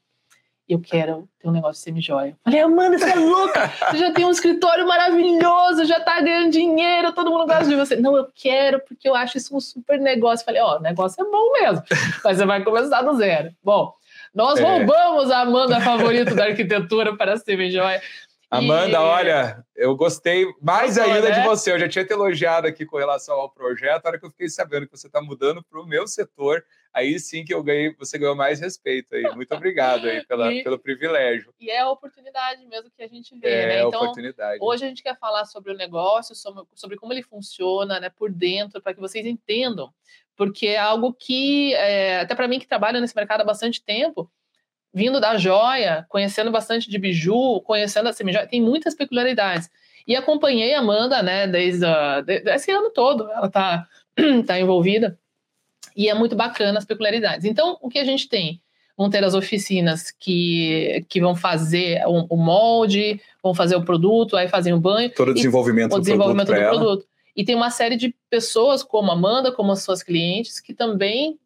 Eu 0.68 0.80
quero 0.80 1.28
ter 1.38 1.49
um 1.49 1.52
negócio 1.52 1.75
de 1.75 1.85
semi-joia. 1.85 2.37
Falei, 2.42 2.61
Amanda, 2.61 2.99
você 2.99 3.11
é 3.11 3.14
louca! 3.14 3.73
Você 3.90 3.99
já 3.99 4.12
tem 4.12 4.25
um 4.25 4.30
escritório 4.30 4.87
maravilhoso, 4.87 5.85
já 5.85 6.00
tá 6.00 6.20
ganhando 6.20 6.50
dinheiro, 6.50 7.12
todo 7.12 7.30
mundo 7.30 7.46
gosta 7.46 7.66
de 7.66 7.76
você. 7.76 7.96
Não, 7.96 8.16
eu 8.16 8.26
quero 8.35 8.80
porque 8.80 9.08
eu 9.08 9.14
acho 9.14 9.38
isso 9.38 9.56
um 9.56 9.61
super 9.61 10.00
negócio. 10.00 10.44
Falei, 10.44 10.61
ó, 10.61 10.75
oh, 10.75 10.78
o 10.78 10.82
negócio 10.82 11.23
é 11.25 11.30
bom 11.30 11.52
mesmo, 11.52 11.85
mas 12.25 12.37
você 12.37 12.44
vai 12.44 12.64
começar 12.64 13.02
do 13.02 13.16
zero. 13.16 13.54
Bom, 13.62 13.94
nós 14.35 14.58
é. 14.58 14.62
roubamos 14.62 15.30
a 15.30 15.40
Amanda 15.40 15.80
favorita 15.80 16.35
da 16.35 16.46
arquitetura 16.46 17.16
para 17.16 17.35
a 17.35 17.37
semi-joia. 17.37 18.02
Amanda, 18.50 18.92
e... 18.92 18.94
olha, 18.94 19.64
eu 19.75 19.96
gostei 19.96 20.46
mais 20.61 20.96
Gostou, 20.96 21.12
ainda 21.12 21.28
né? 21.28 21.40
de 21.40 21.46
você. 21.46 21.73
Eu 21.73 21.78
já 21.78 21.88
tinha 21.88 22.04
te 22.04 22.12
elogiado 22.12 22.66
aqui 22.66 22.87
com 22.87 22.96
relação 22.96 23.35
ao 23.35 23.50
projeto. 23.50 24.06
A 24.06 24.08
hora 24.08 24.18
que 24.18 24.26
eu 24.26 24.30
fiquei 24.30 24.49
sabendo 24.49 24.87
que 24.87 24.96
você 24.96 25.06
está 25.06 25.20
mudando 25.20 25.64
para 25.64 25.80
o 25.80 25.87
meu 25.87 26.06
setor, 26.06 26.64
aí 26.96 27.20
sim 27.20 27.44
que 27.44 27.52
eu 27.52 27.62
ganhei, 27.62 27.94
você 27.94 28.16
ganhou 28.16 28.34
mais 28.34 28.58
respeito 28.58 29.14
aí. 29.14 29.22
Muito 29.34 29.54
obrigado 29.54 30.08
aí 30.08 30.24
pela, 30.26 30.52
e, 30.52 30.64
pelo 30.64 30.78
privilégio. 30.78 31.52
E 31.60 31.70
é 31.70 31.80
a 31.80 31.90
oportunidade 31.90 32.64
mesmo 32.64 32.90
que 32.90 33.02
a 33.02 33.06
gente 33.06 33.38
vê, 33.38 33.48
é, 33.48 33.66
né? 33.66 33.78
Então, 33.82 34.00
oportunidade. 34.00 34.58
hoje 34.62 34.84
a 34.84 34.88
gente 34.88 35.02
quer 35.02 35.16
falar 35.18 35.44
sobre 35.44 35.72
o 35.72 35.76
negócio, 35.76 36.34
sobre, 36.34 36.64
sobre 36.74 36.96
como 36.96 37.12
ele 37.12 37.22
funciona, 37.22 38.00
né, 38.00 38.08
por 38.08 38.32
dentro, 38.32 38.80
para 38.80 38.94
que 38.94 39.00
vocês 39.00 39.26
entendam. 39.26 39.92
Porque 40.34 40.68
é 40.68 40.78
algo 40.78 41.12
que, 41.12 41.74
é, 41.74 42.20
até 42.20 42.34
para 42.34 42.48
mim 42.48 42.58
que 42.58 42.66
trabalho 42.66 43.00
nesse 43.00 43.14
mercado 43.14 43.42
há 43.42 43.44
bastante 43.44 43.84
tempo, 43.84 44.30
vindo 44.92 45.20
da 45.20 45.36
joia, 45.36 46.06
conhecendo 46.08 46.50
bastante 46.50 46.88
de 46.88 46.99
biju, 46.99 47.60
conhecendo 47.60 48.08
a 48.08 48.12
semi-joia, 48.12 48.47
tem 48.47 48.62
muitas 48.62 48.94
peculiaridades. 48.94 49.71
E 50.06 50.16
acompanhei 50.16 50.73
a 50.73 50.78
Amanda, 50.78 51.23
né, 51.23 51.47
desde, 51.47 51.84
a, 51.84 52.25
esse 52.54 52.71
ano 52.71 52.90
todo, 52.90 53.30
ela 53.30 53.49
está 53.49 53.86
tá 54.47 54.58
envolvida, 54.58 55.18
e 55.97 56.09
é 56.09 56.15
muito 56.15 56.37
bacana 56.37 56.78
as 56.78 56.85
peculiaridades. 56.85 57.45
Então, 57.47 57.78
o 57.80 57.89
que 57.89 57.99
a 57.99 58.04
gente 58.04 58.28
tem? 58.28 58.61
Vão 58.97 59.11
ter 59.11 59.25
as 59.25 59.35
oficinas 59.35 60.11
que, 60.11 61.04
que 61.09 61.21
vão 61.21 61.35
fazer 61.35 62.02
o, 62.06 62.35
o 62.35 62.37
molde, 62.37 63.21
vão 63.43 63.54
fazer 63.54 63.76
o 63.76 63.85
produto, 63.85 64.37
aí 64.37 64.49
fazem 64.49 64.73
o 64.73 64.80
banho. 64.80 65.11
Todo 65.11 65.30
o 65.30 65.35
desenvolvimento, 65.35 65.95
o 65.95 66.00
desenvolvimento 66.00 66.47
do, 66.49 66.54
produto, 66.54 66.71
do 66.71 66.78
produto. 66.78 67.06
E 67.35 67.45
tem 67.45 67.54
uma 67.54 67.71
série 67.71 67.97
de 67.97 68.15
pessoas, 68.30 68.82
como 68.82 69.11
a 69.11 69.15
Amanda, 69.15 69.52
como 69.52 69.73
as 69.73 69.82
suas 69.82 70.02
clientes, 70.02 70.61
que 70.61 70.73
também 70.73 71.39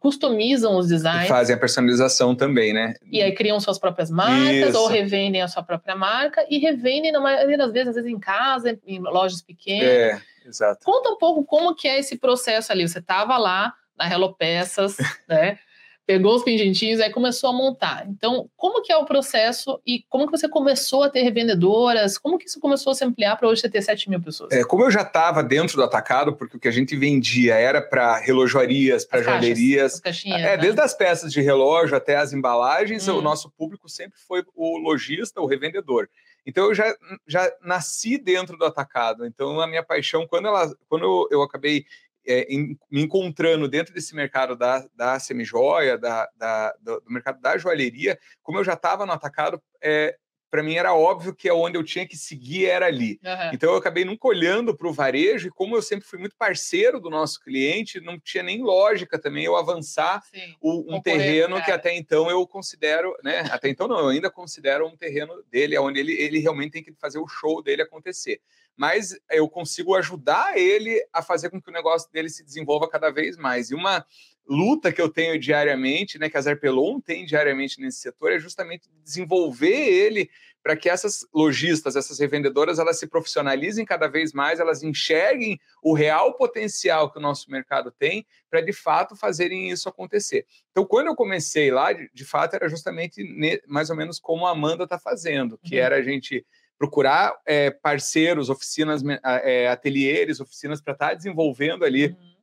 customizam 0.00 0.76
os 0.76 0.88
designs. 0.88 1.26
E 1.26 1.28
fazem 1.28 1.56
a 1.56 1.58
personalização 1.58 2.34
também, 2.34 2.72
né? 2.72 2.94
E 3.10 3.20
aí 3.20 3.32
criam 3.32 3.58
suas 3.58 3.78
próprias 3.78 4.10
marcas 4.10 4.70
Isso. 4.70 4.78
ou 4.78 4.86
revendem 4.86 5.42
a 5.42 5.48
sua 5.48 5.62
própria 5.62 5.96
marca 5.96 6.46
e 6.48 6.58
revendem, 6.58 7.10
na 7.10 7.20
maioria 7.20 7.58
das 7.58 7.72
vezes, 7.72 7.88
às 7.88 7.94
vezes 7.96 8.10
em 8.10 8.18
casa, 8.18 8.78
em 8.86 9.00
lojas 9.00 9.42
pequenas. 9.42 9.88
É, 9.88 10.22
exato. 10.46 10.84
Conta 10.84 11.10
um 11.10 11.18
pouco 11.18 11.44
como 11.44 11.74
que 11.74 11.88
é 11.88 11.98
esse 11.98 12.16
processo 12.16 12.70
ali. 12.70 12.86
Você 12.86 13.00
estava 13.00 13.36
lá 13.36 13.74
na 13.96 14.10
Hello 14.10 14.34
Peças, 14.34 14.96
né? 15.28 15.58
pegou 16.06 16.34
os 16.36 16.42
pingentinhos, 16.42 17.00
aí 17.00 17.10
começou 17.10 17.50
a 17.50 17.52
montar. 17.52 18.06
Então, 18.08 18.48
como 18.56 18.82
que 18.82 18.92
é 18.92 18.96
o 18.96 19.04
processo 19.04 19.80
e 19.86 20.04
como 20.08 20.26
que 20.26 20.32
você 20.32 20.48
começou 20.48 21.02
a 21.02 21.08
ter 21.08 21.22
revendedoras? 21.22 22.18
Como 22.18 22.38
que 22.38 22.46
isso 22.46 22.60
começou 22.60 22.90
a 22.90 22.94
se 22.94 23.04
ampliar 23.04 23.36
para 23.36 23.48
hoje 23.48 23.62
você 23.62 23.70
ter 23.70 23.82
7 23.82 24.10
mil 24.10 24.20
pessoas? 24.20 24.52
É, 24.52 24.64
como 24.64 24.84
eu 24.84 24.90
já 24.90 25.02
estava 25.02 25.42
dentro 25.42 25.76
do 25.76 25.82
atacado, 25.82 26.34
porque 26.36 26.56
o 26.56 26.60
que 26.60 26.68
a 26.68 26.72
gente 26.72 26.94
vendia 26.96 27.54
era 27.54 27.80
para 27.80 28.18
relojarias, 28.18 29.04
para 29.04 29.22
joalherias. 29.22 30.00
É, 30.26 30.30
né? 30.30 30.56
desde 30.56 30.80
as 30.80 30.94
peças 30.94 31.32
de 31.32 31.40
relógio 31.40 31.96
até 31.96 32.16
as 32.16 32.32
embalagens, 32.32 33.08
hum. 33.08 33.18
o 33.18 33.22
nosso 33.22 33.50
público 33.50 33.88
sempre 33.88 34.18
foi 34.18 34.44
o 34.54 34.76
lojista, 34.76 35.40
o 35.40 35.46
revendedor. 35.46 36.08
Então 36.46 36.66
eu 36.66 36.74
já, 36.74 36.94
já 37.26 37.50
nasci 37.62 38.18
dentro 38.18 38.58
do 38.58 38.66
atacado. 38.66 39.24
Então 39.24 39.58
a 39.60 39.66
minha 39.66 39.82
paixão, 39.82 40.26
quando, 40.26 40.48
ela, 40.48 40.70
quando 40.88 41.04
eu, 41.04 41.38
eu 41.38 41.42
acabei 41.42 41.86
é, 42.26 42.42
em, 42.52 42.78
me 42.90 43.02
encontrando 43.02 43.68
dentro 43.68 43.92
desse 43.94 44.14
mercado 44.14 44.56
da, 44.56 44.86
da 44.94 45.18
semijoia, 45.18 45.98
da, 45.98 46.28
da, 46.36 46.74
do, 46.80 47.00
do 47.00 47.12
mercado 47.12 47.40
da 47.40 47.56
joalheria, 47.58 48.18
como 48.42 48.58
eu 48.58 48.64
já 48.64 48.74
estava 48.74 49.06
no 49.06 49.12
atacado, 49.12 49.62
é, 49.82 50.16
para 50.54 50.62
mim 50.62 50.76
era 50.76 50.94
óbvio 50.94 51.34
que 51.34 51.48
é 51.48 51.52
onde 51.52 51.76
eu 51.76 51.82
tinha 51.82 52.06
que 52.06 52.16
seguir 52.16 52.66
era 52.66 52.86
ali. 52.86 53.18
Uhum. 53.24 53.50
Então 53.52 53.72
eu 53.72 53.76
acabei 53.76 54.04
nunca 54.04 54.28
olhando 54.28 54.76
para 54.76 54.86
o 54.86 54.92
varejo, 54.92 55.48
e 55.48 55.50
como 55.50 55.74
eu 55.74 55.82
sempre 55.82 56.06
fui 56.06 56.16
muito 56.16 56.36
parceiro 56.36 57.00
do 57.00 57.10
nosso 57.10 57.40
cliente, 57.40 58.00
não 58.00 58.20
tinha 58.20 58.44
nem 58.44 58.62
lógica 58.62 59.18
também 59.18 59.44
eu 59.44 59.56
avançar 59.56 60.22
o, 60.60 60.94
um 60.94 61.02
terreno 61.02 61.60
que 61.64 61.72
até 61.72 61.92
então 61.96 62.30
eu 62.30 62.46
considero, 62.46 63.16
né? 63.24 63.40
Até 63.50 63.68
então 63.68 63.88
não, 63.88 63.98
eu 63.98 64.08
ainda 64.10 64.30
considero 64.30 64.86
um 64.86 64.96
terreno 64.96 65.42
dele, 65.50 65.76
onde 65.76 65.98
ele, 65.98 66.12
ele 66.12 66.38
realmente 66.38 66.70
tem 66.70 66.84
que 66.84 66.94
fazer 67.00 67.18
o 67.18 67.26
show 67.26 67.60
dele 67.60 67.82
acontecer 67.82 68.40
mas 68.76 69.16
eu 69.30 69.48
consigo 69.48 69.94
ajudar 69.94 70.56
ele 70.58 71.00
a 71.12 71.22
fazer 71.22 71.50
com 71.50 71.60
que 71.60 71.70
o 71.70 71.72
negócio 71.72 72.10
dele 72.12 72.28
se 72.28 72.44
desenvolva 72.44 72.88
cada 72.88 73.10
vez 73.10 73.36
mais. 73.36 73.70
E 73.70 73.74
uma 73.74 74.04
luta 74.46 74.92
que 74.92 75.00
eu 75.00 75.08
tenho 75.08 75.38
diariamente, 75.38 76.18
né, 76.18 76.28
que 76.28 76.36
a 76.36 76.40
Zerpelon 76.40 77.00
tem 77.00 77.24
diariamente 77.24 77.80
nesse 77.80 78.00
setor, 78.00 78.32
é 78.32 78.38
justamente 78.38 78.88
desenvolver 79.02 79.74
ele 79.74 80.30
para 80.62 80.76
que 80.76 80.88
essas 80.88 81.26
lojistas, 81.32 81.94
essas 81.94 82.18
revendedoras, 82.18 82.78
elas 82.78 82.98
se 82.98 83.06
profissionalizem 83.06 83.84
cada 83.84 84.08
vez 84.08 84.32
mais, 84.32 84.58
elas 84.58 84.82
enxerguem 84.82 85.60
o 85.82 85.92
real 85.92 86.34
potencial 86.38 87.12
que 87.12 87.18
o 87.18 87.22
nosso 87.22 87.50
mercado 87.50 87.90
tem 87.90 88.26
para 88.48 88.62
de 88.62 88.72
fato 88.72 89.14
fazerem 89.14 89.70
isso 89.70 89.90
acontecer. 89.90 90.46
Então, 90.70 90.86
quando 90.86 91.08
eu 91.08 91.14
comecei 91.14 91.70
lá, 91.70 91.92
de, 91.92 92.08
de 92.14 92.24
fato 92.24 92.54
era 92.54 92.66
justamente 92.66 93.22
mais 93.66 93.90
ou 93.90 93.96
menos 93.96 94.18
como 94.18 94.46
a 94.46 94.52
Amanda 94.52 94.84
está 94.84 94.98
fazendo, 94.98 95.58
que 95.58 95.76
uhum. 95.76 95.82
era 95.82 95.96
a 95.96 96.02
gente 96.02 96.46
procurar 96.78 97.34
é, 97.46 97.70
parceiros, 97.70 98.50
oficinas, 98.50 99.02
é, 99.22 99.68
ateliês, 99.68 100.40
oficinas 100.40 100.80
para 100.80 100.92
estar 100.92 101.08
tá 101.08 101.14
desenvolvendo 101.14 101.84
ali 101.84 102.08
uhum. 102.08 102.34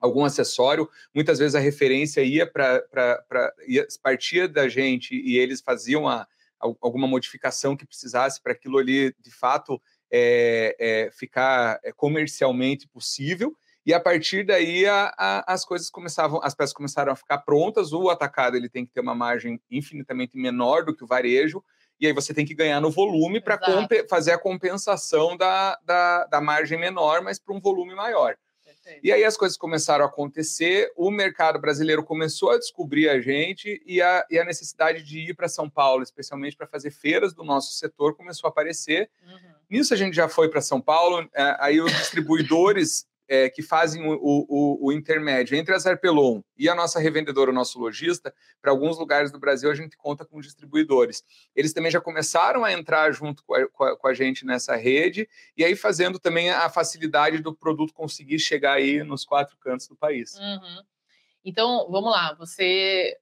algum 0.00 0.24
acessório. 0.24 0.88
Muitas 1.14 1.38
vezes 1.38 1.54
a 1.54 1.60
referência 1.60 2.22
ia 2.22 2.46
para 2.46 2.82
partia 4.02 4.48
da 4.48 4.68
gente 4.68 5.14
e 5.14 5.38
eles 5.38 5.60
faziam 5.60 6.08
a, 6.08 6.26
alguma 6.58 7.06
modificação 7.06 7.76
que 7.76 7.86
precisasse 7.86 8.42
para 8.42 8.52
aquilo 8.52 8.78
ali 8.78 9.14
de 9.20 9.30
fato 9.30 9.80
é, 10.10 11.10
ficar 11.12 11.80
comercialmente 11.96 12.88
possível. 12.88 13.54
E 13.86 13.92
a 13.92 14.00
partir 14.00 14.46
daí 14.46 14.86
a, 14.86 15.12
a, 15.18 15.52
as 15.52 15.62
coisas 15.62 15.90
começavam, 15.90 16.40
as 16.42 16.54
peças 16.54 16.72
começaram 16.72 17.12
a 17.12 17.16
ficar 17.16 17.38
prontas. 17.38 17.92
O 17.92 18.08
atacado 18.08 18.56
ele 18.56 18.68
tem 18.68 18.86
que 18.86 18.92
ter 18.92 19.00
uma 19.00 19.14
margem 19.14 19.60
infinitamente 19.70 20.38
menor 20.38 20.84
do 20.86 20.96
que 20.96 21.04
o 21.04 21.06
varejo 21.06 21.62
e 22.00 22.06
aí 22.06 22.12
você 22.12 22.34
tem 22.34 22.44
que 22.44 22.54
ganhar 22.54 22.80
no 22.80 22.90
volume 22.90 23.40
para 23.40 23.58
fazer 24.08 24.32
a 24.32 24.38
compensação 24.38 25.36
da, 25.36 25.78
da, 25.84 26.24
da 26.26 26.40
margem 26.40 26.78
menor, 26.78 27.22
mas 27.22 27.38
para 27.38 27.54
um 27.54 27.60
volume 27.60 27.94
maior. 27.94 28.36
E 29.02 29.10
aí 29.10 29.24
as 29.24 29.36
coisas 29.36 29.56
começaram 29.56 30.04
a 30.04 30.08
acontecer, 30.08 30.92
o 30.96 31.10
mercado 31.10 31.58
brasileiro 31.58 32.04
começou 32.04 32.50
a 32.50 32.58
descobrir 32.58 33.08
a 33.08 33.20
gente 33.20 33.82
e 33.86 34.02
a, 34.02 34.26
e 34.30 34.38
a 34.38 34.44
necessidade 34.44 35.02
de 35.02 35.30
ir 35.30 35.34
para 35.34 35.48
São 35.48 35.68
Paulo, 35.70 36.02
especialmente 36.02 36.56
para 36.56 36.66
fazer 36.66 36.90
feiras 36.90 37.32
do 37.32 37.42
nosso 37.42 37.72
setor, 37.74 38.14
começou 38.14 38.48
a 38.48 38.50
aparecer. 38.50 39.10
Uhum. 39.26 39.54
Nisso 39.70 39.94
a 39.94 39.96
gente 39.96 40.14
já 40.14 40.28
foi 40.28 40.48
para 40.50 40.60
São 40.60 40.80
Paulo, 40.80 41.28
é, 41.34 41.56
aí 41.58 41.80
os 41.80 41.92
distribuidores 41.92 43.06
é, 43.28 43.48
que 43.48 43.62
fazem 43.62 44.06
o, 44.06 44.18
o, 44.20 44.86
o, 44.86 44.92
intermédio 44.92 45.56
entre 45.56 45.74
a 45.74 45.78
Zerpelon 45.78 46.40
e 46.56 46.68
a 46.68 46.74
nossa 46.74 47.00
revendedora, 47.00 47.50
o 47.50 47.54
nosso 47.54 47.78
lojista, 47.78 48.34
para 48.60 48.70
alguns 48.70 48.98
lugares 48.98 49.32
do 49.32 49.38
Brasil 49.38 49.70
a 49.70 49.74
gente 49.74 49.96
conta 49.96 50.24
com 50.24 50.40
distribuidores. 50.40 51.22
Eles 51.54 51.72
também 51.72 51.90
já 51.90 52.00
começaram 52.00 52.64
a 52.64 52.72
entrar 52.72 53.12
junto 53.12 53.42
com 53.44 53.54
a, 53.54 53.68
com 53.68 53.84
a, 53.84 53.96
com 53.96 54.08
a 54.08 54.14
gente 54.14 54.44
nessa 54.44 54.76
rede, 54.76 55.28
e 55.56 55.64
aí 55.64 55.74
fazendo 55.74 56.18
também 56.18 56.50
a 56.50 56.68
facilidade 56.68 57.38
do 57.38 57.54
produto 57.54 57.94
conseguir 57.94 58.38
chegar 58.38 58.74
aí 58.74 59.02
nos 59.02 59.24
quatro 59.24 59.56
cantos 59.58 59.88
do 59.88 59.96
país. 59.96 60.34
Uhum. 60.36 60.82
Então, 61.44 61.86
vamos 61.90 62.10
lá, 62.10 62.34
você 62.34 63.16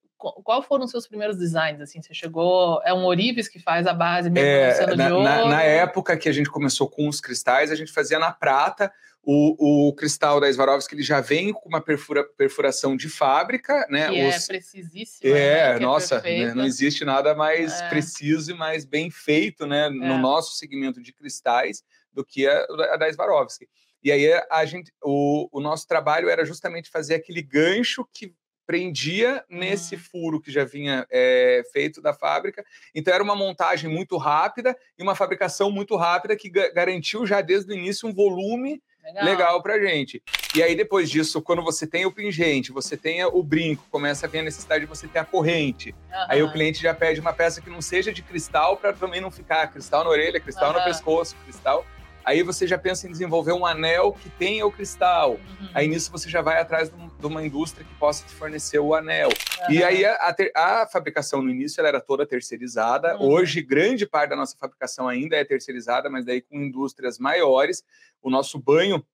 qual 0.44 0.62
foram 0.62 0.84
os 0.84 0.90
seus 0.90 1.06
primeiros 1.06 1.36
designs? 1.36 1.80
Assim, 1.80 2.00
você 2.00 2.14
chegou. 2.14 2.80
É 2.84 2.94
um 2.94 3.04
Orives 3.04 3.48
que 3.48 3.58
faz 3.58 3.86
a 3.86 3.92
base 3.92 4.30
mesmo 4.30 4.48
é, 4.48 4.96
na, 4.96 5.08
na, 5.08 5.44
na, 5.46 5.62
época 5.62 6.16
que 6.16 6.28
a 6.28 6.32
gente 6.32 6.48
começou 6.48 6.88
com 6.88 7.08
os 7.08 7.20
cristais, 7.20 7.72
a 7.72 7.74
gente 7.74 7.90
fazia 7.90 8.18
na 8.18 8.30
prata. 8.30 8.92
O, 9.24 9.88
o 9.88 9.94
cristal 9.94 10.40
da 10.40 10.52
Swarovski 10.52 10.96
ele 10.96 11.02
já 11.02 11.20
vem 11.20 11.52
com 11.52 11.68
uma 11.68 11.80
perfura, 11.80 12.24
perfuração 12.24 12.96
de 12.96 13.08
fábrica, 13.08 13.86
né? 13.88 14.08
Que 14.08 14.18
é 14.18 14.28
Os... 14.28 14.44
é 14.44 14.46
precisíssimo. 14.48 15.34
É, 15.34 15.74
né? 15.74 15.78
nossa, 15.78 16.16
é 16.24 16.46
né? 16.46 16.54
não 16.54 16.64
existe 16.64 17.04
nada 17.04 17.32
mais 17.34 17.80
é. 17.80 17.88
preciso 17.88 18.50
e 18.50 18.54
mais 18.54 18.84
bem 18.84 19.10
feito, 19.10 19.64
né? 19.64 19.88
No 19.88 20.14
é. 20.14 20.18
nosso 20.18 20.56
segmento 20.56 21.00
de 21.00 21.12
cristais 21.12 21.84
do 22.12 22.24
que 22.24 22.48
a, 22.48 22.66
a 22.92 22.96
da 22.96 23.12
Swarovski. 23.12 23.68
E 24.02 24.10
aí 24.10 24.28
a 24.50 24.64
gente, 24.64 24.92
o, 25.00 25.48
o 25.52 25.60
nosso 25.60 25.86
trabalho 25.86 26.28
era 26.28 26.44
justamente 26.44 26.90
fazer 26.90 27.14
aquele 27.14 27.42
gancho 27.42 28.04
que 28.12 28.34
prendia 28.66 29.44
nesse 29.48 29.94
uhum. 29.94 30.00
furo 30.00 30.40
que 30.40 30.50
já 30.50 30.64
vinha 30.64 31.06
é, 31.10 31.62
feito 31.72 32.00
da 32.00 32.12
fábrica. 32.12 32.64
Então 32.94 33.12
era 33.12 33.22
uma 33.22 33.36
montagem 33.36 33.90
muito 33.90 34.16
rápida 34.16 34.76
e 34.98 35.02
uma 35.02 35.14
fabricação 35.14 35.70
muito 35.70 35.96
rápida 35.96 36.36
que 36.36 36.48
garantiu 36.48 37.26
já 37.26 37.40
desde 37.40 37.72
o 37.72 37.76
início 37.76 38.08
um 38.08 38.14
volume 38.14 38.82
legal, 39.02 39.24
legal 39.24 39.62
para 39.62 39.80
gente. 39.80 40.22
E 40.54 40.62
aí 40.62 40.74
depois 40.74 41.10
disso, 41.10 41.40
quando 41.40 41.62
você 41.62 41.86
tem 41.86 42.06
o 42.06 42.12
pingente, 42.12 42.72
você 42.72 42.96
tem 42.96 43.24
o 43.24 43.42
brinco, 43.42 43.84
começa 43.90 44.26
a 44.26 44.28
vir 44.28 44.40
a 44.40 44.42
necessidade 44.42 44.84
de 44.84 44.88
você 44.88 45.08
ter 45.08 45.18
a 45.18 45.24
corrente. 45.24 45.90
Uhum. 45.90 46.26
Aí 46.28 46.42
o 46.42 46.52
cliente 46.52 46.82
já 46.82 46.94
pede 46.94 47.20
uma 47.20 47.32
peça 47.32 47.60
que 47.60 47.70
não 47.70 47.80
seja 47.80 48.12
de 48.12 48.22
cristal 48.22 48.76
para 48.76 48.92
também 48.92 49.20
não 49.20 49.30
ficar 49.30 49.66
cristal 49.68 50.04
na 50.04 50.10
orelha, 50.10 50.40
cristal 50.40 50.72
uhum. 50.72 50.78
no 50.78 50.84
pescoço, 50.84 51.36
cristal 51.44 51.84
Aí 52.24 52.42
você 52.42 52.66
já 52.66 52.78
pensa 52.78 53.06
em 53.06 53.10
desenvolver 53.10 53.52
um 53.52 53.66
anel 53.66 54.12
que 54.12 54.30
tenha 54.30 54.66
o 54.66 54.72
cristal. 54.72 55.32
Uhum. 55.32 55.68
Aí 55.74 55.88
nisso 55.88 56.10
você 56.10 56.28
já 56.28 56.40
vai 56.40 56.60
atrás 56.60 56.90
de 56.90 57.26
uma 57.26 57.44
indústria 57.44 57.84
que 57.84 57.94
possa 57.94 58.24
te 58.26 58.32
fornecer 58.32 58.78
o 58.78 58.94
anel. 58.94 59.28
Uhum. 59.28 59.74
E 59.74 59.82
aí 59.82 60.04
a, 60.04 60.14
a, 60.54 60.82
a, 60.82 60.86
fabricação 60.86 61.42
no 61.42 61.50
início 61.50 61.80
ela 61.80 61.88
era 61.88 62.00
toda 62.00 62.26
terceirizada. 62.26 63.16
Uhum. 63.16 63.30
Hoje, 63.30 63.60
grande 63.62 64.06
parte 64.06 64.30
da 64.30 64.36
nossa 64.36 64.56
fabricação 64.56 65.08
ainda 65.08 65.36
é 65.36 65.44
terceirizada, 65.44 66.08
mas 66.08 66.24
daí 66.24 66.40
com 66.40 66.56
indústrias 66.56 67.18
maiores. 67.18 67.84
O 68.22 68.30
nosso 68.30 68.58
banho 68.58 69.04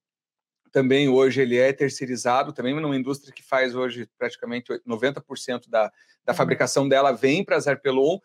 também 0.71 1.09
hoje 1.09 1.41
ele 1.41 1.57
é 1.57 1.73
terceirizado, 1.73 2.53
também 2.53 2.75
numa 2.75 2.97
indústria 2.97 3.33
que 3.33 3.43
faz 3.43 3.75
hoje 3.75 4.09
praticamente 4.19 4.71
90% 4.87 5.69
da, 5.69 5.91
da 6.25 6.33
uhum. 6.33 6.37
fabricação 6.37 6.89
dela 6.89 7.13
vem 7.13 7.45
para 7.45 7.59
Zarpelon 7.59 8.19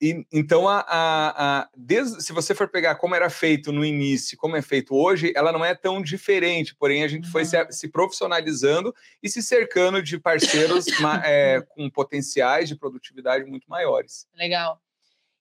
e, 0.00 0.26
então, 0.32 0.66
a, 0.66 0.80
a, 0.80 1.58
a, 1.60 1.68
desde, 1.76 2.22
se 2.22 2.32
você 2.32 2.54
for 2.54 2.68
pegar 2.68 2.94
como 2.94 3.14
era 3.14 3.28
feito 3.28 3.70
no 3.70 3.84
início, 3.84 4.38
como 4.38 4.56
é 4.56 4.62
feito 4.62 4.94
hoje, 4.94 5.30
ela 5.36 5.52
não 5.52 5.62
é 5.62 5.74
tão 5.74 6.00
diferente, 6.00 6.74
porém 6.74 7.02
a 7.02 7.08
gente 7.08 7.26
uhum. 7.26 7.30
foi 7.30 7.44
se, 7.44 7.70
se, 7.70 7.88
profissionalizando 7.88 8.94
e 9.22 9.28
se 9.28 9.42
cercando 9.42 10.02
de 10.02 10.18
parceiros 10.18 10.86
é, 11.22 11.60
com 11.68 11.90
potenciais 11.90 12.66
de 12.68 12.76
produtividade 12.76 13.44
muito 13.44 13.68
maiores. 13.68 14.26
Legal. 14.34 14.80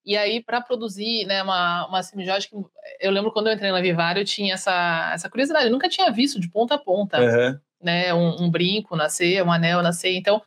E 0.05 0.17
aí, 0.17 0.43
para 0.43 0.59
produzir 0.59 1.25
né, 1.25 1.41
uma, 1.41 1.87
uma 1.87 2.03
semijótica, 2.03 2.57
eu 2.99 3.11
lembro 3.11 3.31
quando 3.31 3.47
eu 3.47 3.53
entrei 3.53 3.71
na 3.71 3.79
Vivário, 3.79 4.21
eu 4.21 4.25
tinha 4.25 4.55
essa, 4.55 5.11
essa 5.13 5.29
curiosidade, 5.29 5.67
eu 5.67 5.71
nunca 5.71 5.87
tinha 5.87 6.11
visto 6.11 6.37
de 6.37 6.49
ponta 6.49 6.75
a 6.75 6.79
ponta 6.79 7.17
uhum. 7.21 7.59
né, 7.81 8.13
um, 8.13 8.43
um 8.43 8.51
brinco 8.51 8.95
nascer, 8.97 9.41
um 9.41 9.51
anel 9.51 9.81
nascer, 9.81 10.15
então 10.15 10.41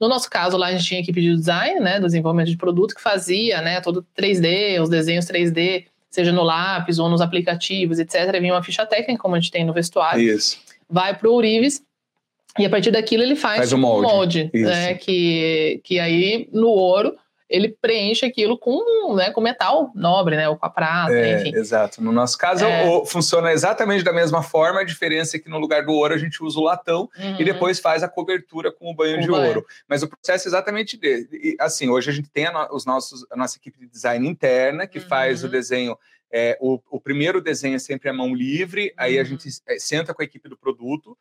no 0.00 0.08
nosso 0.08 0.30
caso, 0.30 0.56
lá 0.56 0.68
a 0.68 0.72
gente 0.72 0.84
tinha 0.84 1.00
equipe 1.00 1.20
de 1.20 1.36
design, 1.36 1.78
né, 1.80 2.00
do 2.00 2.06
desenvolvimento 2.06 2.48
de 2.48 2.56
produto, 2.56 2.94
que 2.94 3.02
fazia, 3.02 3.60
né, 3.60 3.80
todo 3.80 4.06
3D, 4.18 4.80
os 4.80 4.88
desenhos 4.88 5.26
3D, 5.26 5.84
seja 6.10 6.32
no 6.32 6.42
lápis 6.42 6.98
ou 6.98 7.08
nos 7.08 7.20
aplicativos, 7.20 7.98
etc. 7.98 8.40
Vinha 8.40 8.54
uma 8.54 8.62
ficha 8.62 8.86
técnica, 8.86 9.20
como 9.20 9.34
a 9.34 9.40
gente 9.40 9.50
tem 9.50 9.64
no 9.64 9.72
vestuário. 9.72 10.22
Isso. 10.22 10.58
Vai 10.88 11.16
para 11.16 11.28
o 11.28 11.36
Urives, 11.36 11.82
e 12.58 12.64
a 12.64 12.70
partir 12.70 12.90
daquilo 12.90 13.22
ele 13.22 13.36
faz, 13.36 13.58
faz 13.58 13.72
um 13.72 13.78
molde, 13.78 14.08
molde 14.08 14.50
né, 14.54 14.94
que, 14.94 15.80
que 15.84 16.00
aí 16.00 16.48
no 16.52 16.68
ouro 16.68 17.16
ele 17.50 17.68
preenche 17.68 18.24
aquilo 18.24 18.56
com, 18.56 19.16
né, 19.16 19.32
com 19.32 19.40
metal 19.40 19.90
nobre, 19.94 20.36
né, 20.36 20.48
ou 20.48 20.56
com 20.56 20.64
a 20.64 20.70
prata, 20.70 21.12
é, 21.12 21.40
enfim. 21.40 21.54
Exato. 21.54 22.00
No 22.00 22.12
nosso 22.12 22.38
caso, 22.38 22.64
é. 22.64 23.04
funciona 23.04 23.52
exatamente 23.52 24.04
da 24.04 24.12
mesma 24.12 24.40
forma, 24.40 24.80
a 24.80 24.84
diferença 24.84 25.36
é 25.36 25.40
que 25.40 25.50
no 25.50 25.58
lugar 25.58 25.84
do 25.84 25.92
ouro 25.92 26.14
a 26.14 26.18
gente 26.18 26.42
usa 26.44 26.60
o 26.60 26.62
latão 26.62 27.10
uhum. 27.18 27.36
e 27.40 27.44
depois 27.44 27.80
faz 27.80 28.04
a 28.04 28.08
cobertura 28.08 28.70
com 28.70 28.88
o 28.88 28.94
banho 28.94 29.16
com 29.16 29.22
de 29.22 29.28
banho. 29.28 29.48
ouro. 29.48 29.66
Mas 29.88 30.04
o 30.04 30.08
processo 30.08 30.46
é 30.46 30.48
exatamente 30.48 30.96
dele. 30.96 31.56
assim, 31.58 31.88
hoje 31.88 32.08
a 32.08 32.12
gente 32.12 32.30
tem 32.30 32.46
a, 32.46 32.72
os 32.72 32.86
nossos, 32.86 33.26
a 33.30 33.36
nossa 33.36 33.58
equipe 33.58 33.78
de 33.80 33.88
design 33.88 34.26
interna 34.28 34.86
que 34.86 35.00
uhum. 35.00 35.08
faz 35.08 35.42
o 35.42 35.46
uhum. 35.46 35.52
desenho 35.52 35.98
é, 36.32 36.56
o, 36.60 36.80
o, 36.88 37.00
primeiro 37.00 37.40
desenho 37.40 37.74
é 37.74 37.78
sempre 37.80 38.08
a 38.08 38.12
mão 38.12 38.32
livre, 38.32 38.94
aí 38.96 39.18
a 39.18 39.22
uhum. 39.22 39.26
gente 39.26 39.48
é, 39.66 39.78
senta 39.80 40.14
com 40.14 40.22
a 40.22 40.24
equipe 40.24 40.48
do 40.48 40.56
produto, 40.56 41.18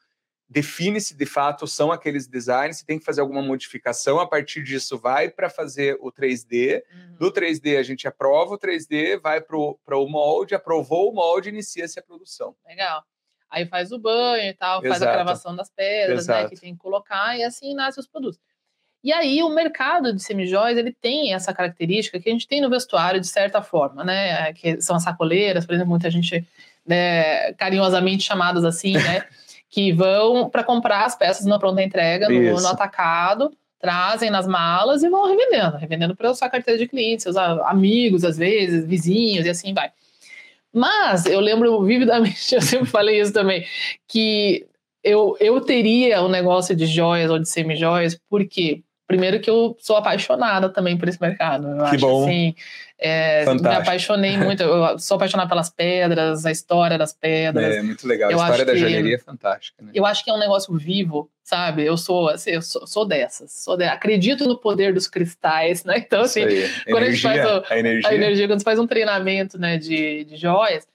define 0.50 1.00
se 1.00 1.16
de 1.16 1.26
fato 1.26 1.68
são 1.68 1.92
aqueles 1.92 2.26
designs, 2.26 2.78
se 2.78 2.86
tem 2.86 2.98
que 2.98 3.06
fazer 3.06 3.22
alguma 3.22 3.42
modificação, 3.42 4.20
a 4.20 4.28
partir 4.28 4.64
disso 4.64 4.98
vai 4.98 5.30
para 5.30 5.50
fazer 5.50 5.96
o 6.02 6.12
3D, 6.12 6.82
uhum. 6.92 7.16
do 7.20 7.32
3D 7.32 7.78
a 7.78 7.84
gente 7.84 8.08
aprova 8.08 8.56
o 8.56 8.58
3D, 8.58 9.22
vai 9.22 9.40
para 9.40 9.56
o 9.56 10.10
molde, 10.10 10.56
aprovou 10.56 11.12
o 11.12 11.14
molde, 11.14 11.50
inicia-se 11.50 12.00
a 12.00 12.02
produção. 12.02 12.56
Legal. 12.68 13.04
Aí 13.48 13.66
faz 13.66 13.92
o 13.92 14.00
banho 14.00 14.50
e 14.50 14.54
tal, 14.54 14.80
Exato. 14.80 14.90
faz 14.90 15.02
a 15.02 15.12
gravação 15.12 15.56
das 15.56 15.70
pedras, 15.70 16.28
né, 16.28 16.48
que 16.50 16.56
tem 16.56 16.74
que 16.74 16.80
colocar, 16.80 17.38
e 17.38 17.44
assim 17.44 17.76
nascem 17.76 18.02
os 18.02 18.08
produtos. 18.08 18.40
E 19.04 19.14
aí 19.14 19.42
o 19.42 19.50
mercado 19.50 20.14
de 20.14 20.22
semijóias, 20.22 20.78
ele 20.78 20.92
tem 20.92 21.34
essa 21.34 21.54
característica 21.54 22.20
que 22.20 22.28
a 22.28 22.32
gente 22.32 22.48
tem 22.48 22.60
no 22.60 22.70
vestuário 22.70 23.20
de 23.20 23.28
certa 23.28 23.62
forma, 23.62 24.04
né, 24.04 24.52
que 24.54 24.82
são 24.82 24.96
as 24.96 25.04
sacoleiras, 25.04 25.66
por 25.66 25.74
exemplo, 25.74 25.92
muita 25.92 26.10
gente 26.10 26.46
né, 26.86 27.54
carinhosamente 27.54 28.24
chamadas 28.24 28.64
assim, 28.66 28.94
né, 28.94 29.28
que 29.70 29.92
vão 29.92 30.50
para 30.50 30.64
comprar 30.64 31.06
as 31.06 31.16
peças 31.16 31.46
na 31.46 31.60
pronta 31.60 31.84
entrega, 31.84 32.28
no, 32.28 32.60
no, 32.60 32.68
atacado, 32.68 33.52
trazem 33.80 34.30
nas 34.30 34.48
malas 34.48 35.04
e 35.04 35.10
vão 35.10 35.28
revendendo, 35.28 35.78
revendendo 35.78 36.16
para 36.16 36.34
sua 36.34 36.50
carteira 36.50 36.78
de 36.78 36.88
clientes, 36.88 37.24
seus 37.24 37.38
amigos, 37.38 38.24
às 38.24 38.38
vezes, 38.38 38.86
vizinhos 38.86 39.46
e 39.46 39.50
assim 39.50 39.74
vai. 39.74 39.92
Mas 40.74 41.26
eu 41.26 41.40
lembro 41.40 41.82
vividamente, 41.84 42.54
eu 42.56 42.62
sempre 42.62 42.88
falei 42.88 43.22
isso 43.22 43.34
também, 43.34 43.66
que 44.08 44.66
eu, 45.04 45.38
eu 45.40 45.62
teria 45.62 46.22
um 46.24 46.30
negócio 46.30 46.76
de 46.76 46.86
joias 46.86 47.30
ou 47.32 47.40
de 47.40 47.48
semi-joias, 47.48 48.20
porque 48.30 48.84
primeiro 49.10 49.40
que 49.40 49.50
eu 49.50 49.76
sou 49.80 49.98
apaixonada 49.98 50.70
também 50.70 50.96
por 50.96 51.10
esse 51.10 51.20
mercado. 51.20 51.68
Eu 51.68 51.78
que 51.78 51.96
acho 51.96 51.98
bom. 51.98 52.24
assim, 52.24 52.54
é, 53.00 53.44
me 53.56 53.68
apaixonei 53.68 54.38
muito. 54.38 54.62
Eu 54.62 55.00
sou 55.02 55.16
apaixonada 55.16 55.50
pelas 55.50 55.68
pedras, 55.68 56.46
a 56.46 56.52
história 56.52 56.96
das 56.96 57.12
pedras. 57.12 57.76
É 57.76 57.82
muito 57.82 58.08
legal. 58.08 58.30
A 58.30 58.34
eu 58.34 58.38
história 58.38 58.66
da 58.66 58.74
que, 58.74 58.78
joalheria 58.78 59.16
é 59.16 59.18
fantástica. 59.18 59.84
Né? 59.84 59.94
Eu 59.96 60.06
acho 60.06 60.24
que 60.24 60.30
é 60.30 60.34
um 60.34 60.38
negócio 60.38 60.78
vivo, 60.78 61.28
sabe? 61.44 61.84
Eu 61.84 61.98
sou, 61.98 62.30
assim, 62.30 62.52
eu 62.52 62.62
sou, 62.62 62.86
sou 62.86 63.04
dessas. 63.04 63.52
Sou 63.52 63.76
de, 63.76 63.86
acredito 63.86 64.48
no 64.48 64.56
poder 64.56 64.94
dos 64.94 65.08
cristais, 65.08 65.84
né? 65.84 65.98
Então, 65.98 66.22
assim, 66.22 66.42
quando 66.86 67.04
energia, 67.04 67.08
a 67.08 67.12
gente 67.12 67.22
faz 67.22 67.46
o, 67.46 67.74
a 67.74 67.80
energia. 67.80 68.10
a 68.12 68.14
energia, 68.14 68.48
quando 68.48 68.64
faz 68.64 68.78
um 68.78 68.86
treinamento 68.86 69.58
né, 69.58 69.80
de, 69.80 70.24
de 70.26 70.38
joias, 70.38 70.88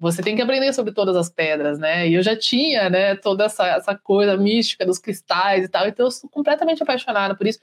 você 0.00 0.22
tem 0.22 0.34
que 0.34 0.40
aprender 0.40 0.72
sobre 0.72 0.92
todas 0.92 1.14
as 1.14 1.28
pedras, 1.28 1.78
né? 1.78 2.08
E 2.08 2.14
eu 2.14 2.22
já 2.22 2.34
tinha, 2.34 2.88
né, 2.88 3.14
toda 3.14 3.44
essa, 3.44 3.66
essa 3.66 3.94
coisa 3.94 4.34
mística 4.34 4.86
dos 4.86 4.98
cristais 4.98 5.64
e 5.64 5.68
tal, 5.68 5.86
então 5.86 6.06
eu 6.06 6.10
sou 6.10 6.28
completamente 6.30 6.82
apaixonada 6.82 7.34
por 7.34 7.46
isso. 7.46 7.58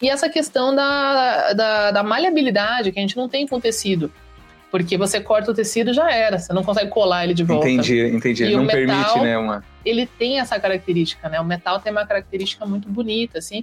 E 0.00 0.08
essa 0.08 0.28
questão 0.28 0.74
da, 0.74 1.52
da, 1.52 1.90
da 1.90 2.02
maleabilidade 2.02 2.90
que 2.90 2.98
a 2.98 3.02
gente 3.02 3.16
não 3.16 3.28
tem 3.28 3.46
com 3.46 3.56
o 3.56 3.60
tecido. 3.60 4.10
Porque 4.70 4.96
você 4.96 5.20
corta 5.20 5.52
o 5.52 5.54
tecido 5.54 5.92
já 5.92 6.10
era, 6.10 6.38
você 6.38 6.52
não 6.52 6.64
consegue 6.64 6.90
colar 6.90 7.24
ele 7.24 7.34
de 7.34 7.44
volta. 7.44 7.68
Entendi, 7.68 8.00
entendi. 8.08 8.44
E 8.44 8.56
não 8.56 8.64
metal, 8.64 8.74
permite, 8.74 9.20
né? 9.20 9.38
Uma... 9.38 9.62
Ele 9.84 10.06
tem 10.06 10.40
essa 10.40 10.58
característica, 10.58 11.28
né? 11.28 11.38
O 11.38 11.44
metal 11.44 11.78
tem 11.78 11.92
uma 11.92 12.04
característica 12.04 12.66
muito 12.66 12.88
bonita, 12.88 13.38
assim. 13.38 13.62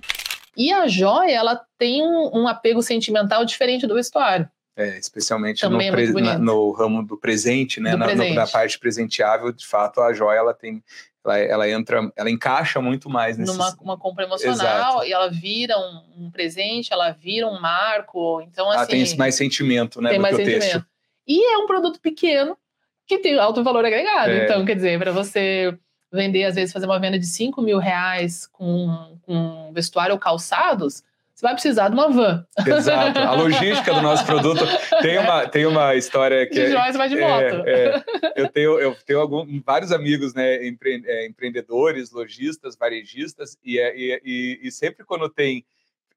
E 0.55 0.71
a 0.71 0.88
joia, 0.88 1.31
ela 1.31 1.60
tem 1.77 2.01
um, 2.01 2.41
um 2.41 2.47
apego 2.47 2.81
sentimental 2.81 3.43
diferente 3.43 3.86
do 3.88 3.95
vestuário. 3.95 4.47
É, 4.75 4.97
especialmente 4.97 5.67
no, 5.67 5.81
é 5.81 5.91
na, 6.21 6.38
no, 6.39 6.71
ramo 6.71 7.03
do 7.03 7.17
presente, 7.17 7.81
né? 7.81 7.91
Do 7.91 7.97
na, 7.97 8.05
presente. 8.05 8.29
No, 8.29 8.36
na, 8.36 8.47
parte 8.47 8.79
presenteável, 8.79 9.51
de 9.51 9.67
fato, 9.67 9.99
a 9.99 10.13
joia 10.13 10.38
ela 10.38 10.53
tem. 10.53 10.81
Ela, 11.23 11.38
ela 11.38 11.69
entra, 11.69 12.12
ela 12.15 12.31
encaixa 12.31 12.81
muito 12.81 13.07
mais 13.07 13.38
nesse... 13.38 13.51
Numa 13.51 13.75
uma 13.79 13.97
compra 13.97 14.23
emocional, 14.23 14.55
Exato. 14.55 15.05
e 15.05 15.13
ela 15.13 15.29
vira 15.29 15.77
um, 15.77 16.25
um, 16.25 16.31
presente, 16.31 16.91
ela 16.91 17.12
vira 17.12 17.45
um 17.47 17.60
marco, 17.60 18.41
então 18.41 18.67
assim... 18.71 18.77
Ela 18.77 18.88
tem 18.88 19.17
mais 19.17 19.36
sentimento, 19.36 20.01
né, 20.01 20.10
tem 20.10 20.17
do 20.17 20.21
mais 20.23 20.36
que 20.36 20.43
sentimento. 20.43 20.71
texto. 20.71 20.86
E 21.27 21.53
é 21.53 21.57
um 21.60 21.67
produto 21.67 22.01
pequeno, 22.01 22.57
que 23.05 23.19
tem 23.19 23.38
alto 23.38 23.63
valor 23.63 23.86
agregado, 23.86 24.31
é. 24.31 24.45
então, 24.45 24.65
quer 24.65 24.75
dizer, 24.75 24.97
para 24.97 25.12
você 25.12 25.77
vender, 26.12 26.43
às 26.43 26.55
vezes, 26.55 26.73
fazer 26.73 26.88
uma 26.88 26.99
venda 26.99 27.19
de 27.19 27.25
5 27.27 27.62
mil 27.62 27.77
reais 27.77 28.47
com, 28.47 29.19
com 29.21 29.71
vestuário 29.73 30.13
ou 30.13 30.19
calçados, 30.19 31.03
você 31.41 31.47
vai 31.47 31.54
precisar 31.54 31.89
de 31.89 31.95
uma 31.95 32.08
van. 32.08 32.45
Exato. 32.67 33.19
A 33.19 33.34
logística 33.34 33.91
do 33.95 34.01
nosso 34.01 34.23
produto 34.27 34.63
tem 35.01 35.17
uma, 35.17 35.47
tem 35.47 35.65
uma 35.65 35.95
história 35.95 36.45
que. 36.45 36.54
De 36.54 36.75
é, 36.75 36.91
vai 36.91 37.10
de 37.10 37.15
moto. 37.15 37.67
É, 37.67 37.95
é, 37.95 38.04
eu 38.36 38.47
tenho, 38.47 38.80
eu 38.80 38.95
tenho 39.04 39.19
algum, 39.19 39.60
vários 39.65 39.91
amigos, 39.91 40.36
né, 40.36 40.63
empre, 40.63 41.01
é, 41.04 41.25
empreendedores, 41.25 42.12
lojistas, 42.12 42.77
varejistas, 42.77 43.58
e, 43.63 43.80
é, 43.80 43.91
e, 44.23 44.60
e, 44.62 44.71
sempre 44.71 45.04
quando 45.04 45.27
tem 45.30 45.65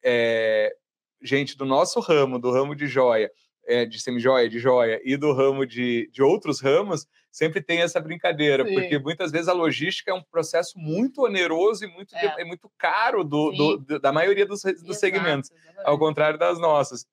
é, 0.03 0.77
gente 1.23 1.57
do 1.57 1.65
nosso 1.65 2.01
ramo, 2.01 2.39
do 2.39 2.51
ramo 2.51 2.75
de 2.75 2.87
joia, 2.87 3.31
é, 3.67 3.87
de 3.87 3.99
semi-joia, 3.99 4.47
de 4.47 4.59
joia, 4.59 5.01
e 5.03 5.17
do 5.17 5.33
ramo 5.33 5.65
de, 5.65 6.11
de 6.13 6.23
outros 6.23 6.61
ramos, 6.61 7.07
sempre 7.35 7.61
tem 7.61 7.81
essa 7.81 7.99
brincadeira, 7.99 8.65
Sim. 8.65 8.75
porque 8.75 8.97
muitas 8.97 9.33
vezes 9.33 9.49
a 9.49 9.53
logística 9.53 10.13
é 10.13 10.15
um 10.15 10.23
processo 10.23 10.79
muito 10.79 11.23
oneroso 11.23 11.85
e 11.85 11.89
muito, 11.89 12.15
é. 12.15 12.33
é 12.39 12.45
muito 12.45 12.71
caro 12.79 13.25
do, 13.25 13.51
do, 13.51 13.99
da 13.99 14.13
maioria 14.13 14.47
dos, 14.47 14.63
dos 14.63 14.99
segmentos, 14.99 15.51
exatamente. 15.51 15.85
ao 15.85 15.99
contrário 15.99 16.39
das 16.39 16.61
nossas. 16.61 17.05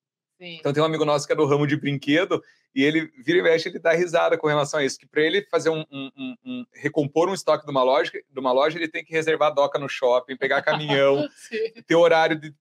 Sim. 0.42 0.56
Então 0.58 0.72
tem 0.72 0.82
um 0.82 0.86
amigo 0.86 1.04
nosso 1.04 1.24
que 1.24 1.32
é 1.32 1.36
do 1.36 1.46
ramo 1.46 1.68
de 1.68 1.76
brinquedo 1.76 2.42
e 2.74 2.82
ele 2.82 3.12
vira 3.24 3.38
e 3.38 3.42
mexe, 3.42 3.68
ele 3.68 3.78
dá 3.78 3.92
risada 3.92 4.36
com 4.36 4.48
relação 4.48 4.80
a 4.80 4.84
isso, 4.84 4.98
que 4.98 5.06
para 5.06 5.22
ele 5.22 5.46
fazer 5.48 5.70
um, 5.70 5.84
um, 5.88 6.10
um, 6.16 6.36
um, 6.44 6.66
recompor 6.74 7.28
um 7.28 7.34
estoque 7.34 7.64
de 7.64 7.70
uma 7.70 7.84
loja, 7.84 8.10
de 8.10 8.40
uma 8.40 8.50
loja, 8.50 8.76
ele 8.76 8.88
tem 8.88 9.04
que 9.04 9.12
reservar 9.12 9.54
doca 9.54 9.78
no 9.78 9.88
shopping, 9.88 10.36
pegar 10.36 10.60
caminhão, 10.62 11.28
ter 11.86 11.94
horário 11.94 12.34
de, 12.40 12.52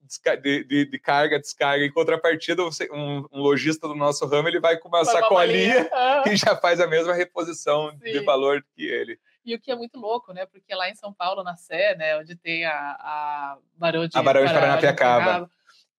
de, 0.43 0.63
de, 0.63 0.85
de, 0.91 0.99
carga, 0.99 1.39
descarga. 1.39 1.83
Em 1.83 1.91
contrapartida, 1.91 2.61
um, 2.91 3.25
lojista 3.31 3.87
do 3.87 3.95
nosso 3.95 4.27
ramo, 4.27 4.47
ele 4.47 4.59
vai 4.59 4.77
com 4.77 4.87
uma 4.87 5.03
Foi 5.03 5.13
sacolinha 5.13 5.89
uma 5.91 6.23
e 6.31 6.35
já 6.35 6.55
faz 6.55 6.79
a 6.79 6.85
mesma 6.85 7.15
reposição 7.15 7.89
Sim. 7.93 8.11
de 8.11 8.19
valor 8.19 8.63
que 8.75 8.85
ele. 8.85 9.17
E 9.43 9.55
o 9.55 9.59
que 9.59 9.71
é 9.71 9.75
muito 9.75 9.99
louco, 9.99 10.33
né? 10.33 10.45
Porque 10.45 10.75
lá 10.75 10.87
em 10.87 10.93
São 10.93 11.11
Paulo, 11.11 11.43
na 11.43 11.55
Sé, 11.55 11.95
né, 11.95 12.15
onde 12.19 12.35
tem 12.35 12.63
a, 12.63 12.75
a 12.99 13.57
Barão 13.75 14.07
de, 14.07 14.15
a 14.15 14.21
Barão 14.21 14.45
de 14.45 14.53
Paranapiacaba, 14.53 15.49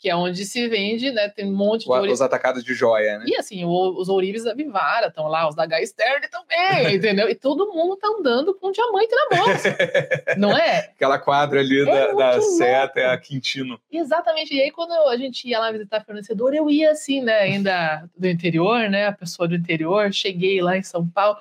que 0.03 0.11
é 0.11 0.17
onde 0.17 0.45
se 0.45 0.69
vende, 0.69 1.13
né? 1.13 1.29
Tem 1.29 1.47
um 1.47 1.55
monte 1.55 1.85
de. 1.85 2.11
Os 2.11 2.21
atacados 2.21 2.65
de 2.65 2.75
joia, 2.75 3.19
né? 3.19 3.25
E 3.29 3.37
assim, 3.37 3.65
o, 3.65 3.71
os 3.71 4.09
ourives 4.09 4.43
da 4.43 4.53
Vivara 4.53 5.07
estão 5.07 5.29
lá, 5.29 5.49
os 5.49 5.55
da 5.55 5.65
Gaisterne 5.65 6.27
também, 6.27 6.97
entendeu? 6.99 7.29
E 7.29 7.37
todo 7.37 7.73
mundo 7.73 7.97
tá 7.97 8.09
andando 8.09 8.53
com 8.53 8.67
um 8.67 8.73
diamante 8.73 9.15
na 9.15 9.39
mão. 9.39 9.47
não 10.37 10.59
é? 10.59 10.91
Aquela 10.97 11.21
quadra 11.21 11.61
ali 11.61 11.83
é 11.83 11.85
da, 11.85 12.13
da 12.15 12.43
seta 12.43 12.99
é 12.99 13.07
a 13.07 13.17
Quintino. 13.17 13.81
Exatamente. 13.93 14.53
E 14.53 14.61
aí, 14.61 14.73
quando 14.73 14.91
a 14.91 15.17
gente 15.17 15.49
ia 15.49 15.61
lá 15.61 15.71
visitar 15.71 16.05
fornecedor, 16.05 16.53
eu 16.53 16.69
ia 16.69 16.91
assim, 16.91 17.23
né? 17.23 17.39
Ainda 17.39 18.05
do 18.19 18.27
interior, 18.27 18.91
né? 18.91 19.07
A 19.07 19.13
pessoa 19.13 19.47
do 19.47 19.55
interior, 19.55 20.13
cheguei 20.13 20.61
lá 20.61 20.77
em 20.77 20.83
São 20.83 21.07
Paulo. 21.07 21.39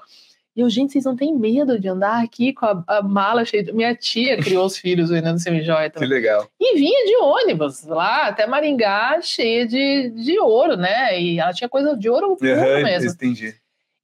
E 0.56 0.60
eu, 0.60 0.70
gente, 0.70 0.92
vocês 0.92 1.06
não 1.06 1.16
têm 1.16 1.34
medo 1.34 1.80
de 1.80 1.88
andar 1.88 2.22
aqui 2.22 2.52
com 2.52 2.66
a, 2.66 2.84
a 2.86 3.02
mala 3.02 3.46
cheia 3.46 3.64
de... 3.64 3.72
Minha 3.72 3.96
tia 3.96 4.38
criou 4.38 4.66
os 4.66 4.78
filhos 4.78 5.10
vendendo 5.10 5.40
semijóia 5.40 5.90
também. 5.90 6.10
Que 6.10 6.14
legal. 6.14 6.48
E 6.60 6.76
vinha 6.76 7.06
de 7.06 7.16
ônibus 7.18 7.84
lá 7.84 8.28
até 8.28 8.46
Maringá, 8.46 9.22
cheia 9.22 9.66
de, 9.66 10.10
de 10.10 10.38
ouro, 10.40 10.76
né? 10.76 11.20
E 11.20 11.40
ela 11.40 11.54
tinha 11.54 11.70
coisa 11.70 11.96
de 11.96 12.10
ouro 12.10 12.36
puro 12.36 12.52
uhum, 12.52 12.84
mesmo. 12.84 13.12
Entendi. 13.12 13.56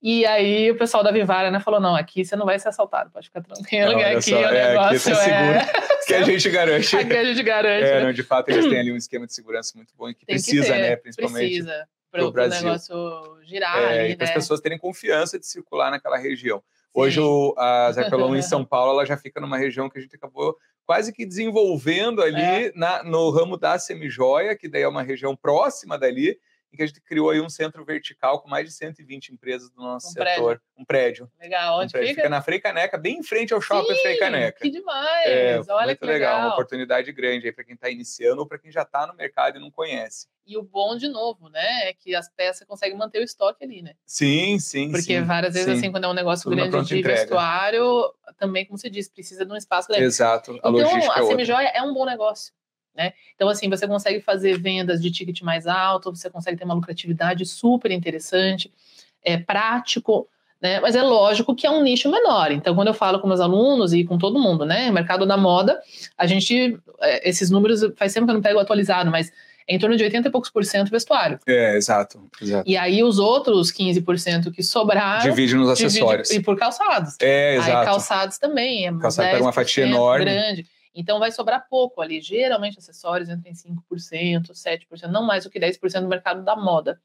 E 0.01 0.25
aí 0.25 0.71
o 0.71 0.77
pessoal 0.77 1.03
da 1.03 1.11
Vivara, 1.11 1.51
né, 1.51 1.59
falou, 1.59 1.81
não, 1.81 1.95
aqui 1.95 2.23
você 2.23 2.35
não 2.35 2.45
vai 2.45 2.57
ser 2.59 2.69
assaltado, 2.69 3.09
pode 3.09 3.27
ficar 3.27 3.41
tranquilo, 3.41 3.93
não, 3.93 3.99
aqui 3.99 4.29
só, 4.29 4.37
o 4.37 4.51
negócio 4.51 5.13
é... 5.15 5.57
é... 5.57 5.65
que 6.05 6.13
a 6.13 6.21
gente 6.21 6.49
garante. 6.49 6.95
Aqui 6.95 7.13
a 7.13 7.23
gente 7.25 7.43
garante. 7.43 7.85
É, 7.85 8.03
não, 8.03 8.13
de 8.13 8.23
fato, 8.23 8.49
eles 8.49 8.67
têm 8.67 8.77
ali 8.79 8.93
um 8.93 8.95
esquema 8.95 9.25
de 9.25 9.33
segurança 9.33 9.73
muito 9.75 9.93
bom 9.97 10.07
e 10.07 10.13
que 10.13 10.25
Tem 10.25 10.35
precisa, 10.35 10.71
que 10.71 10.79
né, 10.79 10.95
principalmente. 10.95 11.63
Precisa 11.63 11.87
para 12.11 12.25
o 12.25 12.31
negócio 12.31 12.95
girar 13.43 13.77
é, 13.77 13.99
ali, 14.01 14.11
e 14.11 14.15
para 14.15 14.25
as 14.25 14.29
né? 14.29 14.35
pessoas 14.35 14.59
terem 14.59 14.77
confiança 14.77 15.39
de 15.39 15.45
circular 15.45 15.91
naquela 15.91 16.17
região. 16.17 16.63
Hoje 16.93 17.19
o, 17.19 17.53
a 17.57 17.91
Zerpelon 17.91 18.35
em 18.35 18.41
São 18.41 18.63
Paulo 18.65 18.93
ela 18.93 19.05
já 19.05 19.17
fica 19.17 19.39
numa 19.39 19.57
região 19.57 19.89
que 19.89 19.99
a 19.99 20.01
gente 20.01 20.15
acabou 20.15 20.57
quase 20.85 21.11
que 21.11 21.25
desenvolvendo 21.25 22.21
ali 22.21 22.67
é. 22.67 22.71
na, 22.73 23.03
no 23.03 23.29
ramo 23.29 23.57
da 23.57 23.77
semijoia, 23.77 24.55
que 24.55 24.69
daí 24.69 24.83
é 24.83 24.87
uma 24.87 25.03
região 25.03 25.35
próxima 25.35 25.97
dali, 25.97 26.39
em 26.71 26.77
que 26.77 26.83
a 26.83 26.87
gente 26.87 27.01
criou 27.01 27.29
aí 27.29 27.41
um 27.41 27.49
centro 27.49 27.83
vertical 27.85 28.41
com 28.41 28.49
mais 28.49 28.67
de 28.67 28.73
120 28.73 29.29
empresas 29.29 29.69
do 29.69 29.81
nosso 29.81 30.07
um 30.07 30.11
setor. 30.11 30.25
Prédio. 30.25 30.61
Um 30.77 30.85
prédio. 30.85 31.31
Legal, 31.39 31.79
onde 31.79 31.87
um 31.87 31.91
prédio. 31.91 32.09
fica? 32.09 32.21
Fica 32.21 32.29
na 32.29 32.41
Frei 32.41 32.59
Caneca, 32.59 32.97
bem 32.97 33.17
em 33.19 33.23
frente 33.23 33.53
ao 33.53 33.61
shopping 33.61 33.93
Sim, 33.95 34.01
Frei 34.01 34.17
Caneca. 34.17 34.59
Que 34.59 34.69
demais! 34.69 35.25
É, 35.25 35.59
Olha 35.69 35.85
muito 35.85 35.99
que 35.99 36.05
legal. 36.05 36.35
legal. 36.35 36.39
Uma 36.47 36.53
oportunidade 36.53 37.11
grande 37.11 37.47
aí 37.47 37.51
para 37.51 37.63
quem 37.63 37.75
está 37.75 37.89
iniciando 37.89 38.41
ou 38.41 38.47
para 38.47 38.59
quem 38.59 38.71
já 38.71 38.81
está 38.81 39.07
no 39.07 39.15
mercado 39.15 39.57
e 39.57 39.61
não 39.61 39.71
conhece. 39.71 40.27
E 40.45 40.57
o 40.57 40.63
bom, 40.63 40.95
de 40.95 41.09
novo, 41.09 41.49
né, 41.49 41.89
é 41.89 41.93
que 41.93 42.15
as 42.15 42.29
peças 42.29 42.65
conseguem 42.65 42.97
manter 42.97 43.19
o 43.19 43.23
estoque 43.23 43.65
ali, 43.65 43.81
né? 43.81 43.95
Sim, 44.05 44.57
sim, 44.59 44.91
Porque 44.91 45.01
sim, 45.01 45.21
várias 45.23 45.53
vezes, 45.53 45.73
sim. 45.73 45.77
assim, 45.77 45.91
quando 45.91 46.05
é 46.05 46.07
um 46.07 46.13
negócio 46.13 46.49
Tudo 46.49 46.55
grande 46.55 46.87
de 46.87 46.99
entrega. 46.99 47.19
vestuário, 47.19 48.13
também, 48.37 48.65
como 48.65 48.77
você 48.77 48.89
disse, 48.89 49.11
precisa 49.11 49.45
de 49.45 49.51
um 49.51 49.57
espaço 49.57 49.89
grande. 49.89 50.05
Exato, 50.05 50.51
a 50.51 50.55
então, 50.55 50.71
logística 50.71 51.19
a 51.19 51.23
é 51.23 51.25
semijoia 51.25 51.67
é 51.67 51.81
um 51.81 51.93
bom 51.93 52.05
negócio. 52.05 52.53
Né? 52.97 53.13
Então, 53.35 53.47
assim, 53.47 53.69
você 53.69 53.87
consegue 53.87 54.19
fazer 54.21 54.57
vendas 54.57 54.99
de 54.99 55.11
ticket 55.11 55.41
mais 55.41 55.67
alto, 55.67 56.09
você 56.09 56.31
consegue 56.31 56.57
ter 56.57 56.65
uma 56.65 56.73
lucratividade 56.73 57.45
super 57.45 57.91
interessante, 57.91 58.73
é 59.23 59.37
prático, 59.37 60.27
né? 60.59 60.79
Mas 60.79 60.95
é 60.95 61.03
lógico 61.03 61.53
que 61.53 61.67
é 61.67 61.69
um 61.69 61.83
nicho 61.83 62.09
menor. 62.09 62.51
Então, 62.51 62.73
quando 62.73 62.87
eu 62.87 62.93
falo 62.95 63.19
com 63.19 63.27
meus 63.27 63.39
alunos 63.39 63.93
e 63.93 64.03
com 64.03 64.17
todo 64.17 64.39
mundo, 64.39 64.65
né? 64.65 64.89
Mercado 64.89 65.27
da 65.27 65.37
moda, 65.37 65.79
a 66.17 66.25
gente, 66.25 66.79
é, 66.99 67.29
esses 67.29 67.51
números 67.51 67.81
faz 67.95 68.13
tempo 68.13 68.25
que 68.25 68.31
eu 68.31 68.35
não 68.35 68.41
pego 68.41 68.59
atualizado, 68.59 69.11
mas 69.11 69.31
é 69.67 69.75
em 69.75 69.77
torno 69.77 69.95
de 69.95 70.03
80 70.03 70.29
e 70.29 70.31
poucos 70.31 70.49
por 70.49 70.65
cento 70.65 70.89
vestuário. 70.89 71.39
É, 71.45 71.75
exato, 71.75 72.19
exato. 72.41 72.67
E 72.67 72.75
aí 72.75 73.03
os 73.03 73.19
outros 73.19 73.71
15% 73.71 74.51
que 74.51 74.63
sobraram. 74.63 75.29
Divide 75.29 75.55
nos 75.55 75.69
acessórios. 75.69 76.29
Divide, 76.29 76.41
e 76.41 76.43
por 76.43 76.57
calçados. 76.57 77.15
É, 77.21 77.57
exato. 77.57 77.77
Aí 77.77 77.85
calçados 77.85 78.37
também. 78.39 78.87
É 78.87 78.93
Calçado 78.93 79.29
pega 79.29 79.43
uma 79.43 79.53
fatia 79.53 79.85
enorme. 79.85 80.25
Grande. 80.25 80.65
Então 80.99 81.19
vai 81.19 81.31
sobrar 81.31 81.67
pouco 81.69 82.01
ali. 82.01 82.19
Geralmente 82.19 82.79
acessórios 82.79 83.29
entram 83.29 83.51
em 83.51 83.55
5%, 83.55 84.51
7%, 84.51 85.07
não 85.07 85.23
mais 85.23 85.43
do 85.43 85.49
que 85.49 85.59
10% 85.59 86.01
do 86.01 86.07
mercado 86.07 86.43
da 86.43 86.55
moda. 86.55 86.99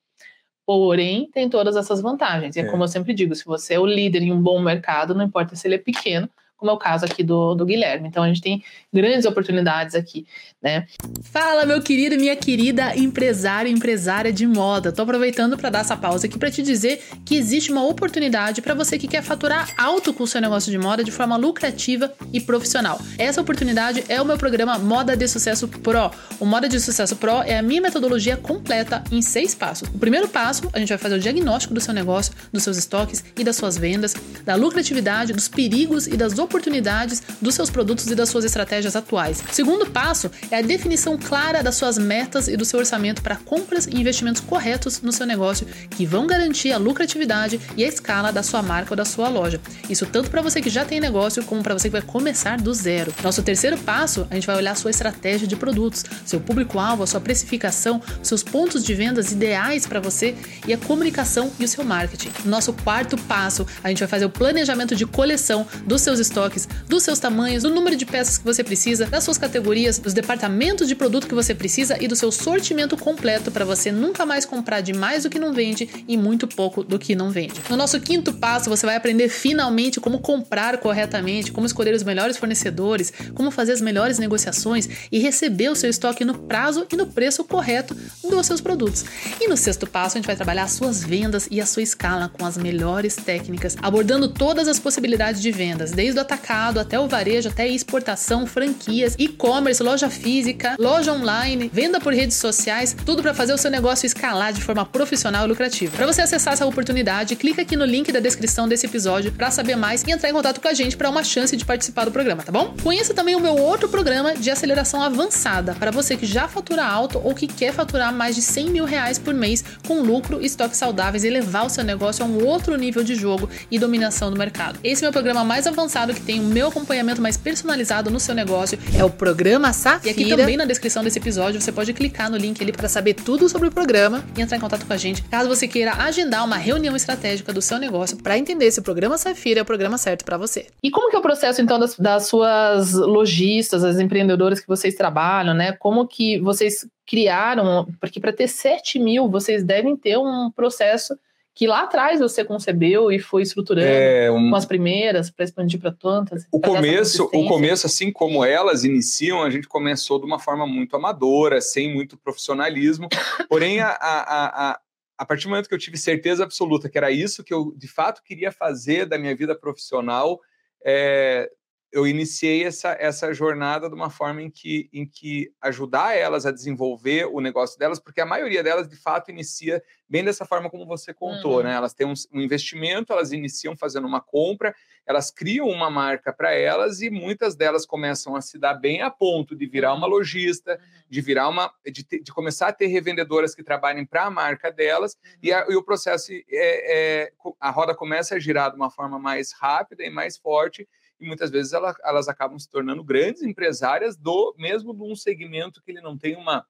Porém, 0.65 1.29
tem 1.31 1.51
todas 1.51 1.77
essas 1.77 2.01
vantagens. 2.01 2.57
E 2.57 2.61
é, 2.61 2.63
é 2.63 2.71
como 2.71 2.85
eu 2.85 2.89
sempre 2.89 3.13
digo, 3.13 3.35
se 3.35 3.45
você 3.45 3.75
é 3.75 3.81
o 3.81 3.87
líder 3.87 4.23
em 4.23 4.33
um 4.33 4.41
bom 4.41 4.61
mercado, 4.61 5.15
não 5.15 5.25
importa 5.25 5.55
se 5.57 5.67
ele 5.67 5.75
é 5.75 5.79
pequeno, 5.79 6.29
como 6.62 6.70
é 6.70 6.75
o 6.75 6.79
caso 6.79 7.05
aqui 7.05 7.25
do, 7.25 7.57
do 7.57 7.66
Guilherme. 7.66 8.07
Então 8.07 8.22
a 8.22 8.29
gente 8.29 8.40
tem 8.40 8.62
grandes 8.92 9.27
oportunidades 9.27 9.96
aqui, 9.96 10.25
né? 10.62 10.87
Fala, 11.25 11.66
meu 11.66 11.83
querido 11.83 12.16
minha 12.16 12.37
querida 12.37 12.96
empresário 12.96 13.68
e 13.68 13.72
empresária 13.72 14.33
de 14.33 14.46
moda. 14.46 14.92
Tô 14.92 15.03
aproveitando 15.03 15.57
para 15.57 15.70
dar 15.70 15.81
essa 15.81 15.96
pausa 15.96 16.27
aqui 16.27 16.38
para 16.38 16.53
te 16.53 16.62
dizer 16.62 17.03
que 17.25 17.35
existe 17.35 17.72
uma 17.72 17.85
oportunidade 17.85 18.62
para 18.62 18.75
você 18.75 18.96
que 18.96 19.09
quer 19.09 19.22
faturar 19.25 19.75
alto 19.77 20.14
com 20.14 20.22
o 20.22 20.27
seu 20.27 20.40
negócio 20.40 20.70
de 20.70 20.79
moda 20.79 21.03
de 21.03 21.11
forma 21.11 21.37
lucrativa 21.37 22.12
e 22.33 22.40
profissional. 22.40 23.01
Essa 23.18 23.40
oportunidade 23.40 24.05
é 24.09 24.22
o 24.22 24.25
meu 24.25 24.38
programa 24.38 24.79
Moda 24.79 25.16
de 25.16 25.27
Sucesso 25.27 25.66
Pro. 25.66 26.12
O 26.38 26.46
Moda 26.46 26.68
de 26.68 26.79
Sucesso 26.79 27.16
Pro 27.16 27.42
é 27.42 27.59
a 27.59 27.62
minha 27.62 27.81
metodologia 27.81 28.37
completa 28.37 29.03
em 29.11 29.20
seis 29.20 29.53
passos. 29.53 29.88
O 29.88 29.98
primeiro 29.98 30.29
passo, 30.29 30.70
a 30.72 30.79
gente 30.79 30.90
vai 30.90 30.98
fazer 30.98 31.16
o 31.16 31.18
diagnóstico 31.18 31.75
do 31.75 31.81
seu 31.81 31.92
negócio, 31.92 32.33
dos 32.53 32.62
seus 32.62 32.77
estoques 32.77 33.25
e 33.37 33.42
das 33.42 33.57
suas 33.57 33.77
vendas, 33.77 34.14
da 34.44 34.55
lucratividade, 34.55 35.33
dos 35.33 35.48
perigos 35.48 36.07
e 36.07 36.16
das 36.16 36.38
oportunidades 36.38 36.52
oportunidades 36.53 37.23
dos 37.41 37.55
seus 37.55 37.71
produtos 37.71 38.07
e 38.07 38.15
das 38.15 38.29
suas 38.29 38.45
estratégias 38.45 38.95
atuais. 38.95 39.43
Segundo 39.51 39.87
passo 39.87 40.31
é 40.51 40.59
a 40.59 40.62
definição 40.62 41.17
clara 41.17 41.62
das 41.62 41.77
suas 41.77 41.97
metas 41.97 42.47
e 42.47 42.57
do 42.57 42.65
seu 42.65 42.79
orçamento 42.79 43.23
para 43.23 43.37
compras 43.37 43.87
e 43.87 43.99
investimentos 43.99 44.43
corretos 44.43 45.01
no 45.01 45.11
seu 45.11 45.27
negócio 45.27 45.67
que 45.91 46.05
vão 46.05 46.27
garantir 46.27 46.73
a 46.73 46.79
lucratividade 46.79 47.59
e 47.77 47.85
a 47.85 47.88
escala 47.88 48.31
da 48.31 48.43
sua 48.43 48.62
marca 48.62 48.93
ou 48.93 48.97
da 48.97 49.05
sua 49.05 49.29
loja. 49.29 49.61
Isso 49.88 50.05
tanto 50.05 50.31
para 50.31 50.43
você 50.43 50.61
que 50.61 50.69
já 50.69 50.85
tem 50.85 51.01
negócio 51.01 51.43
como 51.45 51.62
para 51.62 51.73
você 51.73 51.88
que 51.88 51.93
vai 51.93 52.03
começar 52.03 52.59
do 52.59 52.75
zero. 52.75 53.15
Nosso 53.23 53.43
terceiro 53.43 53.79
passo, 53.79 54.27
a 54.31 54.35
gente 54.35 54.47
vai 54.47 54.57
olhar 54.57 54.73
a 54.73 54.75
sua 54.75 54.91
estratégia 54.91 55.49
de 55.49 55.57
produtos, 55.57 56.05
seu 56.27 56.41
público-alvo, 56.41 57.03
a 57.03 57.07
sua 57.07 57.21
precificação, 57.21 58.03
seus 58.23 58.43
pontos 58.43 58.85
de 58.85 58.95
vendas 58.95 59.33
ideais 59.33 59.87
para 59.87 60.01
você 60.01 60.35
e 60.67 60.73
a 60.73 60.79
comunicação 60.79 61.51
e 61.59 61.65
o 61.65 61.69
seu 61.69 61.85
marketing. 61.85 62.31
Nosso 62.45 62.73
quarto 62.73 63.17
passo, 63.17 63.67
a 63.83 63.88
gente 63.88 64.01
vai 64.01 64.09
fazer 64.09 64.27
o 64.27 64.31
planejamento 64.31 64.95
de 64.95 65.07
coleção 65.07 65.67
dos 65.87 66.03
seus 66.03 66.21
estoques, 66.43 66.69
dos 66.89 67.03
seus 67.03 67.19
tamanhos, 67.19 67.63
do 67.63 67.71
número 67.71 67.97
de 67.97 68.05
peças 68.05 68.39
que 68.39 68.45
você 68.45 68.65
precisa, 68.65 69.07
das 69.07 69.23
suas 69.25 69.39
categorias, 69.39 69.99
dos 69.99 70.13
departamentos 70.13 70.89
de 70.89 70.95
produto 70.95 71.27
que 71.27 71.35
você 71.35 71.55
precisa 71.55 71.97
e 72.01 72.09
do 72.09 72.17
seu 72.17 72.33
sortimento 72.33 72.97
completo 72.97 73.51
para 73.51 73.65
você 73.65 73.93
nunca 73.93 74.27
mais 74.27 74.45
comprar 74.45 74.81
de 74.81 74.93
mais 74.93 75.23
do 75.23 75.31
que 75.31 75.39
não 75.39 75.53
vende 75.53 75.89
e 76.09 76.17
muito 76.17 76.47
pouco 76.49 76.83
do 76.83 76.99
que 76.99 77.15
não 77.15 77.31
vende. 77.31 77.55
No 77.71 77.77
nosso 77.77 78.01
quinto 78.01 78.33
passo, 78.33 78.69
você 78.69 78.85
vai 78.87 78.97
aprender 78.97 79.29
finalmente 79.29 80.01
como 80.01 80.19
comprar 80.19 80.79
corretamente, 80.79 81.53
como 81.53 81.67
escolher 81.67 81.95
os 81.95 82.03
melhores 82.03 82.37
fornecedores, 82.37 83.13
como 83.35 83.51
fazer 83.51 83.73
as 83.73 83.81
melhores 83.81 84.19
negociações 84.19 84.89
e 85.11 85.19
receber 85.19 85.71
o 85.71 85.77
seu 85.77 85.91
estoque 85.91 86.25
no 86.25 86.39
prazo 86.39 86.87
e 86.93 86.97
no 86.97 87.07
preço 87.07 87.45
correto 87.45 87.97
dos 88.23 88.47
seus 88.47 88.61
produtos. 88.61 89.05
E 89.41 89.49
no 89.49 89.57
sexto 89.57 89.87
passo, 89.87 90.17
a 90.17 90.19
gente 90.19 90.27
vai 90.27 90.37
trabalhar 90.37 90.65
as 90.65 90.73
suas 90.73 91.03
vendas 91.03 91.47
e 91.51 91.61
a 91.61 91.67
sua 91.67 91.83
escala 91.83 92.29
com 92.29 92.45
as 92.45 92.57
melhores 92.57 93.17
técnicas, 93.17 93.77
abordando 93.81 94.29
todas 94.29 94.67
as 94.69 94.79
possibilidades 94.79 95.41
de 95.41 95.51
vendas, 95.51 95.93
desde 95.93 96.19
o 96.19 96.21
atacado 96.33 96.81
até 96.81 96.99
o 96.99 97.07
varejo, 97.07 97.49
até 97.51 97.68
exportação, 97.68 98.47
franquias, 98.47 99.14
e-commerce, 99.18 99.83
loja 99.83 100.09
física, 100.09 100.77
loja 100.79 101.12
online, 101.12 101.71
venda 101.73 102.01
por 102.01 102.14
redes 102.14 102.37
sociais, 102.37 102.97
tudo 103.05 103.23
para 103.23 103.35
fazer 103.35 103.53
o 103.53 103.59
seu 103.59 103.71
negócio 103.71 104.07
escalar 104.07 104.53
de 104.53 104.62
forma 104.62 104.85
profissional 104.87 105.45
e 105.45 105.49
lucrativa. 105.49 105.95
Para 105.95 106.07
você 106.07 106.23
acessar 106.23 106.55
essa 106.55 106.66
oportunidade, 106.66 107.37
clica 107.37 107.62
aqui 107.62 107.77
no 107.77 107.85
link 107.85 108.11
da 108.11 108.21
descrição 108.21 108.66
desse 108.66 108.87
episódio 108.87 109.33
para 109.33 109.51
saber 109.51 109.77
mais 109.77 110.03
e 110.03 110.11
entrar 110.11 110.31
em 110.31 110.33
contato 110.33 110.61
com 110.61 110.68
a 110.68 110.75
gente 110.75 110.97
para 110.97 111.11
uma 111.11 111.23
chance 111.23 111.55
de 111.55 111.64
participar 111.64 112.07
do 112.07 112.11
programa, 112.11 112.42
tá 112.42 112.51
bom? 112.51 112.75
Conheça 112.83 113.12
também 113.12 113.37
o 113.37 113.40
meu 113.40 113.57
outro 113.57 113.88
programa 113.88 114.35
de 114.35 114.51
aceleração 114.51 115.03
avançada 115.03 115.75
para 115.75 115.90
você 115.90 116.16
que 116.16 116.25
já 116.25 116.49
fatura 116.49 116.85
alto 116.85 117.21
ou 117.23 117.35
que 117.35 117.47
quer 117.47 117.73
faturar 117.73 118.12
mais 118.12 118.35
de 118.35 118.42
100 118.42 118.71
mil 118.71 118.85
reais 118.85 119.18
por 119.18 119.35
mês 119.35 119.62
com 119.87 120.01
lucro, 120.01 120.42
estoques 120.42 120.79
saudáveis 120.79 121.25
e 121.25 121.31
levar 121.31 121.64
o 121.64 121.71
seu 121.71 121.85
negócio 121.85 122.25
a 122.25 122.29
um 122.29 122.45
outro 122.47 122.77
nível 122.77 123.05
de 123.05 123.14
jogo 123.14 123.51
e 123.71 123.79
dominação 123.79 124.31
do 124.31 124.38
mercado. 124.38 124.79
Esse 124.83 125.05
é 125.05 125.09
o 125.09 125.09
meu 125.09 125.12
programa 125.12 125.45
mais 125.45 125.66
avançado 125.66 126.12
que 126.14 126.20
tem 126.20 126.40
o 126.40 126.44
meu 126.44 126.68
acompanhamento 126.68 127.20
mais 127.20 127.37
personalizado 127.37 128.11
no 128.11 128.20
seu 128.20 128.35
negócio. 128.35 128.79
É 128.96 129.05
o 129.05 129.11
programa 129.11 129.72
Safira. 129.72 130.09
E 130.09 130.11
aqui 130.11 130.29
também 130.29 130.57
na 130.57 130.64
descrição 130.64 131.03
desse 131.03 131.18
episódio 131.18 131.61
você 131.61 131.72
pode 131.72 131.92
clicar 131.92 132.31
no 132.31 132.37
link 132.37 132.62
ali 132.62 132.72
para 132.72 132.88
saber 132.88 133.14
tudo 133.14 133.48
sobre 133.48 133.68
o 133.68 133.72
programa 133.72 134.25
e 134.37 134.40
entrar 134.40 134.57
em 134.57 134.61
contato 134.61 134.87
com 134.87 134.92
a 134.92 134.96
gente 134.96 135.22
caso 135.22 135.48
você 135.48 135.66
queira 135.66 135.92
agendar 135.94 136.44
uma 136.44 136.57
reunião 136.57 136.94
estratégica 136.94 137.53
do 137.53 137.62
seu 137.62 137.79
negócio 137.79 138.16
para 138.16 138.37
entender 138.38 138.70
se 138.70 138.81
o 138.81 138.83
programa 138.83 139.16
Safira 139.16 139.61
é 139.61 139.62
o 139.62 139.66
programa 139.66 139.98
certo 139.98 140.25
para 140.25 140.37
você. 140.37 140.66
E 140.83 140.90
como 140.90 141.11
que 141.11 141.16
é 141.16 141.18
o 141.18 141.22
processo 141.22 141.61
então 141.61 141.79
das, 141.79 141.96
das 141.96 142.27
suas 142.27 142.92
lojistas, 142.92 143.85
as 143.85 143.98
empreendedoras 143.98 144.61
que 144.61 144.68
vocês 144.68 144.94
trabalham, 144.94 145.55
né? 145.55 145.72
Como 145.72 146.07
que 146.07 146.38
vocês 146.40 146.87
criaram? 147.07 147.87
Porque 148.01 148.20
para 148.20 148.33
ter 148.33 148.48
7 148.48 148.98
mil 148.98 149.29
vocês 149.29 149.64
devem 149.64 149.96
ter 149.96 150.18
um 150.18 150.51
processo 150.51 151.16
que 151.55 151.67
lá 151.67 151.83
atrás 151.83 152.21
você 152.21 152.45
concebeu 152.45 153.12
e 153.12 153.19
foi 153.19 153.43
estruturando 153.43 153.87
é, 153.87 154.31
um... 154.31 154.51
com 154.51 154.57
as 154.57 154.65
primeiras 154.65 155.31
para 155.31 155.45
expandir 155.45 155.79
para 155.79 155.93
tantas. 155.93 156.47
O 156.51 156.61
começo, 156.61 157.25
o 157.33 157.47
começo, 157.47 157.87
assim 157.87 158.11
como 158.11 158.45
elas 158.45 158.85
iniciam, 158.85 159.43
a 159.43 159.51
gente 159.51 159.69
começou 159.69 160.19
de 160.19 160.25
uma 160.25 160.38
forma 160.38 160.67
muito 160.67 160.97
amadora, 160.97 161.61
sem 161.61 161.93
muito 161.93 162.17
profissionalismo. 162.17 163.09
Porém, 163.49 163.81
a, 163.81 163.91
a, 163.91 164.71
a, 164.71 164.81
a 165.19 165.27
partir 165.27 165.45
do 165.45 165.51
momento 165.51 165.69
que 165.69 165.75
eu 165.75 165.79
tive 165.79 165.99
certeza 165.99 166.43
absoluta 166.43 166.88
que 166.88 166.97
era 166.97 167.11
isso 167.11 167.45
que 167.45 167.53
eu 167.53 167.75
de 167.77 167.88
fato 167.88 168.23
queria 168.23 168.51
fazer 168.51 169.05
da 169.05 169.19
minha 169.19 169.37
vida 169.37 169.55
profissional, 169.55 170.41
é, 170.85 171.51
eu 171.93 172.07
iniciei 172.07 172.65
essa, 172.65 172.97
essa 172.99 173.35
jornada 173.35 173.87
de 173.87 173.95
uma 173.95 174.09
forma 174.09 174.41
em 174.41 174.51
que, 174.51 174.89
em 174.95 175.07
que 175.07 175.53
ajudar 175.61 176.17
elas 176.17 176.47
a 176.47 176.51
desenvolver 176.51 177.27
o 177.27 177.39
negócio 177.39 177.79
delas, 177.79 178.01
porque 178.01 178.21
a 178.23 178.27
maioria 178.27 178.63
delas, 178.63 178.89
de 178.89 178.97
fato, 178.97 179.31
inicia 179.31 179.83
bem 180.09 180.25
dessa 180.25 180.47
forma 180.47 180.71
como 180.71 180.87
você 180.87 181.13
contou, 181.13 181.59
uhum. 181.59 181.65
né? 181.65 181.75
Elas 181.75 181.93
têm 181.93 182.07
um, 182.07 182.15
um, 182.33 182.41
investimento, 182.41 183.13
elas 183.13 183.31
iniciam 183.31 183.77
fazendo 183.77 184.07
uma 184.07 184.23
compra, 184.23 184.75
elas 185.07 185.31
criam 185.31 185.69
uma 185.69 185.91
marca 185.91 186.33
para 186.33 186.55
elas 186.55 187.03
e 187.03 187.11
muitas 187.11 187.55
delas 187.55 187.85
começam 187.85 188.35
a 188.35 188.41
se 188.41 188.59
dar 188.59 188.73
bem 188.73 189.03
a 189.03 189.11
ponto 189.11 189.55
de 189.55 189.67
virar 189.67 189.93
uma 189.93 190.07
uhum. 190.07 190.15
lojista, 190.15 190.73
uhum. 190.73 191.05
de 191.11 191.21
virar 191.21 191.49
uma, 191.51 191.71
de, 191.85 192.03
de, 192.23 192.33
começar 192.33 192.69
a 192.69 192.73
ter 192.73 192.87
revendedoras 192.87 193.55
que 193.55 193.63
trabalhem 193.63 194.07
para 194.07 194.25
a 194.25 194.31
marca 194.31 194.73
delas 194.73 195.13
uhum. 195.13 195.31
e, 195.43 195.53
a, 195.53 195.67
e, 195.69 195.77
o 195.77 195.83
processo 195.83 196.33
é, 196.33 196.43
é, 196.51 197.33
a 197.61 197.71
roda 197.71 197.95
começa 197.95 198.35
a 198.35 198.39
girar 198.39 198.71
de 198.71 198.77
uma 198.77 198.91
forma 198.91 199.19
mais 199.19 199.53
rápida 199.53 200.03
e 200.03 200.09
mais 200.09 200.39
forte 200.39 200.89
e 201.23 201.27
muitas 201.27 201.51
vezes 201.51 201.73
ela, 201.73 201.95
elas 202.05 202.29
acabam 202.29 202.59
se 202.59 202.69
tornando 202.69 203.05
grandes 203.05 203.43
empresárias 203.43 204.17
do 204.17 204.55
mesmo 204.59 204.93
de 204.93 205.03
um 205.03 205.15
segmento 205.15 205.81
que 205.83 205.93
ele 205.93 206.01
não 206.01 206.19
tem 206.19 206.37
uma 206.37 206.67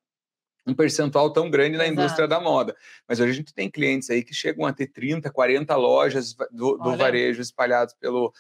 um 0.65 0.75
percentual 0.75 1.33
tão 1.33 1.51
grande 1.51 1.77
na 1.77 1.85
Exato. 1.85 2.01
indústria 2.01 2.29
da 2.29 2.38
moda. 2.38 2.77
Mas 3.09 3.19
hoje 3.19 3.33
a 3.33 3.35
gente 3.35 3.53
tem 3.53 3.69
clientes 3.69 4.09
aí 4.11 4.23
que 4.23 4.33
chegam 4.33 4.65
a 4.65 4.73
ter 4.73 4.87
30, 4.87 5.29
40 5.29 5.75
lojas 5.75 6.37
do, 6.53 6.77
do 6.77 6.97
varejo 6.97 7.43
espalhados 7.43 7.95
pelo, 7.95 8.33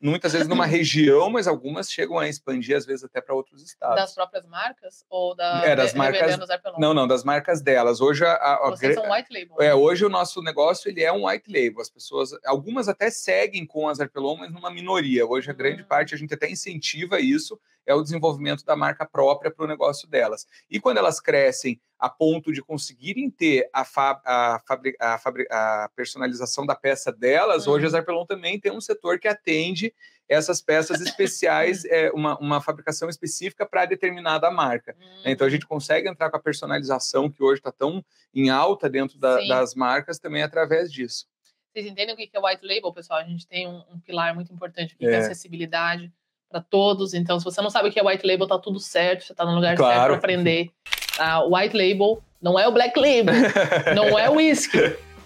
muitas 0.00 0.32
vezes 0.32 0.48
numa 0.48 0.64
região, 0.64 1.28
mas 1.30 1.46
algumas 1.46 1.90
chegam 1.90 2.18
a 2.18 2.28
expandir, 2.28 2.76
às 2.76 2.86
vezes 2.86 3.04
até 3.04 3.20
para 3.20 3.34
outros 3.34 3.62
estados. 3.62 3.96
Das 3.96 4.14
próprias 4.14 4.46
marcas 4.46 5.04
ou 5.10 5.34
da 5.34 5.62
é, 5.64 5.76
das 5.76 5.92
marcas? 5.92 6.38
Não, 6.78 6.94
não, 6.94 7.06
das 7.06 7.22
marcas 7.22 7.60
delas. 7.60 8.00
Hoje 8.00 8.24
a, 8.24 8.32
a, 8.32 8.70
Vocês 8.70 8.94
são 8.94 9.10
white 9.10 9.32
label. 9.32 9.56
É, 9.60 9.74
hoje 9.74 10.04
o 10.04 10.08
nosso 10.08 10.42
negócio 10.42 10.88
ele 10.88 11.02
é 11.02 11.12
um 11.12 11.26
white 11.26 11.50
label. 11.50 11.80
As 11.80 11.90
pessoas, 11.90 12.30
algumas 12.44 12.88
até 12.88 13.10
seguem 13.10 13.66
com 13.66 13.88
as 13.88 14.00
Arpelon, 14.00 14.36
mas 14.36 14.52
numa 14.52 14.70
minoria. 14.70 15.26
Hoje 15.26 15.50
a 15.50 15.54
grande 15.54 15.82
hum. 15.82 15.86
parte 15.86 16.14
a 16.14 16.18
gente 16.18 16.32
até 16.32 16.50
incentiva 16.50 17.20
isso, 17.20 17.60
é 17.86 17.94
o 17.94 18.02
desenvolvimento 18.02 18.64
da 18.64 18.76
marca 18.76 19.06
própria 19.06 19.50
para 19.50 19.64
o 19.64 19.68
negócio 19.68 20.08
delas. 20.08 20.46
E 20.70 20.80
quando 20.80 20.98
elas 20.98 21.20
crescem 21.20 21.80
a 21.98 22.08
ponto 22.08 22.52
de 22.52 22.62
conseguirem 22.62 23.30
ter 23.30 23.68
a, 23.72 23.82
a, 24.24 24.62
a, 25.00 25.84
a 25.84 25.88
personalização 25.94 26.66
da 26.66 26.74
peça 26.74 27.12
delas, 27.12 27.66
uhum. 27.66 27.74
hoje 27.74 27.86
a 27.86 27.90
Zarpelon 27.90 28.26
também 28.26 28.58
tem 28.58 28.72
um 28.72 28.80
setor 28.80 29.18
que 29.18 29.28
atende 29.28 29.94
essas 30.28 30.60
peças 30.60 31.00
especiais, 31.00 31.84
é, 31.86 32.10
uma, 32.12 32.38
uma 32.38 32.60
fabricação 32.60 33.08
específica 33.08 33.66
para 33.66 33.86
determinada 33.86 34.50
marca. 34.50 34.96
Uhum. 34.98 35.22
Então 35.26 35.46
a 35.46 35.50
gente 35.50 35.66
consegue 35.66 36.08
entrar 36.08 36.30
com 36.30 36.36
a 36.36 36.42
personalização 36.42 37.30
que 37.30 37.42
hoje 37.42 37.60
está 37.60 37.72
tão 37.72 38.04
em 38.34 38.50
alta 38.50 38.88
dentro 38.88 39.18
da, 39.18 39.36
das 39.46 39.74
marcas 39.74 40.18
também 40.18 40.42
através 40.42 40.92
disso. 40.92 41.26
Vocês 41.72 41.86
entendem 41.86 42.14
o 42.14 42.16
que 42.16 42.30
é 42.32 42.40
white 42.40 42.64
label, 42.64 42.92
pessoal? 42.92 43.18
A 43.18 43.24
gente 43.24 43.48
tem 43.48 43.66
um, 43.66 43.82
um 43.90 43.98
pilar 43.98 44.32
muito 44.34 44.52
importante 44.52 44.94
que 44.96 45.04
é, 45.04 45.10
é 45.10 45.16
acessibilidade 45.16 46.12
para 46.54 46.60
todos. 46.60 47.14
Então, 47.14 47.40
se 47.40 47.44
você 47.44 47.60
não 47.60 47.68
sabe 47.68 47.88
o 47.88 47.92
que 47.92 47.98
é 47.98 48.04
white 48.04 48.24
label, 48.24 48.46
tá 48.46 48.56
tudo 48.58 48.78
certo, 48.78 49.24
você 49.24 49.32
está 49.32 49.44
no 49.44 49.56
lugar 49.56 49.76
claro. 49.76 49.94
certo 49.94 50.06
para 50.06 50.16
aprender. 50.16 50.70
A 51.18 51.44
white 51.44 51.76
label 51.76 52.22
não 52.40 52.58
é 52.58 52.68
o 52.68 52.72
black 52.72 52.96
label, 52.98 53.34
não 53.96 54.16
é 54.16 54.30
o 54.30 54.34
whisky. 54.34 54.78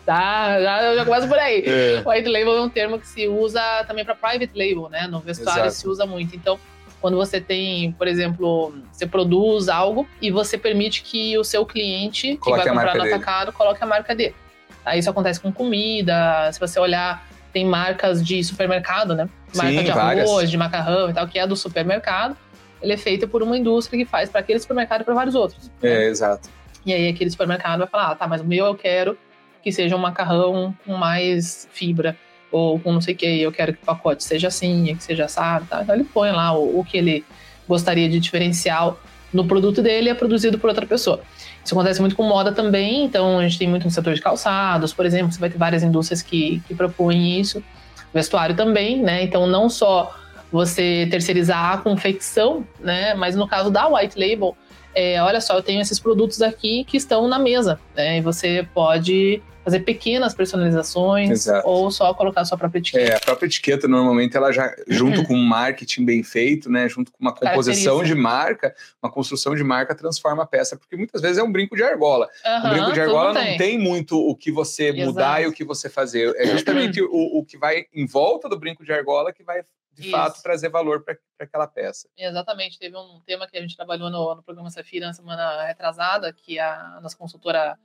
Tá, 0.07 0.59
já, 0.59 0.95
já 0.95 1.05
começa 1.05 1.29
por 1.29 1.39
aí. 1.39 1.63
É. 1.67 2.03
White 2.07 2.29
label 2.31 2.57
é 2.57 2.61
um 2.63 2.69
termo 2.71 2.99
que 2.99 3.07
se 3.07 3.29
usa 3.29 3.61
também 3.87 4.07
para 4.07 4.15
private 4.15 4.53
label, 4.55 4.89
né? 4.89 5.07
No 5.07 5.21
vestuário 5.21 5.67
Exato. 5.67 5.75
se 5.75 5.87
usa 5.87 6.07
muito. 6.07 6.35
Então, 6.35 6.59
quando 6.99 7.19
você 7.19 7.43
tem, 7.43 7.93
por 7.93 8.09
exemplo, 8.09 8.73
você 8.91 9.07
produz 9.07 9.69
algo 9.69 10.09
e 10.23 10.31
você 10.31 10.57
permite 10.57 11.03
que 11.03 11.37
o 11.37 11.45
seu 11.45 11.67
cliente 11.67 12.39
coloque 12.39 12.63
que 12.63 12.69
vai 12.69 12.75
comprar 12.75 12.97
no 12.97 13.05
atacado 13.05 13.53
coloque 13.53 13.85
a 13.85 13.87
marca 13.87 14.15
dele. 14.15 14.35
Aí 14.83 15.01
isso 15.01 15.11
acontece 15.11 15.39
com 15.39 15.53
comida, 15.53 16.51
se 16.51 16.59
você 16.59 16.81
olhar, 16.81 17.28
tem 17.53 17.65
marcas 17.65 18.25
de 18.25 18.43
supermercado, 18.45 19.15
né? 19.15 19.29
Marca 19.55 19.73
Sim, 19.73 19.85
de 19.85 19.91
arroz, 19.91 20.27
várias. 20.27 20.51
de 20.51 20.57
macarrão 20.57 21.11
e 21.11 21.15
tal, 21.15 21.27
que 21.27 21.39
é 21.39 21.47
do 21.47 21.57
supermercado 21.57 22.37
ele 22.81 22.93
é 22.93 22.97
feito 22.97 23.27
por 23.27 23.43
uma 23.43 23.57
indústria 23.57 23.99
que 23.99 24.09
faz 24.09 24.31
para 24.31 24.41
aquele 24.41 24.59
supermercado 24.59 25.03
e 25.03 25.05
para 25.05 25.15
vários 25.15 25.35
outros. 25.35 25.71
É, 25.83 25.99
né? 25.99 26.05
exato. 26.07 26.49
E 26.87 26.93
aí 26.93 27.09
aquele 27.09 27.31
supermercado 27.31 27.81
vai 27.81 27.89
falar, 27.89 28.13
ah, 28.13 28.15
tá, 28.15 28.27
mas 28.27 28.41
o 28.41 28.45
meu 28.45 28.67
eu 28.67 28.75
quero 28.75 29.19
que 29.63 29.73
seja 29.73 29.97
um 29.97 29.99
macarrão 29.99 30.75
com 30.87 30.95
mais 30.95 31.69
fibra, 31.73 32.17
ou 32.51 32.79
com 32.79 32.93
não 32.93 33.01
sei 33.01 33.15
o 33.15 33.17
que, 33.17 33.43
eu 33.43 33.53
quero 33.53 33.73
que 33.75 33.83
o 33.83 33.85
pacote 33.85 34.25
seja 34.25 34.49
assim, 34.49 34.95
que 34.97 35.03
seja 35.03 35.25
assado, 35.25 35.67
tá? 35.67 35.83
Então 35.83 35.95
ele 35.95 36.05
põe 36.05 36.31
lá 36.31 36.57
o, 36.57 36.79
o 36.79 36.85
que 36.85 36.97
ele 36.97 37.25
gostaria 37.69 38.09
de 38.09 38.19
diferencial 38.21 38.99
no 39.33 39.47
produto 39.47 39.83
dele 39.83 40.09
é 40.09 40.15
produzido 40.15 40.59
por 40.59 40.69
outra 40.69 40.87
pessoa. 40.87 41.21
Isso 41.69 41.75
acontece 41.75 42.01
muito 42.01 42.17
com 42.17 42.23
moda 42.23 42.51
também, 42.51 43.05
então 43.05 43.39
a 43.39 43.43
gente 43.43 43.59
tem 43.59 43.69
muito 43.69 43.85
no 43.85 43.91
setor 43.91 44.15
de 44.15 44.23
calçados, 44.23 44.95
por 44.95 45.05
exemplo, 45.05 45.31
você 45.31 45.39
vai 45.39 45.51
ter 45.51 45.59
várias 45.59 45.83
indústrias 45.83 46.23
que, 46.23 46.63
que 46.67 46.75
propõem 46.75 47.39
isso, 47.39 47.63
vestuário 48.11 48.57
também, 48.57 49.03
né? 49.03 49.23
Então 49.23 49.47
não 49.47 49.69
só 49.69 50.17
você 50.51 51.07
terceirizar 51.11 51.75
a 51.75 51.77
confecção, 51.77 52.65
né? 52.81 53.13
Mas 53.13 53.37
no 53.37 53.47
caso 53.47 53.71
da 53.71 53.87
white 53.87 54.19
label, 54.19 54.57
é, 54.95 55.23
olha 55.23 55.43
só, 55.43 55.57
eu 55.57 55.63
tenho 55.63 55.83
esses 55.83 56.01
produtos 56.01 56.41
aqui 56.41 56.85
que 56.85 56.97
estão 56.97 57.29
na 57.29 57.39
mesa, 57.39 57.79
né? 57.95 58.17
E 58.17 58.23
você 58.23 58.67
pode 58.73 59.43
fazer 59.69 59.81
pequenas 59.81 60.35
personalizações 60.35 61.31
Exato. 61.31 61.69
ou 61.69 61.91
só 61.91 62.15
colocar 62.15 62.41
a 62.41 62.45
sua 62.47 62.57
própria 62.57 62.79
etiqueta. 62.79 63.13
É, 63.13 63.17
a 63.17 63.21
própria 63.21 63.47
etiqueta 63.47 63.87
normalmente 63.87 64.35
ela 64.35 64.51
já 64.51 64.75
junto 64.89 65.23
com 65.25 65.35
um 65.35 65.45
marketing 65.45 66.07
bem 66.07 66.23
feito, 66.23 66.71
né, 66.71 66.89
junto 66.89 67.13
com 67.13 67.19
uma 67.21 67.35
composição 67.35 68.03
de 68.03 68.15
marca, 68.15 68.75
uma 69.03 69.13
construção 69.13 69.55
de 69.55 69.63
marca 69.63 69.95
transforma 69.95 70.43
a 70.43 70.47
peça, 70.47 70.77
porque 70.77 70.97
muitas 70.97 71.21
vezes 71.21 71.37
é 71.37 71.43
um 71.43 71.53
brinco 71.53 71.77
de 71.77 71.83
argola. 71.83 72.29
Uhum, 72.47 72.67
o 72.67 72.71
brinco 72.71 72.93
de 72.93 73.01
argola 73.01 73.35
não 73.35 73.43
tem. 73.43 73.59
tem 73.59 73.79
muito 73.79 74.19
o 74.19 74.35
que 74.35 74.51
você 74.51 74.89
Exato. 74.89 75.05
mudar 75.05 75.43
e 75.43 75.47
o 75.47 75.53
que 75.53 75.65
você 75.65 75.91
fazer. 75.91 76.35
É 76.37 76.47
justamente 76.47 77.03
o, 77.03 77.39
o 77.39 77.45
que 77.45 77.59
vai 77.59 77.85
em 77.93 78.07
volta 78.07 78.49
do 78.49 78.59
brinco 78.59 78.85
de 78.85 78.93
argola 78.93 79.33
que 79.33 79.43
vai 79.43 79.63
de 79.93 80.03
Isso. 80.03 80.11
fato 80.11 80.43
trazer 80.43 80.71
valor 80.71 81.03
para 81.03 81.19
aquela 81.41 81.67
peça. 81.67 82.09
Exatamente. 82.17 82.79
Teve 82.79 82.97
um 82.97 83.21
tema 83.27 83.47
que 83.47 83.59
a 83.59 83.61
gente 83.61 83.77
trabalhou 83.77 84.09
no, 84.09 84.35
no 84.37 84.43
programa 84.43 84.71
Safira 84.71 85.09
na 85.09 85.13
semana 85.13 85.65
retrasada, 85.65 86.33
que 86.33 86.59
a 86.59 87.01
nossa 87.03 87.17
consultora 87.17 87.77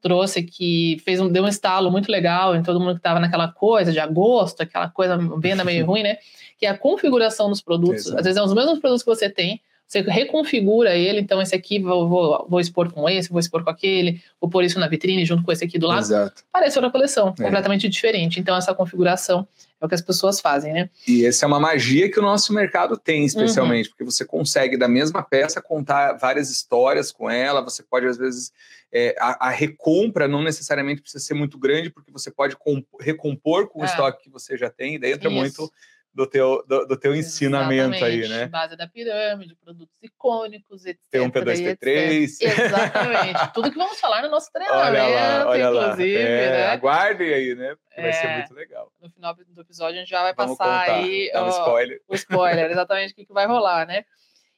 trouxe, 0.00 0.42
que 0.42 1.00
fez 1.04 1.20
um, 1.20 1.28
deu 1.28 1.44
um 1.44 1.48
estalo 1.48 1.90
muito 1.90 2.10
legal 2.10 2.54
em 2.54 2.62
todo 2.62 2.78
mundo 2.78 2.92
que 2.92 2.98
estava 2.98 3.20
naquela 3.20 3.48
coisa 3.48 3.92
de 3.92 3.98
agosto, 3.98 4.62
aquela 4.62 4.88
coisa 4.88 5.16
venda 5.38 5.64
meio 5.64 5.84
ruim, 5.86 6.02
né? 6.02 6.16
Que 6.58 6.66
é 6.66 6.70
a 6.70 6.78
configuração 6.78 7.48
dos 7.48 7.60
produtos. 7.60 8.06
Exato. 8.06 8.18
Às 8.18 8.24
vezes 8.24 8.38
é 8.38 8.42
os 8.42 8.54
mesmos 8.54 8.78
produtos 8.78 9.02
que 9.02 9.10
você 9.10 9.28
tem, 9.28 9.60
você 9.86 10.00
reconfigura 10.00 10.96
ele, 10.96 11.20
então 11.20 11.40
esse 11.40 11.54
aqui 11.54 11.78
vou, 11.78 12.08
vou, 12.08 12.46
vou, 12.48 12.60
expor 12.60 12.92
com 12.92 13.08
esse, 13.08 13.30
vou 13.30 13.38
expor 13.38 13.62
com 13.62 13.70
aquele, 13.70 14.20
vou 14.40 14.50
pôr 14.50 14.64
isso 14.64 14.80
na 14.80 14.88
vitrine 14.88 15.24
junto 15.24 15.44
com 15.44 15.52
esse 15.52 15.64
aqui 15.64 15.78
do 15.78 15.86
lado. 15.86 16.00
Exato. 16.00 16.42
Parece 16.52 16.76
outra 16.76 16.90
coleção, 16.90 17.34
é. 17.38 17.42
completamente 17.42 17.88
diferente. 17.88 18.40
Então 18.40 18.56
essa 18.56 18.74
configuração 18.74 19.46
é 19.80 19.84
o 19.84 19.88
que 19.88 19.94
as 19.94 20.02
pessoas 20.02 20.40
fazem, 20.40 20.72
né? 20.72 20.90
E 21.06 21.24
essa 21.24 21.44
é 21.44 21.46
uma 21.46 21.60
magia 21.60 22.10
que 22.10 22.18
o 22.18 22.22
nosso 22.22 22.52
mercado 22.52 22.96
tem, 22.96 23.24
especialmente, 23.24 23.86
uhum. 23.86 23.90
porque 23.90 24.04
você 24.04 24.24
consegue, 24.24 24.76
da 24.76 24.88
mesma 24.88 25.22
peça, 25.22 25.62
contar 25.62 26.14
várias 26.14 26.50
histórias 26.50 27.12
com 27.12 27.30
ela, 27.30 27.60
você 27.60 27.82
pode, 27.82 28.06
às 28.06 28.16
vezes, 28.16 28.52
é, 28.92 29.14
a, 29.20 29.48
a, 29.48 29.50
recompra 29.50 30.26
não 30.26 30.42
necessariamente 30.42 31.02
precisa 31.02 31.22
ser 31.22 31.34
muito 31.34 31.58
grande, 31.58 31.90
porque 31.90 32.10
você 32.10 32.30
pode 32.30 32.56
recompor 32.98 33.68
com 33.68 33.80
o 33.80 33.82
é. 33.82 33.86
estoque 33.86 34.24
que 34.24 34.30
você 34.30 34.56
já 34.56 34.70
tem, 34.70 34.94
e 34.94 34.98
daí 34.98 35.12
entra 35.12 35.28
Isso. 35.28 35.38
muito 35.38 35.72
do 36.16 36.26
teu, 36.26 36.64
do, 36.66 36.86
do 36.86 36.96
teu 36.96 37.14
ensinamento 37.14 38.02
aí, 38.02 38.26
né? 38.26 38.46
Base 38.46 38.74
da 38.74 38.88
pirâmide, 38.88 39.54
produtos 39.54 39.94
icônicos, 40.02 40.86
etc. 40.86 40.98
Tem 41.10 41.20
um 41.20 41.30
P2P3. 41.30 42.38
Exatamente. 42.40 43.52
Tudo 43.52 43.70
que 43.70 43.76
vamos 43.76 44.00
falar 44.00 44.22
no 44.22 44.30
nosso 44.30 44.50
treinamento, 44.50 44.86
olha 44.86 45.06
lá, 45.08 45.46
olha 45.46 45.64
inclusive. 45.64 46.14
Lá. 46.14 46.20
É, 46.20 46.50
né? 46.50 46.66
Aguardem 46.68 47.34
aí, 47.34 47.54
né? 47.54 47.76
Vai 47.94 48.08
é, 48.08 48.12
ser 48.12 48.28
muito 48.28 48.54
legal. 48.54 48.90
No 48.98 49.10
final 49.10 49.34
do 49.34 49.60
episódio 49.60 49.96
a 49.96 49.98
gente 50.00 50.08
já 50.08 50.22
vai 50.22 50.32
vamos 50.32 50.56
passar 50.56 50.86
contar. 50.86 50.94
aí 50.94 51.30
Dá 51.30 51.44
um 51.44 51.48
ó, 51.48 51.50
spoiler. 51.50 52.00
o 52.08 52.14
spoiler, 52.14 52.70
exatamente 52.70 53.12
o 53.12 53.14
que, 53.14 53.26
que 53.26 53.32
vai 53.34 53.46
rolar, 53.46 53.86
né? 53.86 54.06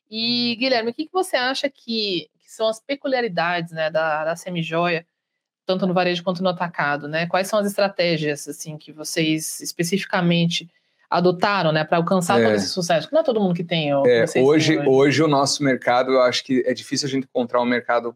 E, 0.09 0.55
Guilherme, 0.61 0.93
o 0.93 0.95
que, 0.95 1.07
que 1.07 1.13
você 1.13 1.37
acha 1.37 1.69
que, 1.69 2.31
que 2.39 2.51
são 2.53 2.69
as 2.69 2.81
peculiaridades 2.81 3.73
né, 3.73 3.91
da, 3.91 4.25
da 4.25 4.37
semijoia, 4.37 5.05
tanto 5.67 5.89
no 5.89 5.93
varejo 5.93 6.23
quanto 6.23 6.41
no 6.41 6.51
atacado, 6.51 7.09
né? 7.09 7.27
Quais 7.27 7.49
são 7.49 7.59
as 7.59 7.67
estratégias 7.67 8.47
assim 8.47 8.79
que 8.79 8.93
vocês 8.93 9.61
especificamente 9.61 10.71
adotaram, 11.11 11.73
né, 11.73 11.85
para 11.85 11.97
alcançar 11.97 12.41
é. 12.41 12.45
todo 12.45 12.55
esse 12.55 12.69
sucesso? 12.69 13.09
Não 13.13 13.21
é 13.21 13.25
todo 13.25 13.41
mundo 13.41 13.55
que 13.55 13.65
tem. 13.65 13.95
O, 13.95 14.07
é, 14.07 14.25
hoje, 14.25 14.41
hoje, 14.43 14.79
hoje. 14.79 15.23
o 15.23 15.29
nosso 15.29 15.63
mercado, 15.63 16.13
eu 16.13 16.23
acho 16.23 16.45
que 16.45 16.63
é 16.67 16.75
difícil 16.75 17.07
a 17.09 17.11
gente 17.11 17.25
encontrar 17.25 17.61
um 17.61 17.67
mercado 17.67 18.15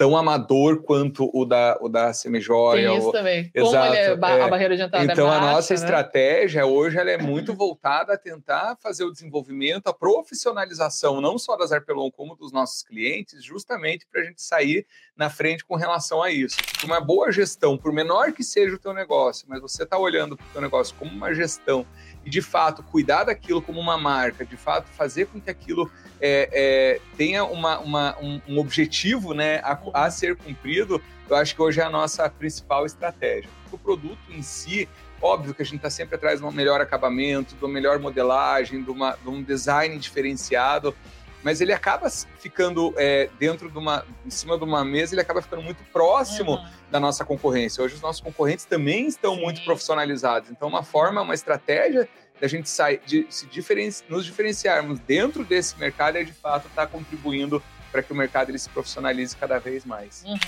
tão 0.00 0.16
amador 0.16 0.82
quanto 0.82 1.30
o 1.30 1.44
da, 1.44 1.76
o 1.78 1.86
da 1.86 2.10
Semijoia. 2.14 2.88
Tem 2.88 2.96
isso 2.96 3.10
o... 3.10 3.12
também. 3.12 3.50
Exato, 3.54 3.76
Como 3.76 3.84
ele 3.84 3.96
é, 3.98 4.06
é, 4.06 4.42
a 4.42 4.48
barreira 4.48 4.74
de 4.74 4.82
entrada 4.82 5.04
é 5.04 5.12
Então, 5.12 5.26
é 5.26 5.30
baixa, 5.30 5.44
a 5.44 5.52
nossa 5.52 5.74
né? 5.74 5.78
estratégia 5.78 6.64
hoje 6.64 6.96
ela 6.96 7.10
é 7.10 7.18
muito 7.18 7.52
voltada 7.52 8.14
a 8.14 8.16
tentar 8.16 8.78
fazer 8.80 9.04
o 9.04 9.12
desenvolvimento, 9.12 9.88
a 9.88 9.92
profissionalização, 9.92 11.20
não 11.20 11.36
só 11.36 11.54
das 11.54 11.70
Arpelon, 11.70 12.10
como 12.10 12.34
dos 12.34 12.50
nossos 12.50 12.82
clientes, 12.82 13.44
justamente 13.44 14.06
para 14.10 14.22
a 14.22 14.24
gente 14.24 14.40
sair 14.40 14.86
na 15.14 15.28
frente 15.28 15.66
com 15.66 15.76
relação 15.76 16.22
a 16.22 16.30
isso. 16.30 16.56
Uma 16.82 16.98
boa 16.98 17.30
gestão, 17.30 17.76
por 17.76 17.92
menor 17.92 18.32
que 18.32 18.42
seja 18.42 18.76
o 18.76 18.78
teu 18.78 18.94
negócio, 18.94 19.44
mas 19.50 19.60
você 19.60 19.82
está 19.82 19.98
olhando 19.98 20.34
para 20.34 20.46
o 20.46 20.50
teu 20.50 20.62
negócio 20.62 20.96
como 20.98 21.10
uma 21.10 21.34
gestão 21.34 21.86
e 22.24 22.30
de 22.30 22.42
fato 22.42 22.82
cuidar 22.82 23.24
daquilo 23.24 23.62
como 23.62 23.80
uma 23.80 23.96
marca, 23.96 24.44
de 24.44 24.56
fato 24.56 24.86
fazer 24.90 25.26
com 25.26 25.40
que 25.40 25.50
aquilo 25.50 25.90
é, 26.20 26.48
é, 26.52 27.00
tenha 27.16 27.44
uma, 27.44 27.78
uma, 27.78 28.18
um, 28.20 28.40
um, 28.48 28.58
objetivo 28.58 29.32
né, 29.32 29.58
a, 29.58 29.78
a, 29.94 30.10
ser 30.10 30.36
cumprido, 30.36 31.02
eu 31.28 31.36
acho 31.36 31.54
que 31.54 31.62
hoje 31.62 31.80
é 31.80 31.84
a 31.84 31.90
nossa 31.90 32.28
principal 32.28 32.84
estratégia. 32.84 33.48
O 33.72 33.78
produto 33.78 34.18
em 34.28 34.42
si, 34.42 34.88
óbvio 35.22 35.54
que 35.54 35.62
a 35.62 35.64
gente 35.64 35.76
está 35.76 35.88
sempre 35.88 36.16
atrás 36.16 36.40
de 36.40 36.46
um 36.46 36.50
melhor 36.50 36.80
acabamento, 36.80 37.54
de 37.54 37.64
uma 37.64 37.72
melhor 37.72 37.98
modelagem, 37.98 38.82
de, 38.82 38.90
uma, 38.90 39.12
de 39.12 39.28
um 39.28 39.42
design 39.42 39.96
diferenciado, 39.98 40.94
mas 41.42 41.60
ele 41.60 41.72
acaba 41.72 42.08
ficando 42.38 42.94
é, 42.96 43.30
dentro 43.38 43.70
de 43.70 43.78
uma, 43.78 44.04
em 44.24 44.30
cima 44.30 44.58
de 44.58 44.64
uma 44.64 44.84
mesa, 44.84 45.14
ele 45.14 45.20
acaba 45.20 45.40
ficando 45.40 45.62
muito 45.62 45.82
próximo 45.92 46.56
uhum. 46.56 46.68
da 46.90 47.00
nossa 47.00 47.24
concorrência. 47.24 47.82
Hoje 47.82 47.94
os 47.94 48.00
nossos 48.00 48.20
concorrentes 48.20 48.64
também 48.64 49.06
estão 49.06 49.34
Sim. 49.34 49.40
muito 49.42 49.64
profissionalizados. 49.64 50.50
Então, 50.50 50.68
uma 50.68 50.82
forma, 50.82 51.22
uma 51.22 51.34
estratégia 51.34 52.08
da 52.40 52.48
gente 52.48 52.68
sair, 52.68 53.00
de 53.04 53.26
se 53.28 53.46
diferenci, 53.46 54.02
nos 54.08 54.24
diferenciarmos 54.24 54.98
dentro 55.00 55.44
desse 55.44 55.78
mercado 55.78 56.16
é 56.16 56.24
de 56.24 56.32
fato 56.32 56.68
estar 56.68 56.86
tá 56.86 56.92
contribuindo 56.92 57.62
para 57.92 58.02
que 58.02 58.12
o 58.12 58.16
mercado 58.16 58.50
ele 58.50 58.58
se 58.58 58.68
profissionalize 58.70 59.36
cada 59.36 59.58
vez 59.58 59.84
mais. 59.84 60.24
Uhum. 60.24 60.38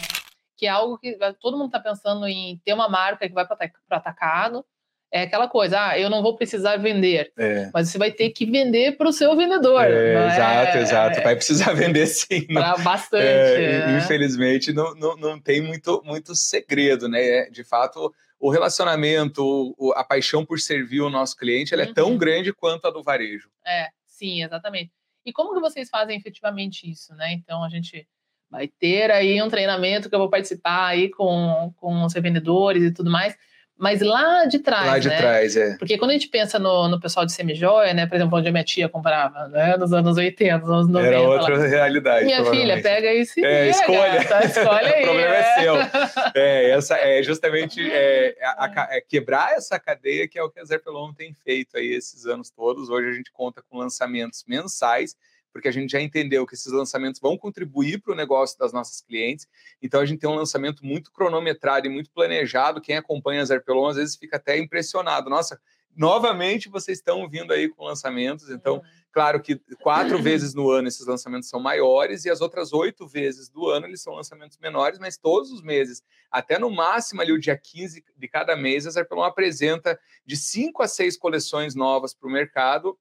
Que 0.56 0.66
é 0.66 0.70
algo 0.70 0.96
que 0.96 1.18
todo 1.40 1.56
mundo 1.56 1.66
está 1.66 1.80
pensando 1.80 2.26
em 2.26 2.60
ter 2.64 2.72
uma 2.72 2.88
marca 2.88 3.26
que 3.26 3.34
vai 3.34 3.46
para 3.46 3.68
atacado, 3.90 4.64
é 5.12 5.22
aquela 5.22 5.46
coisa, 5.46 5.88
ah, 5.88 5.98
eu 5.98 6.08
não 6.08 6.22
vou 6.22 6.34
precisar 6.34 6.78
vender, 6.78 7.30
é. 7.36 7.70
mas 7.74 7.90
você 7.90 7.98
vai 7.98 8.10
ter 8.10 8.30
que 8.30 8.46
vender 8.46 8.96
para 8.96 9.06
o 9.06 9.12
seu 9.12 9.36
vendedor. 9.36 9.84
É, 9.84 10.26
exato, 10.26 10.78
é, 10.78 10.80
exato. 10.80 11.22
Vai 11.22 11.36
precisar 11.36 11.74
vender 11.76 12.06
sim. 12.06 12.46
Pra 12.46 12.78
bastante. 12.78 13.22
É, 13.22 13.86
né? 13.86 13.98
Infelizmente, 13.98 14.72
não, 14.72 14.94
não, 14.94 15.14
não 15.16 15.38
tem 15.38 15.60
muito, 15.60 16.02
muito 16.02 16.34
segredo, 16.34 17.10
né? 17.10 17.22
É, 17.22 17.50
de 17.50 17.62
fato, 17.62 18.10
o 18.40 18.50
relacionamento, 18.50 19.76
a 19.94 20.02
paixão 20.02 20.46
por 20.46 20.58
servir 20.58 21.02
o 21.02 21.10
nosso 21.10 21.36
cliente, 21.36 21.74
ela 21.74 21.82
é 21.82 21.92
tão 21.92 22.12
uhum. 22.12 22.18
grande 22.18 22.50
quanto 22.50 22.86
a 22.86 22.90
do 22.90 23.02
varejo. 23.02 23.50
É, 23.66 23.88
sim, 24.06 24.42
exatamente. 24.42 24.90
E 25.26 25.32
como 25.32 25.52
que 25.52 25.60
vocês 25.60 25.90
fazem 25.90 26.16
efetivamente 26.16 26.90
isso, 26.90 27.14
né? 27.16 27.34
Então, 27.34 27.62
a 27.62 27.68
gente 27.68 28.08
vai 28.50 28.66
ter 28.66 29.10
aí 29.10 29.42
um 29.42 29.50
treinamento 29.50 30.08
que 30.08 30.14
eu 30.14 30.18
vou 30.18 30.30
participar 30.30 30.86
aí 30.86 31.10
com, 31.10 31.70
com 31.76 32.02
os 32.02 32.14
revendedores 32.14 32.82
e 32.82 32.90
tudo 32.90 33.10
mais 33.10 33.36
mas 33.82 34.00
lá 34.00 34.44
de 34.44 34.60
trás. 34.60 34.86
Lá 34.86 34.98
de 35.00 35.08
né? 35.08 35.16
trás, 35.16 35.56
é. 35.56 35.76
Porque 35.76 35.98
quando 35.98 36.12
a 36.12 36.14
gente 36.14 36.28
pensa 36.28 36.56
no, 36.56 36.86
no 36.86 37.00
pessoal 37.00 37.26
de 37.26 37.32
semijoia, 37.32 37.92
né? 37.92 38.06
Por 38.06 38.14
exemplo, 38.14 38.38
onde 38.38 38.46
a 38.46 38.52
minha 38.52 38.62
tia 38.62 38.88
comprava, 38.88 39.48
né? 39.48 39.76
Nos 39.76 39.92
anos 39.92 40.16
80, 40.16 40.58
nos 40.58 40.70
anos 40.70 40.88
90. 40.88 41.08
Era 41.08 41.20
outra 41.20 41.58
lá. 41.58 41.66
realidade. 41.66 42.24
Minha 42.24 42.44
filha, 42.44 42.80
pega 42.80 43.12
e 43.12 43.26
se 43.26 43.44
é, 43.44 43.70
escolha. 43.70 44.22
Gata, 44.22 44.46
escolhe 44.46 44.86
aí. 44.86 45.02
o 45.02 45.06
problema 45.06 45.34
é, 45.34 45.40
é 45.40 45.60
seu. 45.60 45.74
É, 46.36 46.70
essa, 46.70 46.96
é 46.96 47.22
justamente 47.24 47.80
é, 47.92 48.36
a, 48.40 48.66
a, 48.66 48.88
é 48.92 49.00
quebrar 49.00 49.54
essa 49.54 49.80
cadeia 49.80 50.28
que 50.28 50.38
é 50.38 50.42
o 50.44 50.48
que 50.48 50.60
a 50.60 50.64
Zerpelon 50.64 51.12
tem 51.12 51.34
feito 51.44 51.76
aí 51.76 51.92
esses 51.92 52.24
anos 52.24 52.50
todos. 52.50 52.88
Hoje 52.88 53.08
a 53.08 53.12
gente 53.12 53.32
conta 53.32 53.64
com 53.68 53.78
lançamentos 53.78 54.44
mensais 54.46 55.16
porque 55.52 55.68
a 55.68 55.72
gente 55.72 55.90
já 55.90 56.00
entendeu 56.00 56.46
que 56.46 56.54
esses 56.54 56.72
lançamentos 56.72 57.20
vão 57.20 57.36
contribuir 57.36 58.00
para 58.00 58.12
o 58.12 58.16
negócio 58.16 58.58
das 58.58 58.72
nossas 58.72 59.00
clientes. 59.00 59.46
Então 59.80 60.00
a 60.00 60.06
gente 60.06 60.20
tem 60.20 60.30
um 60.30 60.34
lançamento 60.34 60.84
muito 60.84 61.12
cronometrado 61.12 61.86
e 61.86 61.90
muito 61.90 62.10
planejado. 62.10 62.80
Quem 62.80 62.96
acompanha 62.96 63.42
as 63.42 63.50
Arpelon 63.50 63.88
às 63.88 63.96
vezes 63.96 64.16
fica 64.16 64.36
até 64.36 64.58
impressionado. 64.58 65.28
Nossa, 65.28 65.60
novamente 65.96 66.68
vocês 66.68 66.98
estão 66.98 67.28
vindo 67.28 67.52
aí 67.52 67.68
com 67.68 67.84
lançamentos. 67.84 68.48
Então, 68.50 68.76
uhum. 68.76 68.82
claro 69.12 69.40
que 69.40 69.60
quatro 69.80 70.20
vezes 70.20 70.54
no 70.54 70.70
ano 70.70 70.88
esses 70.88 71.06
lançamentos 71.06 71.48
são 71.48 71.60
maiores 71.60 72.24
e 72.24 72.30
as 72.30 72.40
outras 72.40 72.72
oito 72.72 73.06
vezes 73.06 73.48
do 73.48 73.68
ano 73.68 73.86
eles 73.86 74.02
são 74.02 74.14
lançamentos 74.14 74.58
menores, 74.58 74.98
mas 74.98 75.16
todos 75.16 75.50
os 75.50 75.62
meses, 75.62 76.02
até 76.30 76.58
no 76.58 76.70
máximo 76.70 77.20
ali 77.20 77.32
o 77.32 77.40
dia 77.40 77.56
15 77.56 78.04
de 78.16 78.28
cada 78.28 78.56
mês, 78.56 78.86
a 78.86 79.00
Arpelon 79.00 79.22
apresenta 79.22 79.98
de 80.24 80.36
cinco 80.36 80.82
a 80.82 80.88
seis 80.88 81.16
coleções 81.16 81.74
novas 81.74 82.14
para 82.14 82.28
o 82.28 82.32
mercado 82.32 82.98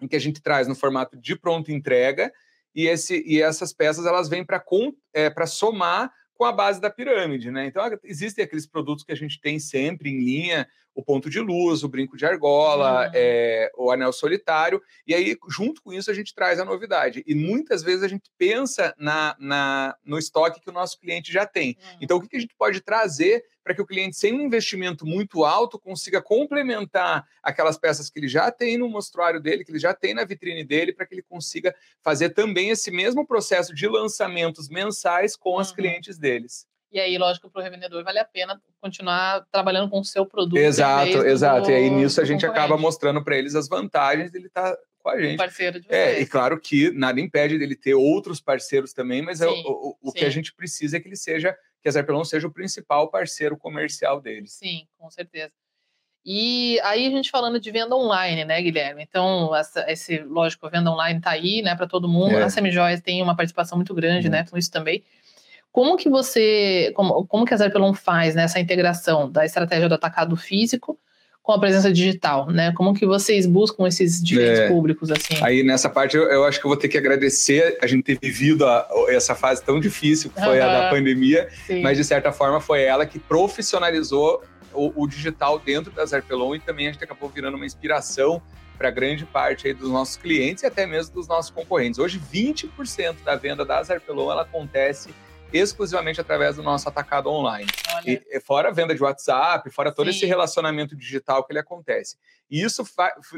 em 0.00 0.08
que 0.08 0.16
a 0.16 0.20
gente 0.20 0.42
traz 0.42 0.66
no 0.66 0.74
formato 0.74 1.16
de 1.16 1.36
pronta 1.36 1.72
entrega 1.72 2.32
e, 2.74 2.86
esse, 2.86 3.22
e 3.26 3.40
essas 3.42 3.72
peças 3.72 4.06
elas 4.06 4.28
vêm 4.28 4.44
para 4.44 4.62
é, 5.12 5.46
somar 5.46 6.12
com 6.34 6.44
a 6.44 6.52
base 6.52 6.80
da 6.80 6.88
pirâmide, 6.88 7.50
né? 7.50 7.66
Então 7.66 7.82
existem 8.02 8.44
aqueles 8.44 8.66
produtos 8.66 9.04
que 9.04 9.12
a 9.12 9.16
gente 9.16 9.40
tem 9.40 9.58
sempre 9.58 10.08
em 10.08 10.24
linha, 10.24 10.66
o 11.00 11.02
ponto 11.02 11.30
de 11.30 11.40
luz, 11.40 11.82
o 11.82 11.88
brinco 11.88 12.16
de 12.16 12.26
argola, 12.26 13.06
uhum. 13.06 13.12
é, 13.14 13.70
o 13.76 13.90
anel 13.90 14.12
solitário, 14.12 14.82
e 15.06 15.14
aí 15.14 15.36
junto 15.48 15.82
com 15.82 15.92
isso 15.92 16.10
a 16.10 16.14
gente 16.14 16.34
traz 16.34 16.60
a 16.60 16.64
novidade. 16.64 17.24
E 17.26 17.34
muitas 17.34 17.82
vezes 17.82 18.02
a 18.02 18.08
gente 18.08 18.30
pensa 18.36 18.94
na, 18.98 19.34
na 19.38 19.96
no 20.04 20.18
estoque 20.18 20.60
que 20.60 20.68
o 20.68 20.72
nosso 20.72 21.00
cliente 21.00 21.32
já 21.32 21.46
tem. 21.46 21.70
Uhum. 21.70 21.98
Então 22.02 22.16
o 22.18 22.20
que, 22.20 22.28
que 22.28 22.36
a 22.36 22.40
gente 22.40 22.54
pode 22.54 22.80
trazer 22.82 23.42
para 23.64 23.74
que 23.74 23.82
o 23.82 23.86
cliente, 23.86 24.16
sem 24.16 24.34
um 24.34 24.42
investimento 24.42 25.06
muito 25.06 25.44
alto, 25.44 25.78
consiga 25.78 26.20
complementar 26.20 27.26
aquelas 27.42 27.78
peças 27.78 28.10
que 28.10 28.18
ele 28.18 28.28
já 28.28 28.50
tem 28.50 28.76
no 28.76 28.88
mostruário 28.88 29.40
dele, 29.40 29.64
que 29.64 29.70
ele 29.70 29.78
já 29.78 29.94
tem 29.94 30.14
na 30.14 30.24
vitrine 30.24 30.64
dele, 30.64 30.92
para 30.92 31.06
que 31.06 31.14
ele 31.14 31.22
consiga 31.22 31.74
fazer 32.02 32.30
também 32.30 32.70
esse 32.70 32.90
mesmo 32.90 33.26
processo 33.26 33.74
de 33.74 33.86
lançamentos 33.86 34.68
mensais 34.68 35.36
com 35.36 35.52
uhum. 35.52 35.58
as 35.58 35.72
clientes 35.72 36.18
deles. 36.18 36.66
E 36.90 36.98
aí, 36.98 37.16
lógico, 37.16 37.48
para 37.48 37.60
o 37.60 37.62
revendedor 37.62 38.02
vale 38.02 38.18
a 38.18 38.24
pena 38.24 38.60
continuar 38.80 39.46
trabalhando 39.52 39.88
com 39.88 40.00
o 40.00 40.04
seu 40.04 40.26
produto. 40.26 40.58
Exato, 40.58 41.24
exato. 41.24 41.66
Do, 41.66 41.70
e 41.70 41.74
aí 41.74 41.90
nisso 41.90 42.20
a 42.20 42.24
gente 42.24 42.44
acaba 42.44 42.76
mostrando 42.76 43.22
para 43.22 43.36
eles 43.36 43.54
as 43.54 43.68
vantagens 43.68 44.30
dele 44.30 44.46
estar 44.46 44.72
tá 44.72 44.78
com 44.98 45.08
a 45.08 45.20
gente. 45.20 45.34
Um 45.34 45.36
parceiro 45.36 45.80
de 45.80 45.86
vocês. 45.86 45.98
É, 45.98 46.20
e 46.20 46.26
claro 46.26 46.60
que 46.60 46.90
nada 46.90 47.20
impede 47.20 47.58
dele 47.58 47.76
ter 47.76 47.94
outros 47.94 48.40
parceiros 48.40 48.92
também, 48.92 49.22
mas 49.22 49.38
sim, 49.38 49.44
é 49.44 49.48
o, 49.48 49.96
o, 50.02 50.08
o 50.08 50.12
que 50.12 50.24
a 50.24 50.30
gente 50.30 50.52
precisa 50.52 50.96
é 50.96 51.00
que 51.00 51.06
ele 51.06 51.16
seja 51.16 51.56
que 51.80 51.88
a 51.88 51.92
Zerpelon 51.92 52.24
seja 52.24 52.46
o 52.46 52.52
principal 52.52 53.08
parceiro 53.08 53.56
comercial 53.56 54.20
deles. 54.20 54.52
Sim, 54.52 54.86
com 54.98 55.10
certeza. 55.10 55.52
E 56.24 56.78
aí 56.80 57.06
a 57.06 57.10
gente 57.10 57.30
falando 57.30 57.58
de 57.58 57.70
venda 57.70 57.96
online, 57.96 58.44
né, 58.44 58.60
Guilherme? 58.60 59.02
Então, 59.02 59.54
essa, 59.56 59.90
esse, 59.90 60.18
lógico, 60.18 60.66
a 60.66 60.70
venda 60.70 60.90
online 60.90 61.18
está 61.18 61.30
aí, 61.30 61.62
né, 61.62 61.74
para 61.74 61.86
todo 61.86 62.08
mundo. 62.08 62.36
É. 62.36 62.42
A 62.42 62.50
Semijoias 62.50 63.00
tem 63.00 63.22
uma 63.22 63.34
participação 63.34 63.78
muito 63.78 63.94
grande, 63.94 64.28
né, 64.28 64.44
com 64.44 64.58
isso 64.58 64.70
também. 64.70 65.02
Como 65.72 65.96
que 65.96 66.08
você, 66.08 66.92
como, 66.94 67.26
como 67.26 67.44
que 67.44 67.54
a 67.54 67.56
Zerpelon 67.56 67.94
faz 67.94 68.34
nessa 68.34 68.58
né, 68.58 68.64
integração 68.64 69.30
da 69.30 69.44
estratégia 69.44 69.88
do 69.88 69.94
atacado 69.94 70.36
físico 70.36 70.98
com 71.42 71.52
a 71.52 71.58
presença 71.58 71.92
digital, 71.92 72.50
né? 72.50 72.72
Como 72.76 72.94
que 72.94 73.06
vocês 73.06 73.46
buscam 73.46 73.86
esses 73.86 74.22
diferentes 74.22 74.60
é, 74.60 74.68
públicos 74.68 75.10
assim? 75.10 75.42
Aí 75.42 75.62
nessa 75.62 75.88
parte 75.88 76.16
eu, 76.16 76.24
eu, 76.24 76.44
acho 76.44 76.60
que 76.60 76.66
eu 76.66 76.68
vou 76.68 76.76
ter 76.76 76.88
que 76.88 76.98
agradecer 76.98 77.78
a 77.80 77.86
gente 77.86 78.02
ter 78.02 78.18
vivido 78.20 78.66
a, 78.66 78.86
essa 79.08 79.34
fase 79.34 79.62
tão 79.64 79.80
difícil 79.80 80.30
que 80.30 80.40
foi 80.40 80.58
uhum. 80.58 80.66
a 80.66 80.68
da 80.68 80.90
pandemia, 80.90 81.48
Sim. 81.66 81.82
mas 81.82 81.96
de 81.96 82.04
certa 82.04 82.30
forma 82.30 82.60
foi 82.60 82.82
ela 82.82 83.06
que 83.06 83.18
profissionalizou 83.18 84.42
o, 84.72 85.02
o 85.02 85.06
digital 85.06 85.58
dentro 85.58 85.90
da 85.90 86.04
Zarpelon 86.04 86.54
e 86.54 86.60
também 86.60 86.88
a 86.88 86.92
gente 86.92 87.02
acabou 87.02 87.28
virando 87.28 87.56
uma 87.56 87.66
inspiração 87.66 88.42
para 88.76 88.90
grande 88.90 89.26
parte 89.26 89.72
dos 89.74 89.90
nossos 89.90 90.16
clientes 90.16 90.62
e 90.62 90.66
até 90.66 90.86
mesmo 90.86 91.14
dos 91.14 91.28
nossos 91.28 91.50
concorrentes. 91.50 91.98
Hoje 91.98 92.20
20% 92.32 93.16
da 93.24 93.36
venda 93.36 93.64
da 93.64 93.82
Zarpelon 93.82 94.30
ela 94.30 94.42
acontece 94.42 95.10
exclusivamente 95.52 96.20
através 96.20 96.56
do 96.56 96.62
nosso 96.62 96.88
atacado 96.88 97.28
online. 97.28 97.70
E, 98.06 98.40
fora 98.40 98.68
a 98.68 98.72
venda 98.72 98.94
de 98.94 99.02
WhatsApp, 99.02 99.68
fora 99.70 99.92
todo 99.92 100.10
Sim. 100.10 100.16
esse 100.16 100.26
relacionamento 100.26 100.96
digital 100.96 101.44
que 101.44 101.52
ele 101.52 101.58
acontece. 101.58 102.16
E 102.50 102.62
isso 102.62 102.84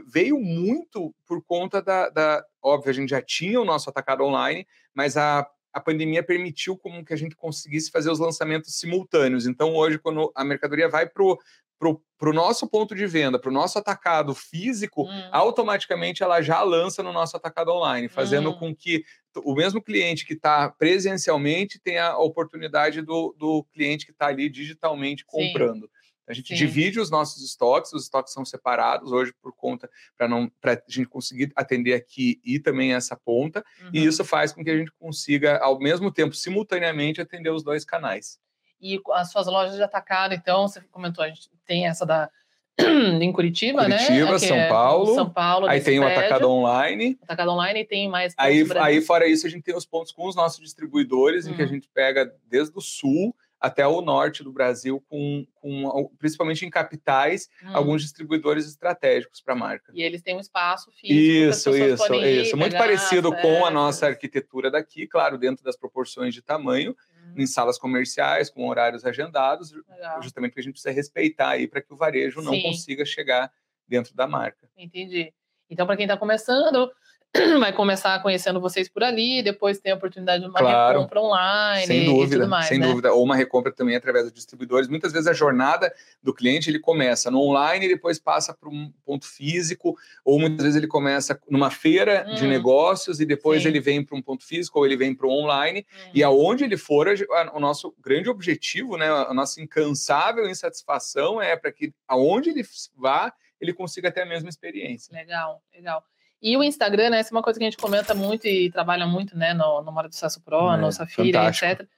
veio 0.06 0.38
muito 0.38 1.14
por 1.26 1.42
conta 1.42 1.82
da, 1.82 2.08
da. 2.08 2.44
Óbvio, 2.62 2.90
a 2.90 2.94
gente 2.94 3.10
já 3.10 3.20
tinha 3.20 3.60
o 3.60 3.64
nosso 3.64 3.90
atacado 3.90 4.24
online, 4.24 4.66
mas 4.94 5.16
a 5.16 5.46
a 5.72 5.80
pandemia 5.80 6.22
permitiu 6.22 6.76
como 6.76 7.04
que 7.04 7.12
a 7.12 7.16
gente 7.16 7.34
conseguisse 7.34 7.90
fazer 7.90 8.10
os 8.10 8.18
lançamentos 8.18 8.78
simultâneos. 8.78 9.46
Então, 9.46 9.74
hoje, 9.74 9.98
quando 9.98 10.30
a 10.34 10.44
mercadoria 10.44 10.88
vai 10.88 11.08
para 11.08 11.22
o 11.24 12.32
nosso 12.32 12.68
ponto 12.68 12.94
de 12.94 13.06
venda, 13.06 13.38
para 13.38 13.50
o 13.50 13.52
nosso 13.52 13.78
atacado 13.78 14.34
físico, 14.34 15.04
hum. 15.04 15.28
automaticamente 15.30 16.22
ela 16.22 16.42
já 16.42 16.62
lança 16.62 17.02
no 17.02 17.12
nosso 17.12 17.36
atacado 17.36 17.70
online, 17.70 18.08
fazendo 18.08 18.50
hum. 18.50 18.58
com 18.58 18.76
que 18.76 19.04
o 19.44 19.54
mesmo 19.54 19.82
cliente 19.82 20.26
que 20.26 20.34
está 20.34 20.68
presencialmente 20.68 21.80
tenha 21.80 22.08
a 22.08 22.18
oportunidade 22.18 23.00
do, 23.00 23.34
do 23.38 23.64
cliente 23.72 24.04
que 24.04 24.12
está 24.12 24.26
ali 24.26 24.50
digitalmente 24.50 25.24
comprando. 25.24 25.86
Sim. 25.86 26.01
A 26.26 26.32
gente 26.32 26.48
Sim. 26.48 26.54
divide 26.54 27.00
os 27.00 27.10
nossos 27.10 27.42
estoques, 27.42 27.92
os 27.92 28.04
estoques 28.04 28.32
são 28.32 28.44
separados 28.44 29.10
hoje 29.12 29.34
por 29.42 29.52
conta 29.54 29.90
para 30.16 30.28
não 30.28 30.48
para 30.60 30.74
a 30.74 30.82
gente 30.88 31.08
conseguir 31.08 31.52
atender 31.56 31.94
aqui 31.94 32.40
e 32.44 32.58
também 32.58 32.94
essa 32.94 33.16
ponta, 33.16 33.64
uhum. 33.80 33.90
e 33.92 34.04
isso 34.04 34.24
faz 34.24 34.52
com 34.52 34.62
que 34.62 34.70
a 34.70 34.76
gente 34.76 34.92
consiga 34.92 35.58
ao 35.58 35.78
mesmo 35.78 36.12
tempo 36.12 36.34
simultaneamente 36.34 37.20
atender 37.20 37.50
os 37.50 37.62
dois 37.62 37.84
canais. 37.84 38.38
E 38.80 39.00
as 39.12 39.30
suas 39.30 39.46
lojas 39.46 39.76
de 39.76 39.82
atacado, 39.82 40.34
então, 40.34 40.66
você 40.66 40.80
comentou, 40.90 41.24
a 41.24 41.28
gente 41.28 41.48
tem 41.64 41.86
essa 41.86 42.04
da 42.04 42.30
em 42.78 43.32
Curitiba, 43.32 43.86
né? 43.86 43.98
Curitiba, 43.98 44.38
São 44.38 44.56
é 44.56 44.68
Paulo. 44.68 45.14
São 45.14 45.30
Paulo. 45.30 45.66
Aí 45.66 45.80
tem 45.80 46.00
o 46.00 46.06
Atacado 46.06 46.48
Online. 46.48 47.18
Atacado 47.22 47.50
Online 47.50 47.80
e 47.80 47.84
tem 47.84 48.08
mais. 48.08 48.34
Aí, 48.36 48.64
aí, 48.80 49.00
fora 49.00 49.26
isso, 49.26 49.46
a 49.46 49.50
gente 49.50 49.62
tem 49.62 49.76
os 49.76 49.84
pontos 49.84 50.10
com 50.10 50.26
os 50.26 50.34
nossos 50.34 50.60
distribuidores, 50.60 51.46
em 51.46 51.54
que 51.54 51.62
a 51.62 51.64
uhum. 51.64 51.70
gente 51.70 51.88
pega 51.92 52.34
desde 52.48 52.76
o 52.76 52.80
sul 52.80 53.34
até 53.62 53.86
o 53.86 54.00
norte 54.00 54.42
do 54.42 54.52
Brasil, 54.52 55.00
com, 55.08 55.46
com 55.54 56.10
principalmente 56.18 56.66
em 56.66 56.70
capitais, 56.70 57.48
hum. 57.62 57.68
alguns 57.72 58.02
distribuidores 58.02 58.66
estratégicos 58.66 59.40
para 59.40 59.54
a 59.54 59.56
marca. 59.56 59.92
E 59.94 60.02
eles 60.02 60.20
têm 60.20 60.36
um 60.36 60.40
espaço 60.40 60.90
físico. 60.90 61.14
Isso, 61.14 61.70
isso, 61.70 62.14
isso. 62.14 62.56
Muito 62.56 62.76
parecido 62.76 63.32
com 63.36 63.64
a 63.64 63.70
nossa 63.70 64.06
arquitetura 64.06 64.68
daqui, 64.68 65.06
claro, 65.06 65.38
dentro 65.38 65.64
das 65.64 65.76
proporções 65.76 66.34
de 66.34 66.42
tamanho, 66.42 66.90
hum. 66.90 67.34
em 67.36 67.46
salas 67.46 67.78
comerciais, 67.78 68.50
com 68.50 68.68
horários 68.68 69.04
agendados, 69.04 69.72
Legal. 69.88 70.20
justamente 70.20 70.50
porque 70.50 70.60
a 70.60 70.64
gente 70.64 70.72
precisa 70.72 70.92
respeitar 70.92 71.50
aí 71.50 71.68
para 71.68 71.80
que 71.80 71.94
o 71.94 71.96
varejo 71.96 72.40
Sim. 72.40 72.46
não 72.46 72.60
consiga 72.60 73.04
chegar 73.04 73.52
dentro 73.86 74.12
da 74.16 74.26
marca. 74.26 74.68
Entendi. 74.76 75.32
Então, 75.70 75.86
para 75.86 75.96
quem 75.96 76.04
está 76.04 76.16
começando, 76.16 76.90
vai 77.58 77.72
começar 77.72 78.20
conhecendo 78.20 78.60
vocês 78.60 78.88
por 78.88 79.02
ali, 79.02 79.42
depois 79.42 79.78
tem 79.78 79.92
a 79.92 79.94
oportunidade 79.94 80.42
de 80.42 80.50
uma 80.50 80.58
claro, 80.58 80.98
recompra 80.98 81.20
online 81.20 81.86
sem 81.86 82.04
dúvida, 82.04 82.46
mais, 82.46 82.66
Sem 82.66 82.78
né? 82.78 82.86
dúvida, 82.86 83.12
ou 83.12 83.24
uma 83.24 83.34
recompra 83.34 83.72
também 83.72 83.96
através 83.96 84.24
dos 84.24 84.34
distribuidores. 84.34 84.86
Muitas 84.86 85.12
vezes 85.12 85.26
a 85.26 85.32
jornada 85.32 85.92
do 86.22 86.34
cliente 86.34 86.68
ele 86.68 86.78
começa 86.78 87.30
no 87.30 87.40
online 87.40 87.86
e 87.86 87.88
depois 87.88 88.18
passa 88.18 88.52
para 88.52 88.68
um 88.68 88.92
ponto 89.04 89.26
físico, 89.26 89.96
ou 90.24 90.38
muitas 90.38 90.62
vezes 90.62 90.76
ele 90.76 90.86
começa 90.86 91.40
numa 91.48 91.70
feira 91.70 92.26
hum, 92.28 92.34
de 92.34 92.46
negócios 92.46 93.18
e 93.18 93.24
depois 93.24 93.62
sim. 93.62 93.68
ele 93.68 93.80
vem 93.80 94.04
para 94.04 94.16
um 94.16 94.22
ponto 94.22 94.44
físico 94.44 94.78
ou 94.78 94.84
ele 94.84 94.96
vem 94.96 95.14
para 95.14 95.26
o 95.26 95.30
online. 95.30 95.86
Hum. 95.90 96.10
E 96.14 96.22
aonde 96.22 96.64
ele 96.64 96.76
for, 96.76 97.06
o 97.54 97.60
nosso 97.60 97.94
grande 97.98 98.28
objetivo, 98.28 98.98
né, 98.98 99.08
a 99.08 99.32
nossa 99.32 99.60
incansável 99.62 100.48
insatisfação 100.48 101.40
é 101.40 101.56
para 101.56 101.72
que 101.72 101.94
aonde 102.06 102.50
ele 102.50 102.62
vá, 102.94 103.32
ele 103.58 103.72
consiga 103.72 104.10
ter 104.10 104.22
a 104.22 104.26
mesma 104.26 104.50
experiência. 104.50 105.16
Legal, 105.16 105.62
legal. 105.72 106.04
E 106.42 106.56
o 106.56 106.62
Instagram, 106.64 107.10
né? 107.10 107.20
Essa 107.20 107.30
é 107.30 107.36
uma 107.36 107.42
coisa 107.42 107.58
que 107.58 107.64
a 107.64 107.70
gente 107.70 107.80
comenta 107.80 108.14
muito 108.14 108.48
e 108.48 108.68
trabalha 108.70 109.06
muito, 109.06 109.38
né? 109.38 109.54
No, 109.54 109.80
no 109.80 109.92
Mara 109.92 110.08
do 110.08 110.14
Sucesso 110.14 110.40
Pro, 110.42 110.72
é, 110.72 110.76
no 110.76 110.90
Safira, 110.90 111.38
fantástico. 111.38 111.66
etc. 111.66 111.88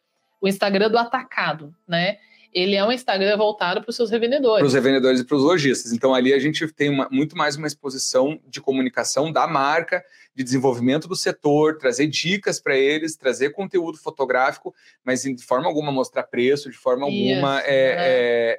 O 0.40 0.46
Instagram 0.46 0.90
do 0.90 0.98
atacado, 0.98 1.74
né? 1.88 2.18
Ele 2.52 2.76
é 2.76 2.84
um 2.84 2.92
Instagram 2.92 3.36
voltado 3.36 3.80
para 3.80 3.90
os 3.90 3.96
seus 3.96 4.10
revendedores. 4.10 4.60
Para 4.60 4.66
os 4.66 4.74
revendedores 4.74 5.20
e 5.20 5.24
para 5.24 5.36
os 5.36 5.42
lojistas. 5.42 5.92
Então, 5.92 6.14
ali 6.14 6.32
a 6.32 6.38
gente 6.38 6.70
tem 6.72 6.88
uma, 6.88 7.08
muito 7.10 7.36
mais 7.36 7.56
uma 7.56 7.66
exposição 7.66 8.38
de 8.46 8.60
comunicação 8.60 9.32
da 9.32 9.44
marca, 9.46 10.04
de 10.36 10.44
desenvolvimento 10.44 11.08
do 11.08 11.16
setor, 11.16 11.78
trazer 11.78 12.06
dicas 12.06 12.60
para 12.60 12.76
eles, 12.76 13.16
trazer 13.16 13.50
conteúdo 13.50 13.98
fotográfico, 13.98 14.72
mas 15.02 15.22
de 15.22 15.42
forma 15.42 15.66
alguma 15.66 15.90
mostrar 15.90 16.22
preço, 16.24 16.70
de 16.70 16.76
forma 16.76 17.08
Isso, 17.08 17.32
alguma 17.32 17.60
é, 17.62 18.56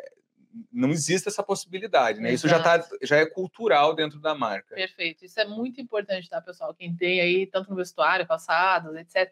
não 0.72 0.90
existe 0.90 1.28
essa 1.28 1.44
possibilidade, 1.44 2.20
né? 2.20 2.32
Exato. 2.32 2.48
Isso 2.48 2.48
já, 2.48 2.64
tá, 2.64 2.88
já 3.02 3.18
é 3.18 3.26
cultural 3.26 3.94
dentro 3.94 4.20
da 4.20 4.34
marca. 4.34 4.76
Perfeito. 4.76 5.26
Isso 5.26 5.40
é 5.40 5.46
muito 5.46 5.82
importante, 5.82 6.30
tá, 6.30 6.42
pessoal? 6.42 6.74
Quem 6.74 6.96
tem 6.96 7.20
aí, 7.20 7.46
tanto 7.48 7.70
no 7.70 7.76
vestuário, 7.76 8.28
calçados, 8.28 8.96
etc., 8.96 9.32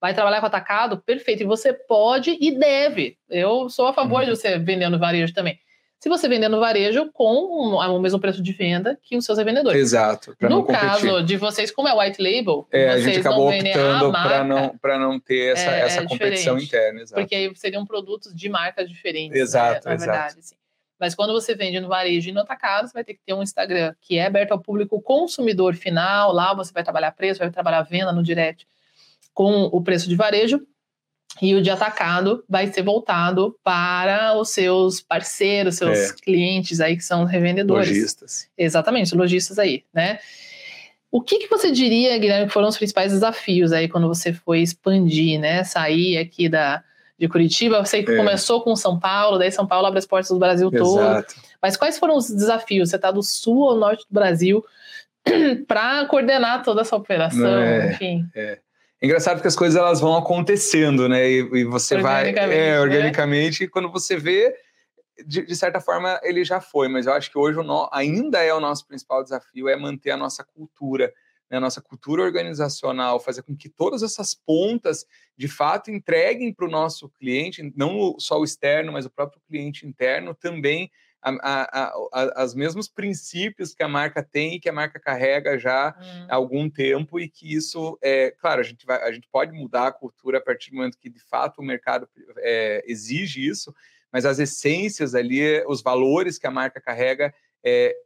vai 0.00 0.14
trabalhar 0.14 0.40
com 0.40 0.46
atacado, 0.46 1.00
perfeito. 1.00 1.42
E 1.42 1.46
você 1.46 1.72
pode 1.72 2.36
e 2.40 2.58
deve. 2.58 3.18
Eu 3.28 3.68
sou 3.68 3.86
a 3.86 3.94
favor 3.94 4.20
uhum. 4.20 4.24
de 4.24 4.30
você 4.30 4.58
vender 4.58 4.88
no 4.88 4.98
varejo 4.98 5.32
também. 5.32 5.58
Se 5.98 6.08
você 6.10 6.28
vender 6.28 6.48
no 6.48 6.60
varejo 6.60 7.10
com 7.12 7.24
o 7.24 8.00
mesmo 8.00 8.20
preço 8.20 8.42
de 8.42 8.52
venda 8.52 8.98
que 9.02 9.16
os 9.16 9.24
seus 9.24 9.38
revendedores. 9.38 9.80
Exato. 9.80 10.36
No 10.40 10.64
caso 10.64 11.22
de 11.22 11.36
vocês, 11.36 11.70
como 11.70 11.88
é 11.88 11.94
white 11.94 12.22
label, 12.22 12.68
é, 12.70 12.90
a 12.90 12.98
gente 12.98 13.20
acabou 13.20 13.48
optando 13.48 14.12
para 14.12 14.44
não, 14.44 14.78
não 14.82 15.20
ter 15.20 15.52
essa, 15.52 15.70
é, 15.70 15.80
essa 15.80 16.02
é 16.02 16.06
competição 16.06 16.58
interna. 16.58 17.00
Exato. 17.00 17.20
Porque 17.20 17.34
aí 17.34 17.50
seriam 17.56 17.86
produtos 17.86 18.34
de 18.34 18.48
marcas 18.48 18.88
diferentes. 18.88 19.40
Exato, 19.40 19.88
né, 19.88 19.90
na 19.90 19.94
exato. 19.94 20.10
verdade. 20.10 20.38
Assim. 20.40 20.54
Mas 20.98 21.14
quando 21.14 21.32
você 21.32 21.54
vende 21.54 21.80
no 21.80 21.88
varejo 21.88 22.28
e 22.28 22.32
no 22.32 22.40
atacado, 22.40 22.88
você 22.88 22.92
vai 22.92 23.04
ter 23.04 23.14
que 23.14 23.20
ter 23.24 23.34
um 23.34 23.42
Instagram 23.42 23.94
que 24.00 24.18
é 24.18 24.26
aberto 24.26 24.52
ao 24.52 24.60
público 24.60 25.00
consumidor 25.00 25.74
final. 25.74 26.32
Lá 26.32 26.54
você 26.54 26.72
vai 26.72 26.82
trabalhar 26.82 27.12
preço, 27.12 27.40
vai 27.40 27.50
trabalhar 27.50 27.82
venda 27.82 28.12
no 28.12 28.22
direct 28.22 28.66
com 29.34 29.64
o 29.64 29.82
preço 29.82 30.08
de 30.08 30.16
varejo. 30.16 30.66
E 31.40 31.54
o 31.54 31.62
de 31.62 31.70
atacado 31.70 32.42
vai 32.48 32.66
ser 32.66 32.82
voltado 32.82 33.54
para 33.62 34.36
os 34.38 34.50
seus 34.50 35.00
parceiros, 35.00 35.76
seus 35.76 35.98
é. 35.98 36.14
clientes 36.22 36.80
aí 36.80 36.96
que 36.96 37.04
são 37.04 37.24
revendedores. 37.24 37.88
Lojistas. 37.88 38.48
Exatamente, 38.56 39.14
lojistas 39.14 39.58
aí, 39.58 39.84
né? 39.92 40.18
O 41.10 41.20
que, 41.20 41.38
que 41.38 41.48
você 41.48 41.70
diria, 41.70 42.18
Guilherme, 42.18 42.46
que 42.46 42.52
foram 42.52 42.68
os 42.68 42.76
principais 42.76 43.12
desafios 43.12 43.72
aí 43.72 43.88
quando 43.88 44.08
você 44.08 44.32
foi 44.32 44.60
expandir, 44.60 45.38
né? 45.38 45.62
Sair 45.62 46.18
aqui 46.18 46.48
da, 46.48 46.82
de 47.18 47.28
Curitiba. 47.28 47.76
Eu 47.76 47.84
sei 47.84 48.02
que 48.02 48.12
é. 48.12 48.16
começou 48.16 48.62
com 48.62 48.74
São 48.74 48.98
Paulo, 48.98 49.38
daí 49.38 49.50
São 49.50 49.66
Paulo 49.66 49.86
abre 49.86 49.98
as 49.98 50.06
portas 50.06 50.30
do 50.30 50.38
Brasil 50.38 50.70
Exato. 50.72 51.34
todo. 51.34 51.46
Mas 51.60 51.76
quais 51.76 51.98
foram 51.98 52.16
os 52.16 52.30
desafios? 52.30 52.90
Você 52.90 52.96
está 52.96 53.10
do 53.10 53.22
sul 53.22 53.68
ao 53.68 53.76
norte 53.76 54.04
do 54.08 54.14
Brasil 54.14 54.64
para 55.66 56.06
coordenar 56.06 56.62
toda 56.62 56.82
essa 56.82 56.96
operação, 56.96 57.60
é, 57.60 57.92
enfim. 57.92 58.28
É. 58.34 58.58
é. 59.00 59.06
engraçado 59.06 59.40
que 59.40 59.48
as 59.48 59.56
coisas 59.56 59.78
elas 59.78 60.00
vão 60.00 60.16
acontecendo, 60.16 61.08
né? 61.08 61.28
E, 61.28 61.38
e 61.38 61.64
você 61.64 61.98
vai 61.98 62.30
é, 62.30 62.46
né? 62.46 62.80
organicamente, 62.80 63.64
e 63.64 63.68
quando 63.68 63.90
você 63.90 64.16
vê, 64.16 64.54
de, 65.26 65.46
de, 65.46 65.56
certa 65.56 65.80
forma, 65.80 66.20
ele 66.22 66.44
já 66.44 66.60
foi, 66.60 66.88
mas 66.88 67.06
eu 67.06 67.12
acho 67.12 67.30
que 67.30 67.38
hoje 67.38 67.58
no, 67.58 67.88
ainda 67.92 68.42
é 68.42 68.52
o 68.52 68.60
nosso 68.60 68.86
principal 68.86 69.22
desafio, 69.22 69.68
é 69.68 69.76
manter 69.76 70.10
a 70.10 70.16
nossa 70.16 70.44
cultura 70.44 71.12
né, 71.50 71.60
nossa 71.60 71.80
cultura 71.80 72.22
organizacional, 72.22 73.20
fazer 73.20 73.42
com 73.42 73.56
que 73.56 73.68
todas 73.68 74.02
essas 74.02 74.34
pontas 74.34 75.06
de 75.36 75.48
fato 75.48 75.90
entreguem 75.90 76.52
para 76.52 76.66
o 76.66 76.70
nosso 76.70 77.08
cliente, 77.08 77.72
não 77.76 78.18
só 78.18 78.38
o 78.38 78.44
externo, 78.44 78.92
mas 78.92 79.06
o 79.06 79.10
próprio 79.10 79.40
cliente 79.48 79.86
interno 79.86 80.34
também 80.34 80.90
a, 81.26 81.82
a, 81.82 81.92
a, 82.12 82.42
as 82.42 82.54
mesmos 82.54 82.88
princípios 82.88 83.74
que 83.74 83.82
a 83.82 83.88
marca 83.88 84.22
tem 84.22 84.54
e 84.54 84.60
que 84.60 84.68
a 84.68 84.72
marca 84.72 85.00
carrega 85.00 85.58
já 85.58 85.96
hum. 85.98 86.26
há 86.28 86.34
algum 86.36 86.70
tempo 86.70 87.18
e 87.18 87.28
que 87.28 87.52
isso 87.52 87.98
é 88.00 88.30
claro 88.30 88.60
a 88.60 88.64
gente 88.64 88.86
vai 88.86 89.02
a 89.02 89.10
gente 89.10 89.28
pode 89.30 89.52
mudar 89.52 89.88
a 89.88 89.92
cultura 89.92 90.38
a 90.38 90.40
partir 90.40 90.70
do 90.70 90.76
momento 90.76 90.98
que 90.98 91.10
de 91.10 91.20
fato 91.20 91.58
o 91.58 91.64
mercado 91.64 92.08
é, 92.38 92.84
exige 92.86 93.44
isso 93.44 93.74
mas 94.12 94.24
as 94.24 94.38
essências 94.38 95.14
ali 95.14 95.64
os 95.66 95.82
valores 95.82 96.38
que 96.38 96.46
a 96.46 96.50
marca 96.50 96.80
carrega 96.80 97.34
é, 97.64 97.96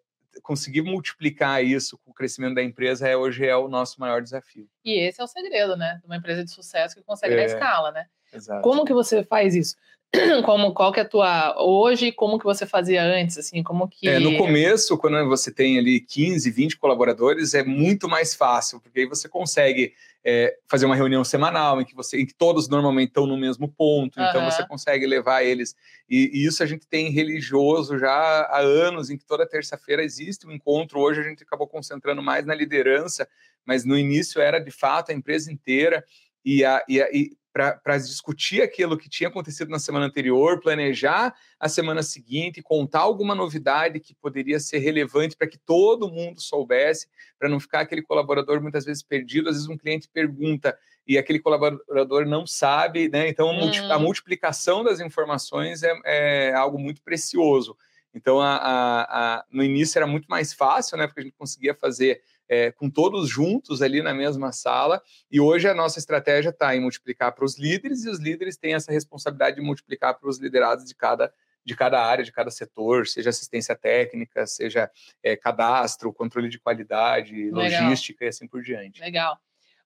conseguir 0.42 0.82
multiplicar 0.82 1.62
isso 1.62 1.98
com 1.98 2.12
o 2.12 2.14
crescimento 2.14 2.54
da 2.54 2.62
empresa 2.62 3.06
é 3.06 3.16
hoje 3.16 3.44
é 3.44 3.56
o 3.56 3.68
nosso 3.68 4.00
maior 4.00 4.22
desafio. 4.22 4.68
E 4.84 4.98
esse 5.00 5.20
é 5.20 5.24
o 5.24 5.26
segredo, 5.26 5.76
né? 5.76 5.98
De 6.00 6.06
uma 6.06 6.16
empresa 6.16 6.44
de 6.44 6.50
sucesso 6.50 6.94
que 6.94 7.02
consegue 7.02 7.34
é, 7.34 7.36
na 7.36 7.44
escala, 7.44 7.90
né? 7.90 8.06
Exato. 8.32 8.62
Como 8.62 8.84
que 8.84 8.92
você 8.92 9.24
faz 9.24 9.54
isso? 9.56 9.76
Como, 10.44 10.74
qual 10.74 10.92
que 10.92 10.98
é 10.98 11.02
a 11.04 11.08
tua 11.08 11.62
hoje 11.62 12.10
como 12.10 12.36
que 12.36 12.44
você 12.44 12.66
fazia 12.66 13.02
antes, 13.02 13.38
assim, 13.38 13.62
como 13.62 13.86
que... 13.86 14.08
É, 14.08 14.18
no 14.18 14.36
começo, 14.36 14.98
quando 14.98 15.24
você 15.28 15.52
tem 15.52 15.78
ali 15.78 16.00
15, 16.00 16.50
20 16.50 16.78
colaboradores, 16.78 17.54
é 17.54 17.62
muito 17.62 18.08
mais 18.08 18.34
fácil, 18.34 18.80
porque 18.80 19.00
aí 19.00 19.06
você 19.06 19.28
consegue 19.28 19.92
é, 20.24 20.56
fazer 20.68 20.86
uma 20.86 20.96
reunião 20.96 21.24
semanal 21.24 21.80
em 21.80 21.84
que 21.84 21.94
você 21.94 22.20
em 22.20 22.26
que 22.26 22.34
todos 22.34 22.68
normalmente 22.68 23.08
estão 23.08 23.26
no 23.26 23.36
mesmo 23.36 23.68
ponto, 23.68 24.18
uhum. 24.18 24.26
então 24.26 24.44
você 24.44 24.66
consegue 24.66 25.06
levar 25.06 25.42
eles. 25.42 25.74
E, 26.08 26.30
e, 26.34 26.44
isso 26.44 26.62
a 26.62 26.66
gente 26.66 26.86
tem 26.86 27.10
religioso 27.10 27.98
já 27.98 28.12
há 28.12 28.58
anos, 28.58 29.10
em 29.10 29.16
que 29.16 29.24
toda 29.24 29.48
terça-feira 29.48 30.02
existe 30.02 30.46
um 30.46 30.52
encontro. 30.52 30.98
Hoje 30.98 31.20
a 31.20 31.24
gente 31.24 31.42
acabou 31.42 31.66
concentrando 31.66 32.22
mais 32.22 32.44
na 32.44 32.54
liderança, 32.54 33.28
mas 33.64 33.84
no 33.84 33.96
início 33.96 34.40
era 34.40 34.58
de 34.58 34.70
fato 34.70 35.10
a 35.10 35.14
empresa 35.14 35.50
inteira. 35.50 36.04
E, 36.44 36.64
a, 36.64 36.82
e, 36.88 37.00
a, 37.00 37.08
e 37.12 37.32
para 37.52 37.98
discutir 37.98 38.62
aquilo 38.62 38.96
que 38.96 39.08
tinha 39.08 39.28
acontecido 39.28 39.68
na 39.70 39.78
semana 39.78 40.06
anterior, 40.06 40.60
planejar 40.60 41.34
a 41.58 41.68
semana 41.68 42.02
seguinte, 42.02 42.62
contar 42.62 43.00
alguma 43.00 43.34
novidade 43.34 43.98
que 43.98 44.14
poderia 44.14 44.60
ser 44.60 44.78
relevante 44.78 45.36
para 45.36 45.48
que 45.48 45.58
todo 45.58 46.10
mundo 46.10 46.40
soubesse, 46.40 47.08
para 47.38 47.48
não 47.48 47.58
ficar 47.58 47.80
aquele 47.80 48.02
colaborador 48.02 48.60
muitas 48.62 48.84
vezes 48.84 49.02
perdido. 49.02 49.48
Às 49.48 49.56
vezes 49.56 49.68
um 49.68 49.76
cliente 49.76 50.08
pergunta 50.08 50.76
e 51.06 51.18
aquele 51.18 51.40
colaborador 51.40 52.24
não 52.24 52.46
sabe, 52.46 53.08
né? 53.08 53.28
Então 53.28 53.50
hum. 53.50 53.92
a 53.92 53.98
multiplicação 53.98 54.84
das 54.84 55.00
informações 55.00 55.82
é, 55.82 55.92
é 56.04 56.54
algo 56.54 56.78
muito 56.78 57.02
precioso. 57.02 57.76
Então, 58.12 58.40
a, 58.40 58.56
a, 58.56 59.02
a, 59.38 59.44
no 59.50 59.62
início 59.62 59.98
era 59.98 60.06
muito 60.06 60.26
mais 60.26 60.52
fácil, 60.52 60.98
né? 60.98 61.06
Porque 61.06 61.20
a 61.20 61.22
gente 61.22 61.36
conseguia 61.36 61.74
fazer 61.74 62.20
é, 62.50 62.72
com 62.72 62.90
todos 62.90 63.28
juntos 63.28 63.80
ali 63.80 64.02
na 64.02 64.12
mesma 64.12 64.50
sala. 64.50 65.00
E 65.30 65.40
hoje 65.40 65.68
a 65.68 65.74
nossa 65.74 66.00
estratégia 66.00 66.50
está 66.50 66.74
em 66.74 66.80
multiplicar 66.80 67.32
para 67.32 67.44
os 67.44 67.56
líderes, 67.56 68.04
e 68.04 68.10
os 68.10 68.18
líderes 68.18 68.56
têm 68.56 68.74
essa 68.74 68.90
responsabilidade 68.90 69.56
de 69.56 69.62
multiplicar 69.62 70.18
para 70.18 70.28
os 70.28 70.38
liderados 70.38 70.84
de 70.84 70.94
cada 70.94 71.32
de 71.62 71.76
cada 71.76 72.02
área, 72.02 72.24
de 72.24 72.32
cada 72.32 72.50
setor, 72.50 73.06
seja 73.06 73.28
assistência 73.28 73.76
técnica, 73.76 74.46
seja 74.46 74.90
é, 75.22 75.36
cadastro, 75.36 76.10
controle 76.10 76.48
de 76.48 76.58
qualidade, 76.58 77.50
Legal. 77.50 77.84
logística 77.84 78.24
e 78.24 78.28
assim 78.28 78.48
por 78.48 78.62
diante. 78.62 78.98
Legal. 78.98 79.38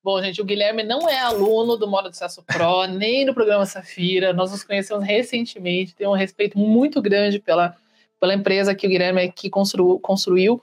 Bom, 0.02 0.22
gente, 0.22 0.40
o 0.40 0.44
Guilherme 0.44 0.84
não 0.84 1.08
é 1.08 1.18
aluno 1.18 1.76
do 1.76 1.88
Modo 1.88 2.08
de 2.08 2.14
Acesso 2.14 2.44
Pro, 2.44 2.86
nem 2.86 3.26
do 3.26 3.34
programa 3.34 3.66
Safira. 3.66 4.32
Nós 4.32 4.52
nos 4.52 4.62
conhecemos 4.62 5.04
recentemente, 5.04 5.96
tenho 5.96 6.10
um 6.10 6.14
respeito 6.14 6.56
muito 6.56 7.02
grande 7.02 7.40
pela, 7.40 7.76
pela 8.20 8.34
empresa 8.34 8.74
que 8.74 8.86
o 8.86 8.90
Guilherme 8.90 9.32
que 9.32 9.50
constru, 9.50 9.98
construiu. 9.98 10.62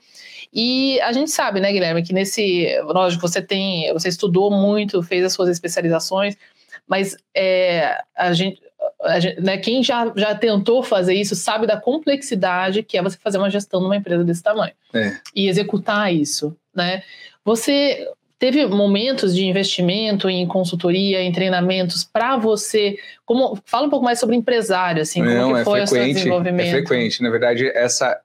E 0.52 1.00
a 1.00 1.12
gente 1.12 1.30
sabe, 1.30 1.60
né, 1.60 1.72
Guilherme, 1.72 2.02
que 2.02 2.12
nesse. 2.12 2.68
Lógico, 2.82 3.26
você 3.26 3.40
tem. 3.40 3.90
Você 3.94 4.08
estudou 4.08 4.50
muito, 4.50 5.02
fez 5.02 5.24
as 5.24 5.32
suas 5.32 5.48
especializações, 5.48 6.36
mas 6.86 7.16
é, 7.34 7.98
a 8.16 8.32
gente. 8.32 8.60
A 9.00 9.18
gente 9.18 9.40
né, 9.40 9.58
quem 9.58 9.82
já, 9.82 10.12
já 10.14 10.34
tentou 10.34 10.82
fazer 10.82 11.14
isso 11.14 11.34
sabe 11.36 11.66
da 11.66 11.80
complexidade 11.80 12.82
que 12.82 12.98
é 12.98 13.02
você 13.02 13.16
fazer 13.16 13.38
uma 13.38 13.50
gestão 13.50 13.80
numa 13.80 13.96
empresa 13.96 14.24
desse 14.24 14.42
tamanho 14.42 14.72
é. 14.92 15.16
e 15.34 15.48
executar 15.48 16.12
isso, 16.12 16.56
né? 16.74 17.02
Você 17.44 18.08
teve 18.40 18.66
momentos 18.66 19.34
de 19.36 19.44
investimento 19.44 20.28
em 20.28 20.44
consultoria, 20.48 21.22
em 21.22 21.30
treinamentos 21.30 22.02
para 22.02 22.36
você? 22.36 22.96
Como 23.24 23.56
fala 23.64 23.86
um 23.86 23.90
pouco 23.90 24.04
mais 24.04 24.18
sobre 24.18 24.34
empresário, 24.34 25.02
assim, 25.02 25.20
como 25.20 25.32
Não, 25.32 25.54
que 25.54 25.64
foi 25.64 25.80
é 25.80 25.86
frequente, 25.86 26.10
o 26.10 26.14
seu 26.14 26.14
desenvolvimento? 26.14 26.66
É 26.66 26.70
frequente, 26.70 27.22
na 27.22 27.30
verdade, 27.30 27.68
essa 27.68 28.20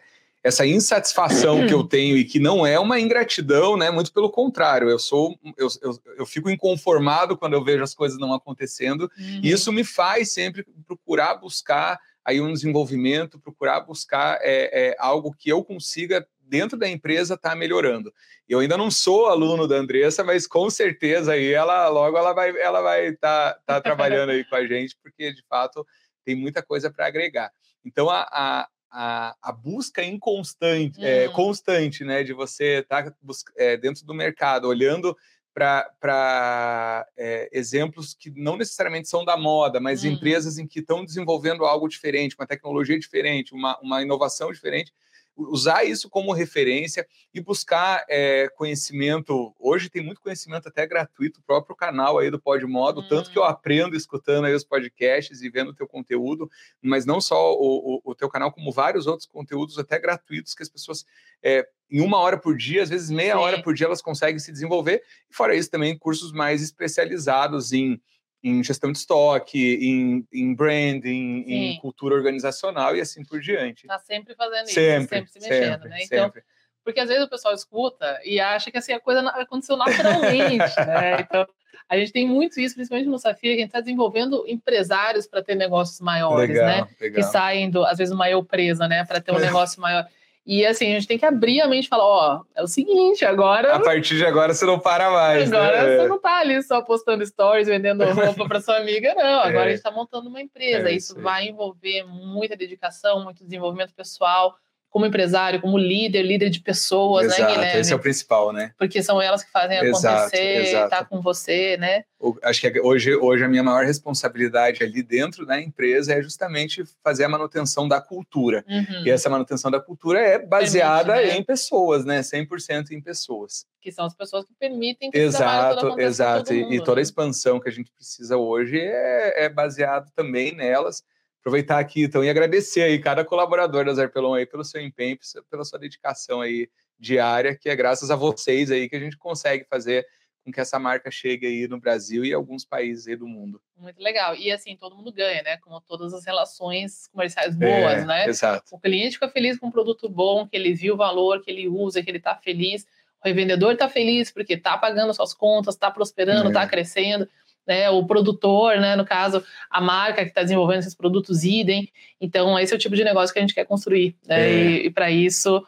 essa 0.48 0.66
insatisfação 0.66 1.68
que 1.68 1.74
eu 1.74 1.84
tenho 1.84 2.18
e 2.18 2.24
que 2.24 2.40
não 2.40 2.66
é 2.66 2.80
uma 2.80 3.00
ingratidão, 3.00 3.76
né? 3.76 3.92
Muito 3.92 4.14
pelo 4.14 4.32
contrário, 4.32 4.90
eu 4.90 4.98
sou 4.98 5.38
eu, 5.58 5.68
eu, 5.82 6.00
eu 6.20 6.26
fico 6.26 6.50
inconformado 6.50 7.38
quando 7.38 7.54
eu 7.54 7.64
vejo 7.64 7.84
as 7.84 7.94
coisas 7.94 8.18
não 8.18 8.34
acontecendo 8.34 9.12
uhum. 9.20 9.42
e 9.44 9.52
isso 9.52 9.74
me 9.74 9.84
faz 9.84 10.32
sempre 10.32 10.66
procurar 10.88 11.36
buscar 11.36 12.00
aí 12.24 12.40
um 12.40 12.54
desenvolvimento, 12.54 13.40
procurar 13.40 13.82
buscar 13.82 14.40
é, 14.42 14.92
é, 14.92 14.96
algo 15.00 15.36
que 15.38 15.50
eu 15.50 15.64
consiga 15.64 16.26
dentro 16.40 16.78
da 16.78 16.88
empresa 16.88 17.34
estar 17.34 17.50
tá 17.50 17.56
melhorando. 17.56 18.14
Eu 18.48 18.60
ainda 18.60 18.78
não 18.78 18.90
sou 18.90 19.28
aluno 19.28 19.68
da 19.68 19.76
Andressa, 19.76 20.24
mas 20.24 20.48
com 20.48 20.70
certeza 20.70 21.34
aí 21.34 21.52
ela 21.52 21.90
logo 21.90 22.18
ela 22.18 22.32
vai 22.32 22.58
ela 22.58 22.82
vai 22.82 23.08
estar 23.08 23.54
tá, 23.54 23.62
tá 23.66 23.82
trabalhando 23.84 24.30
aí 24.30 24.46
com 24.46 24.56
a 24.56 24.66
gente, 24.66 24.98
porque 25.04 25.34
de 25.34 25.44
fato 25.50 25.86
tem 26.24 26.36
muita 26.36 26.64
coisa 26.64 26.90
para 26.90 27.06
agregar. 27.06 27.52
Então 27.84 28.10
a, 28.10 28.22
a 28.32 28.68
a, 28.92 29.36
a, 29.42 29.52
busca 29.52 30.04
inconstante, 30.04 31.04
é, 31.04 31.26
uhum. 31.26 31.32
é, 31.32 31.34
constante, 31.34 32.04
né, 32.04 32.24
de 32.24 32.34
você 32.34 32.80
estar 32.80 33.04
tá 33.04 33.16
é, 33.58 33.78
dentro 33.78 34.06
do 34.06 34.14
mercado, 34.14 34.68
olhando 34.68 35.16
para 35.54 37.08
é, 37.18 37.50
exemplos 37.52 38.14
que 38.14 38.30
não 38.30 38.56
necessariamente 38.58 39.10
são 39.10 39.26
da 39.26 39.36
moda, 39.36 39.80
mas 39.80 40.04
uhum. 40.04 40.12
empresas 40.12 40.60
em 40.60 40.68
que 40.68 40.80
estão 40.80 41.04
desenvolvendo 41.04 41.66
algo 41.66 41.88
diferente, 41.88 42.36
uma 42.38 42.46
tecnologia 42.46 43.00
diferente, 43.00 43.54
uma, 43.54 43.78
uma 43.80 44.02
inovação 44.02 44.52
diferente, 44.52 44.94
usar 45.38 45.84
isso 45.84 46.10
como 46.10 46.34
referência 46.34 47.08
e 47.34 47.40
buscar 47.40 48.04
é, 48.10 48.50
conhecimento. 48.56 49.54
Hoje 49.60 49.90
tem 49.90 50.04
muito 50.04 50.20
conhecimento 50.20 50.68
até 50.68 50.86
gratuito, 50.88 51.40
o 51.40 51.44
próprio 51.44 51.76
canal 51.76 52.18
aí 52.18 52.32
do 52.32 52.40
Podmodo, 52.40 53.02
hum. 53.02 53.08
tanto 53.08 53.30
que 53.30 53.38
eu 53.38 53.44
hum. 53.44 53.48
aprendo 53.48 53.96
escutando 53.96 54.46
aí 54.46 54.54
os 54.54 54.64
podcasts 54.64 55.42
e 55.42 55.50
vendo 55.50 55.70
o 55.70 55.76
teu 55.76 55.88
conteúdo, 55.88 56.50
mas 56.82 57.06
não 57.06 57.22
só 57.22 57.54
o, 57.54 58.02
o, 58.06 58.12
o, 58.12 58.16
teu 58.16 58.30
canal, 58.30 58.52
como 58.52 58.72
vários 58.72 59.06
outros 59.06 59.28
conteúdos 59.28 59.78
até 59.78 60.00
gratuitos 60.00 60.56
que 60.56 60.64
as 60.64 60.70
pessoas 60.70 61.06
é, 61.44 61.68
em 61.90 62.02
uma 62.02 62.18
hora 62.18 62.38
por 62.38 62.58
dia, 62.58 62.84
às 62.84 62.90
vezes 62.90 63.10
meia 63.10 63.34
Sim. 63.34 63.40
hora 63.40 63.62
por 63.62 63.74
dia, 63.74 63.86
elas 63.86 64.02
conseguem 64.02 64.40
se 64.40 64.52
desenvolver. 64.52 65.02
E 65.30 65.36
fora 65.36 65.56
isso, 65.56 65.70
também 65.70 65.98
cursos 65.98 66.32
mais 66.32 66.62
especializados 66.62 67.72
em 67.72 68.02
em 68.44 68.64
gestão 68.64 68.92
de 68.92 68.98
estoque, 69.00 69.76
em, 69.82 70.28
em 70.32 70.54
branding, 70.54 71.44
Sim. 71.44 71.54
em 71.54 71.80
cultura 71.80 72.16
organizacional 72.16 72.96
e 72.96 73.02
assim 73.02 73.24
por 73.24 73.40
diante. 73.40 73.84
Está 73.84 74.00
sempre 74.00 74.36
fazendo 74.36 74.66
isso, 74.66 74.74
sempre, 74.74 75.18
sempre 75.18 75.32
se 75.32 75.40
mexendo, 75.40 75.74
sempre, 75.74 75.90
né? 75.90 75.98
Então, 76.04 76.26
sempre. 76.26 76.44
porque 76.84 77.00
às 77.00 77.10
vezes 77.10 77.24
o 77.24 77.30
pessoal 77.30 77.54
escuta 77.54 78.20
e 78.24 78.40
acha 78.40 78.72
que 78.72 78.78
assim 78.78 78.94
a 78.94 79.00
coisa 79.00 79.22
aconteceu 79.30 79.76
naturalmente, 79.76 80.78
né? 80.86 81.22
Então, 81.22 81.48
a 81.90 81.98
gente 81.98 82.12
tem 82.12 82.28
muito 82.28 82.60
isso, 82.60 82.76
principalmente 82.76 83.10
no 83.10 83.18
Safia, 83.18 83.52
que 83.52 83.58
a 83.58 83.62
gente 83.62 83.68
está 83.68 83.80
desenvolvendo 83.80 84.44
empresários 84.48 85.26
para 85.26 85.42
ter 85.42 85.56
negócios 85.56 86.02
maiores, 86.02 86.50
legal, 86.50 86.66
né? 86.66 86.88
Legal. 87.00 87.16
Que 87.16 87.24
saem, 87.24 87.70
do, 87.70 87.86
às 87.86 87.98
vezes, 87.98 88.14
uma 88.14 88.30
eu 88.30 88.44
presa, 88.44 88.88
né? 88.88 89.06
Para 89.06 89.22
ter 89.22 89.32
um 89.32 89.40
negócio 89.40 89.82
maior. 89.82 90.06
E 90.48 90.66
assim, 90.66 90.86
a 90.86 90.94
gente 90.94 91.08
tem 91.08 91.18
que 91.18 91.26
abrir 91.26 91.60
a 91.60 91.68
mente 91.68 91.88
e 91.88 91.90
falar, 91.90 92.06
ó, 92.06 92.42
é 92.56 92.64
o 92.64 92.68
seguinte, 92.68 93.26
agora. 93.26 93.76
A 93.76 93.82
partir 93.82 94.16
de 94.16 94.26
agora 94.26 94.54
você 94.54 94.66
não 94.66 94.80
para 94.80 95.12
mais. 95.12 95.52
Agora 95.52 95.84
né? 95.84 95.98
você 95.98 96.08
não 96.08 96.22
tá 96.22 96.40
ali 96.40 96.64
só 96.64 96.82
postando 96.82 97.26
stories, 97.26 97.68
vendendo 97.68 98.06
roupa 98.16 98.48
para 98.48 98.62
sua 98.62 98.78
amiga, 98.78 99.14
não. 99.14 99.42
Agora 99.42 99.66
é. 99.66 99.66
a 99.66 99.70
gente 99.72 99.80
está 99.80 99.92
montando 99.92 100.30
uma 100.30 100.42
empresa. 100.42 100.90
É 100.90 100.94
isso, 100.94 101.12
isso 101.12 101.22
vai 101.22 101.50
envolver 101.50 102.06
muita 102.06 102.56
dedicação, 102.56 103.26
muito 103.26 103.44
desenvolvimento 103.44 103.94
pessoal 103.94 104.56
como 104.90 105.06
empresário, 105.06 105.62
como 105.62 105.78
líder, 105.78 106.24
líder 106.24 106.50
de 106.50 106.60
pessoas, 106.60 107.28
né, 107.28 107.36
Exato, 107.36 107.42
né, 107.44 107.56
Guilherme? 107.56 107.82
Esse 107.82 107.94
é 107.94 107.96
o 107.96 108.00
principal, 108.00 108.54
né? 108.54 108.72
Porque 108.78 109.04
são 109.04 109.22
elas 109.22 109.44
que 109.44 109.52
fazem 109.52 109.78
acontecer, 109.78 110.68
exato, 110.68 110.90
tá 110.90 111.06
com 111.06 111.22
você, 111.22 111.78
né? 111.78 112.04
Acho 112.42 112.62
que 112.62 112.82
hoje, 112.82 113.16
hoje 113.16 113.44
a 113.44 113.48
minha 113.48 113.62
maior 113.62 113.86
responsabilidade 113.86 114.84
ali 114.84 115.04
dentro 115.04 115.46
da 115.46 115.62
empresa 115.62 116.14
é 116.14 116.22
justamente 116.22 116.84
fazer 117.04 117.26
a 117.26 117.30
manutenção 117.30 117.88
da 117.88 118.02
cultura. 118.02 118.66
Uhum. 118.68 119.06
E 119.06 119.12
essa 119.12 119.30
manutenção 119.30 119.70
da 119.70 119.80
cultura 119.80 120.20
é 120.20 120.40
baseada 120.40 121.14
Permite, 121.14 121.34
né? 121.34 121.40
em 121.40 121.44
pessoas, 121.44 122.04
né? 122.04 122.22
100% 122.22 122.92
em 122.92 123.02
pessoas. 123.02 123.66
Que 123.80 123.92
são 123.92 124.06
as 124.06 124.16
pessoas 124.16 124.46
que 124.46 124.54
permitem 124.60 125.12
que 125.12 125.18
Exato, 125.18 126.00
exato. 126.00 126.54
Mundo, 126.54 126.74
e, 126.74 126.78
e, 126.78 126.80
toda 126.80 126.94
a 126.94 126.96
né? 126.96 127.02
expansão 127.04 127.60
que 127.60 127.70
a 127.70 127.72
gente 127.72 127.92
precisa 127.92 128.36
hoje 128.36 128.80
é, 128.80 129.46
é 129.46 129.50
baseado 129.50 130.10
também 130.16 130.56
nelas 130.56 131.04
aproveitar 131.40 131.80
aqui 131.80 132.04
então 132.04 132.24
e 132.24 132.30
agradecer 132.30 132.82
aí 132.82 133.00
cada 133.00 133.24
colaborador 133.24 133.86
da 133.86 133.94
Zarpelon 133.94 134.34
aí 134.34 134.46
pelo 134.46 134.64
seu 134.64 134.82
empenho, 134.82 135.18
pela 135.50 135.64
sua 135.64 135.80
dedicação 135.80 136.42
aí 136.42 136.70
diária, 137.00 137.56
que 137.56 137.70
é 137.70 137.76
graças 137.76 138.12
a 138.12 138.16
vocês 138.16 138.72
aí 138.72 138.90
que 138.90 138.96
a 138.96 139.00
gente 139.00 139.18
consegue 139.18 139.66
fazer 139.70 140.06
com 140.44 140.52
que 140.52 140.62
essa 140.62 140.80
marca 140.80 141.12
chegue 141.12 141.46
aí 141.46 141.68
no 141.68 141.78
Brasil 141.78 142.24
e 142.24 142.34
alguns 142.34 142.64
países 142.64 143.06
aí 143.06 143.18
do 143.18 143.28
mundo. 143.28 143.62
Muito 143.78 144.02
legal. 144.02 144.34
E 144.34 144.50
assim, 144.50 144.78
todo 144.78 144.96
mundo 144.96 145.12
ganha, 145.12 145.44
né? 145.44 145.58
Como 145.58 145.82
todas 145.82 146.14
as 146.14 146.26
relações 146.26 147.08
comerciais 147.10 147.54
boas, 147.54 148.02
é, 148.02 148.06
né? 148.06 148.28
Exato. 148.28 148.64
O 148.74 148.80
cliente 148.80 149.16
fica 149.16 149.28
feliz 149.28 149.60
com 149.60 149.68
um 149.68 149.72
produto 149.72 150.08
bom, 150.08 150.48
que 150.48 150.56
ele 150.56 150.74
viu 150.74 150.94
o 150.94 150.98
valor, 150.98 151.42
que 151.42 151.52
ele 151.52 151.68
usa, 151.68 152.02
que 152.02 152.10
ele 152.10 152.18
está 152.18 152.34
feliz. 152.34 152.88
O 153.22 153.28
revendedor 153.28 153.74
está 153.74 153.90
feliz 153.90 154.32
porque 154.32 154.54
está 154.54 154.78
pagando 154.78 155.14
suas 155.14 155.34
contas, 155.34 155.76
está 155.76 155.92
prosperando, 155.92 156.48
está 156.48 156.64
é. 156.64 156.68
crescendo 156.68 157.28
né, 157.68 157.90
o 157.90 158.06
produtor, 158.06 158.80
né, 158.80 158.96
no 158.96 159.06
caso, 159.06 159.44
a 159.70 159.82
marca 159.82 160.24
que 160.24 160.30
está 160.30 160.42
desenvolvendo 160.42 160.80
esses 160.80 160.96
produtos 160.96 161.44
idem. 161.44 161.90
Então, 162.20 162.58
esse 162.58 162.74
é 162.74 162.76
o 162.76 162.80
tipo 162.80 162.96
de 162.96 163.04
negócio 163.04 163.34
que 163.34 163.40
a 163.40 163.42
gente 163.42 163.54
quer 163.54 163.66
construir. 163.66 164.16
Né, 164.26 164.50
é. 164.50 164.54
E, 164.54 164.86
e 164.88 164.90
para 164.90 165.12
isso 165.12 165.64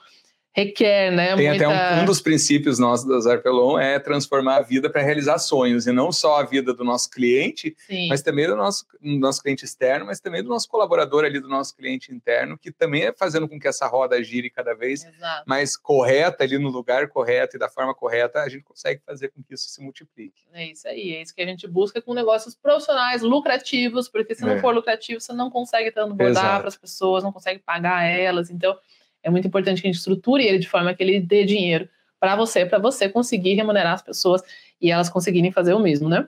requer, 0.60 1.12
né? 1.12 1.36
Tem 1.36 1.49
muita... 1.49 1.68
até 1.68 1.95
um, 1.95 2.01
um, 2.01 2.05
dos 2.05 2.22
princípios 2.22 2.80
nossos 2.80 3.07
da 3.07 3.20
Zarpelon 3.20 3.80
é 3.80 3.99
transformar 3.99 4.57
a 4.57 4.62
vida 4.62 4.89
para 4.89 5.01
realizar 5.01 5.38
sonhos, 5.39 5.88
e 5.88 5.91
não 5.91 6.12
só 6.12 6.39
a 6.39 6.43
vida 6.43 6.74
do 6.74 6.84
nosso 6.84 7.10
cliente, 7.10 7.76
Sim. 7.88 8.07
mas 8.07 8.22
também 8.22 8.47
do 8.47 8.55
nosso, 8.55 8.86
do 9.01 9.18
nosso 9.18 9.41
cliente 9.41 9.66
externo, 9.66 10.05
mas 10.05 10.20
também 10.20 10.43
do 10.43 10.49
nosso 10.49 10.68
colaborador 10.68 11.24
ali, 11.24 11.39
do 11.39 11.47
nosso 11.47 11.76
cliente 11.76 12.14
interno, 12.14 12.57
que 12.57 12.72
também 12.72 13.03
é 13.03 13.14
fazendo 13.14 13.47
com 13.47 13.60
que 13.60 13.68
essa 13.68 13.88
roda 13.88 14.22
gire 14.24 14.49
cada 14.49 14.74
vez 14.74 15.03
Exato. 15.03 15.43
mais 15.47 15.76
correta, 15.76 16.43
ali 16.43 16.57
no 16.57 16.70
lugar 16.70 17.07
correto 17.07 17.55
e 17.55 17.60
da 17.60 17.70
forma 17.70 17.93
correta, 17.93 18.41
a 18.41 18.49
gente 18.49 18.64
consegue 18.64 19.01
fazer 19.05 19.30
com 19.30 19.41
que 19.41 19.53
isso 19.53 19.70
se 19.70 19.82
multiplique. 19.82 20.43
É 20.53 20.66
isso 20.66 20.88
aí, 20.88 21.16
é 21.16 21.22
isso 21.22 21.34
que 21.34 21.41
a 21.41 21.45
gente 21.45 21.68
busca 21.68 22.01
com 22.01 22.14
negócios 22.14 22.55
profissionais 22.55 23.22
lucrativos, 23.22 24.07
porque 24.07 24.36
se 24.36 24.43
não 24.43 24.53
é. 24.53 24.60
for 24.60 24.74
lucrativo, 24.74 25.20
você 25.20 25.34
não 25.34 25.49
consegue 25.49 25.91
tanto 25.91 26.16
rodar 26.16 26.60
para 26.60 26.68
as 26.68 26.78
pessoas, 26.78 27.24
não 27.24 27.32
consegue 27.32 27.60
pagar 27.60 28.03
elas, 28.03 28.49
então 28.49 28.78
é 29.24 29.30
muito 29.30 29.48
importante 29.48 29.82
que 29.82 29.88
a 29.88 29.92
gente 29.92 30.00
estruture 30.00 30.44
ele 30.44 30.60
de 30.60 30.68
forma 30.68 30.94
que 30.94 31.04
ele 31.04 31.20
dê 31.20 31.46
dinheiro 31.46 31.88
para 32.20 32.36
você, 32.36 32.66
para 32.66 32.80
você 32.80 33.08
conseguir 33.08 33.54
remunerar 33.54 33.94
as 33.94 34.02
pessoas 34.02 34.42
e 34.82 34.92
elas 34.92 35.10
conseguirem 35.10 35.52
fazer 35.52 35.74
o 35.74 35.80
mesmo, 35.80 36.10
né? 36.10 36.28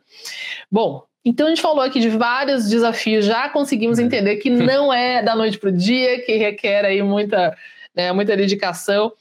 Bom, 0.72 1.04
então 1.24 1.48
a 1.48 1.50
gente 1.50 1.62
falou 1.62 1.82
aqui 1.82 2.00
de 2.00 2.10
vários 2.10 2.68
desafios, 2.70 3.26
já 3.26 3.50
conseguimos 3.50 4.00
uhum. 4.00 4.06
entender 4.06 4.38
que 4.38 4.50
não 4.50 4.92
é 4.92 5.22
da 5.24 5.36
noite 5.36 5.58
para 5.58 5.70
o 5.70 5.72
dia, 5.72 6.22
que 6.24 6.36
requer 6.38 6.86
aí 6.86 7.02
muita, 7.02 7.56
né, 7.96 8.12
muita 8.12 8.36
dedicação. 8.36 9.12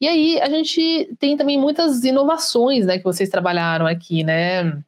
E 0.00 0.08
aí 0.08 0.40
a 0.40 0.48
gente 0.48 1.14
tem 1.18 1.36
também 1.36 1.58
muitas 1.58 2.02
inovações, 2.04 2.86
né, 2.86 2.96
que 2.96 3.04
vocês 3.04 3.28
trabalharam 3.28 3.86
aqui, 3.86 4.24
né? 4.24 4.82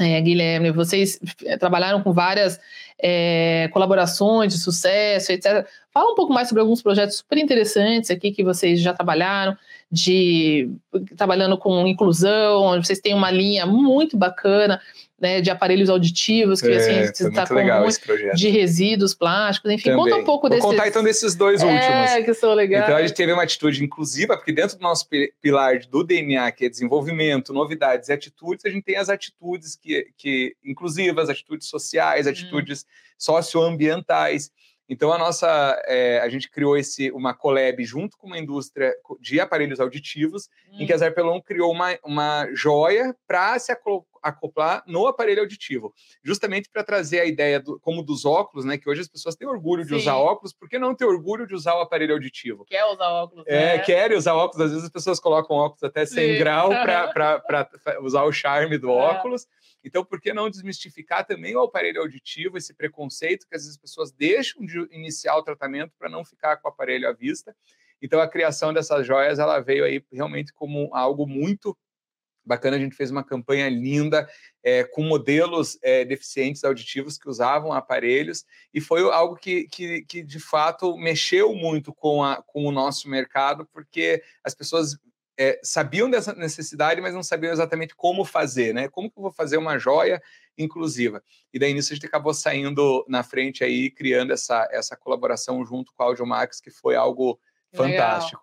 É, 0.00 0.20
Guilherme, 0.20 0.72
vocês 0.72 1.20
trabalharam 1.60 2.02
com 2.02 2.12
várias 2.12 2.58
é, 3.00 3.68
colaborações 3.72 4.52
de 4.52 4.58
sucesso, 4.58 5.30
etc. 5.30 5.66
Fala 5.92 6.10
um 6.10 6.14
pouco 6.16 6.32
mais 6.32 6.48
sobre 6.48 6.62
alguns 6.62 6.82
projetos 6.82 7.18
super 7.18 7.38
interessantes 7.38 8.10
aqui 8.10 8.32
que 8.32 8.42
vocês 8.42 8.80
já 8.80 8.92
trabalharam, 8.92 9.56
de 9.94 10.68
trabalhando 11.16 11.56
com 11.56 11.86
inclusão, 11.86 12.62
onde 12.62 12.86
vocês 12.86 12.98
têm 12.98 13.14
uma 13.14 13.30
linha 13.30 13.64
muito 13.64 14.16
bacana 14.16 14.80
né, 15.20 15.40
de 15.40 15.48
aparelhos 15.48 15.88
auditivos, 15.88 16.60
que 16.60 16.70
assim, 16.72 16.90
é, 16.90 17.00
assim, 17.04 17.28
está 17.28 17.46
com 17.46 17.54
muito 17.54 18.34
de 18.34 18.48
resíduos 18.48 19.14
plásticos, 19.14 19.70
enfim, 19.70 19.90
Também. 19.90 20.04
conta 20.04 20.16
um 20.16 20.24
pouco 20.24 20.48
Vou 20.48 20.50
desses... 20.50 20.64
contar 20.64 20.88
então 20.88 21.04
desses 21.04 21.36
dois 21.36 21.62
é, 21.62 21.66
últimos. 21.66 22.26
que 22.26 22.34
são 22.34 22.52
legais. 22.52 22.84
Então 22.84 22.96
a 22.96 23.00
gente 23.00 23.14
teve 23.14 23.32
uma 23.32 23.44
atitude 23.44 23.82
inclusiva, 23.82 24.36
porque 24.36 24.52
dentro 24.52 24.76
do 24.76 24.82
nosso 24.82 25.08
pilar 25.40 25.78
do 25.86 26.02
DNA, 26.02 26.50
que 26.50 26.66
é 26.66 26.68
desenvolvimento, 26.68 27.52
novidades 27.52 28.08
e 28.08 28.12
atitudes, 28.12 28.64
a 28.66 28.70
gente 28.70 28.84
tem 28.84 28.96
as 28.96 29.08
atitudes 29.08 29.76
que, 29.76 30.08
que 30.16 30.56
inclusivas, 30.64 31.30
atitudes 31.30 31.68
sociais, 31.68 32.26
hum. 32.26 32.30
atitudes 32.30 32.82
hum. 32.82 32.86
socioambientais. 33.16 34.50
Então 34.88 35.12
a 35.12 35.18
nossa, 35.18 35.80
é, 35.86 36.18
a 36.20 36.28
gente 36.28 36.50
criou 36.50 36.76
esse 36.76 37.10
uma 37.10 37.34
collab 37.34 37.82
junto 37.84 38.16
com 38.18 38.26
uma 38.26 38.38
indústria 38.38 38.94
de 39.20 39.40
aparelhos 39.40 39.80
auditivos, 39.80 40.48
hum. 40.70 40.80
em 40.80 40.86
que 40.86 40.92
a 40.92 40.96
hum. 40.96 40.98
Zerpelon 40.98 41.40
criou 41.40 41.72
uma, 41.72 41.98
uma 42.04 42.48
joia 42.52 43.14
para 43.26 43.58
se 43.58 43.72
acoplar 44.24 44.82
no 44.86 45.06
aparelho 45.06 45.42
auditivo, 45.42 45.92
justamente 46.22 46.70
para 46.70 46.82
trazer 46.82 47.20
a 47.20 47.24
ideia 47.26 47.60
do, 47.60 47.78
como 47.80 48.02
dos 48.02 48.24
óculos, 48.24 48.64
né? 48.64 48.78
Que 48.78 48.88
hoje 48.88 49.02
as 49.02 49.08
pessoas 49.08 49.36
têm 49.36 49.46
orgulho 49.46 49.82
de 49.82 49.90
Sim. 49.90 49.96
usar 49.96 50.16
óculos, 50.16 50.52
por 50.52 50.68
que 50.68 50.78
não 50.78 50.94
ter 50.94 51.04
orgulho 51.04 51.46
de 51.46 51.54
usar 51.54 51.74
o 51.74 51.80
aparelho 51.80 52.14
auditivo? 52.14 52.64
Quer 52.64 52.84
usar 52.86 53.08
óculos? 53.10 53.44
É, 53.46 53.76
né? 53.76 53.78
querem 53.80 54.16
usar 54.16 54.34
óculos. 54.34 54.64
Às 54.64 54.70
vezes 54.70 54.84
as 54.86 54.90
pessoas 54.90 55.20
colocam 55.20 55.56
óculos 55.56 55.82
até 55.82 56.06
100 56.06 56.32
Sim. 56.32 56.38
grau 56.38 56.70
para 56.70 57.68
usar 58.00 58.24
o 58.24 58.32
charme 58.32 58.78
do 58.78 58.88
é. 58.88 58.92
óculos. 58.92 59.46
Então, 59.84 60.02
por 60.02 60.18
que 60.18 60.32
não 60.32 60.48
desmistificar 60.48 61.26
também 61.26 61.54
o 61.54 61.60
aparelho 61.60 62.00
auditivo, 62.00 62.56
esse 62.56 62.72
preconceito 62.74 63.46
que 63.46 63.54
às 63.54 63.62
vezes 63.62 63.76
as 63.76 63.80
pessoas 63.80 64.10
deixam 64.10 64.64
de 64.64 64.78
iniciar 64.90 65.36
o 65.36 65.42
tratamento 65.42 65.92
para 65.98 66.08
não 66.08 66.24
ficar 66.24 66.56
com 66.56 66.68
o 66.68 66.72
aparelho 66.72 67.06
à 67.06 67.12
vista? 67.12 67.54
Então, 68.00 68.20
a 68.20 68.28
criação 68.28 68.72
dessas 68.72 69.06
joias, 69.06 69.38
ela 69.38 69.60
veio 69.60 69.84
aí 69.84 70.02
realmente 70.10 70.52
como 70.52 70.88
algo 70.94 71.26
muito 71.26 71.76
bacana. 72.44 72.76
A 72.76 72.80
gente 72.80 72.96
fez 72.96 73.10
uma 73.10 73.24
campanha 73.24 73.68
linda 73.68 74.28
é, 74.62 74.84
com 74.84 75.02
modelos 75.02 75.78
é, 75.82 76.04
deficientes 76.04 76.64
auditivos 76.64 77.18
que 77.18 77.28
usavam 77.28 77.72
aparelhos 77.72 78.44
e 78.72 78.80
foi 78.80 79.02
algo 79.10 79.36
que, 79.36 79.68
que, 79.68 80.02
que 80.02 80.22
de 80.22 80.40
fato 80.40 80.96
mexeu 80.96 81.54
muito 81.54 81.92
com, 81.92 82.22
a, 82.22 82.42
com 82.42 82.64
o 82.64 82.72
nosso 82.72 83.08
mercado, 83.08 83.66
porque 83.72 84.22
as 84.42 84.54
pessoas 84.54 84.98
é, 85.36 85.58
sabiam 85.62 86.08
dessa 86.08 86.32
necessidade, 86.32 87.00
mas 87.00 87.14
não 87.14 87.22
sabiam 87.22 87.52
exatamente 87.52 87.94
como 87.94 88.24
fazer, 88.24 88.72
né? 88.72 88.88
Como 88.88 89.10
que 89.10 89.18
eu 89.18 89.22
vou 89.22 89.32
fazer 89.32 89.56
uma 89.56 89.78
joia 89.78 90.22
inclusiva? 90.56 91.22
E 91.52 91.58
daí 91.58 91.74
nisso 91.74 91.92
a 91.92 91.96
gente 91.96 92.06
acabou 92.06 92.32
saindo 92.32 93.04
na 93.08 93.22
frente 93.22 93.64
aí, 93.64 93.90
criando 93.90 94.32
essa, 94.32 94.68
essa 94.70 94.96
colaboração 94.96 95.64
junto 95.64 95.92
com 95.92 96.02
a 96.02 96.06
Audiomax, 96.06 96.60
que 96.60 96.70
foi 96.70 96.94
algo 96.94 97.38
fantástico. 97.74 98.42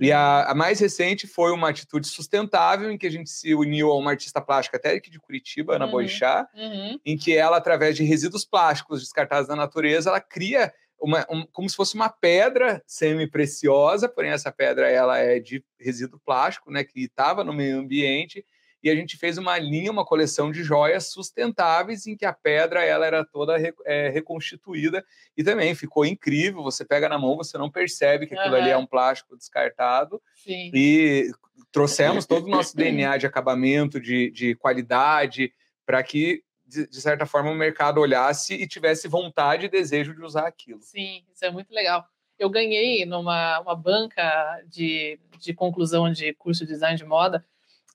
E 0.00 0.10
a, 0.10 0.44
uhum. 0.46 0.52
a, 0.52 0.54
mais 0.54 0.80
recente 0.80 1.26
foi 1.26 1.52
uma 1.52 1.68
atitude 1.68 2.06
sustentável, 2.08 2.90
em 2.90 2.96
que 2.96 3.06
a 3.06 3.10
gente 3.10 3.28
se 3.28 3.54
uniu 3.54 3.90
a 3.90 3.96
uma 3.96 4.12
artista 4.12 4.40
plástica 4.40 4.76
até 4.76 4.92
aqui 4.92 5.10
de 5.10 5.20
Curitiba, 5.20 5.76
Ana 5.76 5.84
uhum. 5.84 5.90
Boixá, 5.90 6.48
uhum. 6.54 6.98
em 7.04 7.16
que 7.16 7.36
ela, 7.36 7.58
através 7.58 7.96
de 7.96 8.02
resíduos 8.02 8.44
plásticos 8.44 9.00
descartados 9.00 9.48
da 9.48 9.56
natureza, 9.56 10.08
ela 10.08 10.20
cria 10.20 10.72
uma, 11.02 11.26
um, 11.28 11.44
como 11.52 11.68
se 11.68 11.76
fosse 11.76 11.94
uma 11.94 12.08
pedra 12.08 12.82
semi-preciosa, 12.86 14.08
porém 14.08 14.30
essa 14.30 14.52
pedra 14.52 14.88
ela 14.88 15.18
é 15.18 15.40
de 15.40 15.62
resíduo 15.78 16.20
plástico, 16.24 16.70
né, 16.70 16.84
que 16.84 17.00
estava 17.00 17.42
no 17.42 17.52
meio 17.52 17.80
ambiente, 17.80 18.46
e 18.82 18.90
a 18.90 18.96
gente 18.96 19.16
fez 19.16 19.38
uma 19.38 19.58
linha, 19.58 19.92
uma 19.92 20.04
coleção 20.04 20.50
de 20.50 20.64
joias 20.64 21.12
sustentáveis 21.12 22.06
em 22.06 22.16
que 22.16 22.24
a 22.24 22.32
pedra 22.32 22.84
ela 22.84 23.06
era 23.06 23.24
toda 23.24 23.56
é, 23.84 24.08
reconstituída 24.08 25.04
e 25.36 25.44
também 25.44 25.74
ficou 25.74 26.04
incrível. 26.04 26.62
Você 26.64 26.84
pega 26.84 27.08
na 27.08 27.18
mão, 27.18 27.36
você 27.36 27.56
não 27.56 27.70
percebe 27.70 28.26
que 28.26 28.34
aquilo 28.34 28.54
uhum. 28.54 28.60
ali 28.60 28.70
é 28.70 28.76
um 28.76 28.86
plástico 28.86 29.36
descartado. 29.36 30.20
Sim. 30.34 30.70
E 30.74 31.30
trouxemos 31.70 32.26
todo 32.26 32.46
o 32.46 32.50
nosso 32.50 32.76
DNA 32.76 33.18
de 33.18 33.26
acabamento, 33.26 34.00
de, 34.00 34.30
de 34.30 34.56
qualidade, 34.56 35.52
para 35.86 36.02
que 36.02 36.42
de, 36.66 36.88
de, 36.88 37.00
certa 37.00 37.26
forma, 37.26 37.50
o 37.50 37.54
mercado 37.54 38.00
olhasse 38.00 38.54
e 38.54 38.66
tivesse 38.66 39.06
vontade 39.06 39.66
e 39.66 39.68
desejo 39.68 40.14
de 40.14 40.22
usar 40.22 40.46
aquilo. 40.46 40.80
Sim, 40.80 41.22
isso 41.32 41.44
é 41.44 41.50
muito 41.50 41.72
legal. 41.72 42.04
Eu 42.38 42.48
ganhei 42.48 43.04
numa 43.04 43.60
uma 43.60 43.76
banca 43.76 44.60
de, 44.66 45.20
de 45.38 45.52
conclusão 45.52 46.10
de 46.10 46.32
curso 46.34 46.64
de 46.64 46.72
design 46.72 46.96
de 46.96 47.04
moda 47.04 47.44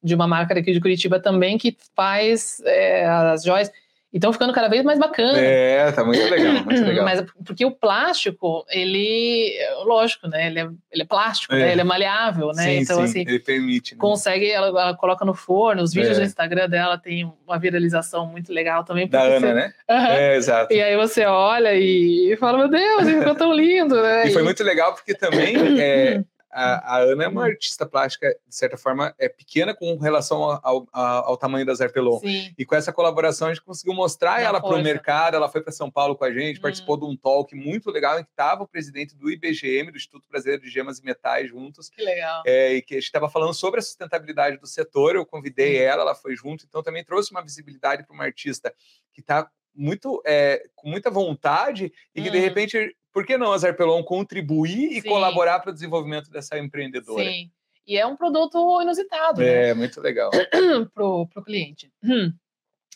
de 0.08 0.16
uma 0.16 0.28
marca 0.28 0.56
daqui 0.56 0.72
de 0.72 0.82
Curitiba 0.82 1.20
também 1.20 1.58
que 1.58 1.78
faz 1.96 2.62
é, 2.66 3.06
as 3.06 3.44
joias. 3.44 3.72
Então 4.14 4.32
ficando 4.32 4.54
cada 4.54 4.70
vez 4.70 4.84
mais 4.84 4.98
bacana. 4.98 5.38
É, 5.38 5.92
tá 5.92 6.04
muito 6.04 6.24
legal, 6.30 6.54
muito 6.66 6.82
legal. 6.82 7.04
Mas 7.04 7.24
porque 7.46 7.66
o 7.66 7.72
plástico, 7.72 8.66
ele, 8.70 9.54
lógico, 9.84 10.28
né? 10.28 10.48
Ele 10.48 10.60
é, 10.60 10.70
ele 10.92 11.04
é 11.04 11.06
plástico, 11.06 11.54
é. 11.54 11.60
Né? 11.60 11.72
Ele 11.74 11.82
é 11.82 11.84
maleável, 11.84 12.48
né? 12.56 12.64
Sim, 12.64 12.78
então, 12.80 12.98
sim, 12.98 13.04
assim, 13.04 13.20
ele 13.22 13.40
permite. 13.40 13.94
Né? 13.94 14.00
Consegue, 14.00 14.50
ela, 14.50 14.68
ela, 14.68 14.96
coloca 14.96 15.26
no 15.26 15.34
forno, 15.34 15.84
os 15.84 15.94
vídeos 15.94 16.18
é. 16.18 16.22
do 16.22 16.26
Instagram 16.26 16.70
dela 16.70 16.98
tem 16.98 17.32
uma 17.46 17.60
viralização 17.60 18.26
muito 18.26 18.52
legal 18.52 18.84
também. 18.84 19.08
Da 19.08 19.22
Ana, 19.22 19.40
você... 19.40 19.54
né? 19.54 19.74
Uhum. 19.90 19.96
É, 19.96 20.36
exato. 20.36 20.74
E 20.74 20.82
aí 20.82 20.98
você 20.98 21.26
olha 21.26 21.74
e 21.74 22.36
fala, 22.40 22.58
meu 22.58 22.68
Deus, 22.68 23.08
ficou 23.08 23.36
tão 23.36 23.54
lindo, 23.54 24.02
né? 24.02 24.28
E 24.28 24.32
foi 24.32 24.44
muito 24.44 24.62
legal 24.64 24.94
porque 24.94 25.14
também 25.14 25.56
é, 25.80 26.22
a, 26.52 26.96
a, 26.96 26.98
Ana 27.00 27.26
é 27.26 27.28
uma 27.28 27.46
artista 27.46 27.86
plástica, 27.86 28.28
de 28.48 28.56
certa 28.56 28.78
forma, 28.78 29.14
é 29.20 29.28
pequena 29.28 29.76
com 29.76 29.98
relação 29.98 30.44
ao, 30.44 30.60
ao, 30.64 30.88
ao 30.94 31.38
tamanho 31.38 31.66
da 31.66 31.74
Zerpelon. 31.74 32.20
Sim. 32.20 32.54
E 32.58 32.66
com 32.66 32.76
essa 32.76 32.94
colaboração 32.94 33.48
a 33.48 33.54
gente 33.54 33.64
conseguiu 33.64 33.94
mostrar 33.94 34.42
ela 34.42 34.62
para 34.62 34.76
o 34.76 34.82
mercado. 34.82 35.36
Ela 35.36 35.50
foi 35.50 35.62
para 35.62 35.72
São 35.72 35.92
Paulo 35.92 36.16
com 36.16 36.24
a 36.24 36.32
gente, 36.32 36.60
hum. 36.60 36.62
participou 36.62 36.98
de 36.98 37.06
um 37.06 37.16
talk 37.16 37.54
muito 37.56 37.92
legal 37.92 38.20
em 38.20 38.24
que 38.24 38.30
estava 38.30 38.64
o 38.64 38.68
presidente 38.68 39.16
do 39.16 39.30
IBGM, 39.30 39.92
do 39.92 39.98
Instituto 39.98 40.28
Brasileiro 40.30 40.64
de 40.64 40.70
Gemas 40.70 41.00
e 41.00 41.04
Metais, 41.04 41.50
juntos. 41.50 41.90
Que 41.90 42.02
legal. 42.02 42.44
É, 42.46 42.74
e 42.74 42.82
que 42.82 42.96
a 42.96 42.98
gente 42.98 43.06
estava 43.06 43.30
falando 43.30 43.54
sobre 43.54 43.80
a 43.80 43.84
sustentabilidade 43.84 44.58
do 44.58 44.68
setor. 44.68 45.16
Eu 45.16 45.26
convidei 45.26 45.78
Sim. 45.78 45.84
ela, 45.84 46.02
ela 46.04 46.16
foi 46.16 46.36
junto. 46.36 46.66
Então 46.66 46.82
também 46.82 47.04
trouxe 47.04 47.32
uma 47.32 47.42
visibilidade 47.42 48.06
para 48.06 48.14
uma 48.14 48.24
artista 48.24 48.74
que 49.14 49.22
está 49.22 49.50
muito 49.76 50.22
é, 50.26 50.64
com 50.76 50.90
muita 50.90 51.12
vontade 51.12 51.94
e 52.16 52.22
que 52.22 52.30
hum. 52.30 52.32
de 52.32 52.40
repente 52.40 52.96
por 53.18 53.26
que 53.26 53.36
não 53.36 53.52
a 53.52 53.58
Zarpelon 53.58 54.04
contribuir 54.04 54.92
e 54.92 55.02
Sim. 55.02 55.10
colaborar 55.10 55.60
para 55.60 55.72
o 55.72 55.74
desenvolvimento 55.74 56.30
dessa 56.30 56.60
empreendedora? 56.60 57.24
Sim. 57.24 57.50
E 57.88 57.98
é 57.98 58.06
um 58.06 58.16
produto 58.16 58.80
inusitado. 58.80 59.42
É, 59.42 59.70
né? 59.70 59.74
muito 59.74 60.00
legal. 60.00 60.30
para 60.94 61.04
o 61.04 61.28
cliente. 61.44 61.92
Hum. 62.04 62.32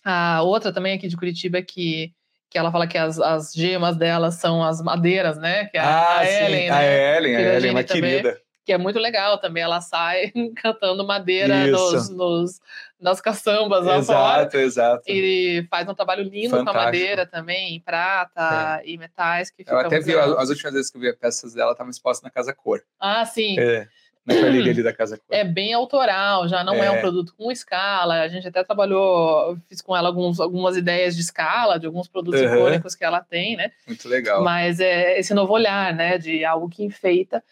A 0.06 0.44
outra 0.44 0.72
também 0.72 0.94
aqui 0.94 1.08
de 1.08 1.18
Curitiba 1.18 1.58
é 1.58 1.64
que, 1.64 2.14
que 2.52 2.58
ela 2.60 2.72
fala 2.72 2.86
que 2.86 3.00
as, 3.00 3.20
as 3.20 3.52
gemas 3.52 3.98
dela 3.98 4.30
são 4.30 4.64
as 4.64 4.80
madeiras, 4.80 5.40
né? 5.40 5.66
Que 5.66 5.80
é 5.80 5.82
ah, 5.82 6.20
a 6.20 6.26
sim, 6.28 6.34
Ellen, 6.34 6.70
a 6.70 6.76
né? 6.76 7.18
Ellen, 7.18 7.36
a 7.36 7.42
Ellen, 7.56 7.72
uma 7.72 7.84
também. 7.84 8.02
querida 8.04 8.42
que 8.64 8.72
é 8.72 8.78
muito 8.78 9.00
legal 9.00 9.40
também. 9.40 9.64
Ela 9.64 9.82
sai 9.82 10.32
cantando 10.58 11.06
madeira 11.06 11.66
nos, 11.68 12.10
nos, 12.10 12.60
nas 13.02 13.20
caçambas 13.20 13.86
lá 13.86 13.98
exato, 13.98 14.52
fora. 14.52 14.64
Exato, 14.64 15.04
E 15.08 15.66
faz 15.70 15.90
um 15.90 15.94
trabalho 15.94 16.24
lindo 16.24 16.52
Fantástico. 16.52 16.72
com 16.72 16.80
a 16.80 16.84
madeira 16.86 17.26
também, 17.26 17.76
em 17.76 17.80
prata 17.80 18.82
é. 18.84 18.90
e 18.90 18.98
metais. 18.98 19.50
Que 19.50 19.66
eu 19.68 19.78
até 19.78 20.00
vi, 20.00 20.14
as 20.16 20.50
últimas 20.50 20.74
vezes 20.74 20.92
que 20.92 20.98
eu 20.98 21.02
vi 21.02 21.14
peças 21.14 21.54
dela, 21.54 21.72
estavam 21.72 21.90
expostas 21.90 22.24
na 22.24 22.30
Casa 22.30 22.54
Cor. 22.54 22.82
Ah, 23.00 23.26
sim. 23.26 23.60
É. 23.60 23.88
Na 24.24 24.36
ali 24.36 24.72
da 24.84 24.94
Casa 24.94 25.18
Cor. 25.18 25.36
É 25.36 25.44
bem 25.44 25.74
autoral, 25.74 26.48
já 26.48 26.64
não 26.64 26.76
é. 26.76 26.86
é. 26.86 26.92
um 26.92 27.02
produto 27.02 27.34
com 27.36 27.52
escala. 27.52 28.22
A 28.22 28.28
gente 28.28 28.48
até 28.48 28.64
trabalhou, 28.64 29.58
fiz 29.68 29.82
com 29.82 29.98
ela 29.98 30.08
alguns, 30.08 30.40
algumas 30.40 30.78
ideias 30.78 31.16
de 31.16 31.22
escala, 31.22 31.80
de 31.80 31.88
alguns 31.88 32.08
produtos 32.08 32.40
uhum. 32.40 32.56
icônicos 32.56 32.94
que 32.94 33.04
ela 33.04 33.22
tem, 33.22 33.58
né? 33.58 33.72
Muito 33.88 34.08
legal. 34.08 34.44
Mas 34.44 34.80
é 34.80 35.20
esse 35.20 35.34
novo 35.34 35.54
olhar, 35.54 35.94
né? 35.94 36.20
De 36.20 36.46
algo 36.46 36.70
que 36.70 36.84
enfeita 36.84 37.44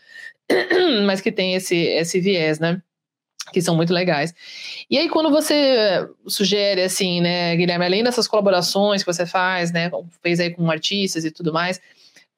mas 1.06 1.22
que 1.22 1.32
tem 1.32 1.56
esse, 1.56 1.76
esse 1.76 2.20
viés, 2.20 2.60
né? 2.60 2.82
Que 3.52 3.62
são 3.62 3.76
muito 3.76 3.94
legais. 3.94 4.34
E 4.90 4.98
aí, 4.98 5.10
quando 5.10 5.30
você 5.30 6.08
sugere, 6.28 6.82
assim, 6.82 7.22
né, 7.22 7.56
Guilherme, 7.56 7.86
além 7.86 8.04
dessas 8.04 8.28
colaborações 8.28 9.04
que 9.04 9.12
você 9.12 9.26
faz, 9.26 9.72
né, 9.72 9.90
fez 10.22 10.40
aí 10.40 10.52
com 10.52 10.70
artistas 10.70 11.26
e 11.26 11.32
tudo 11.32 11.54
mais, 11.54 11.80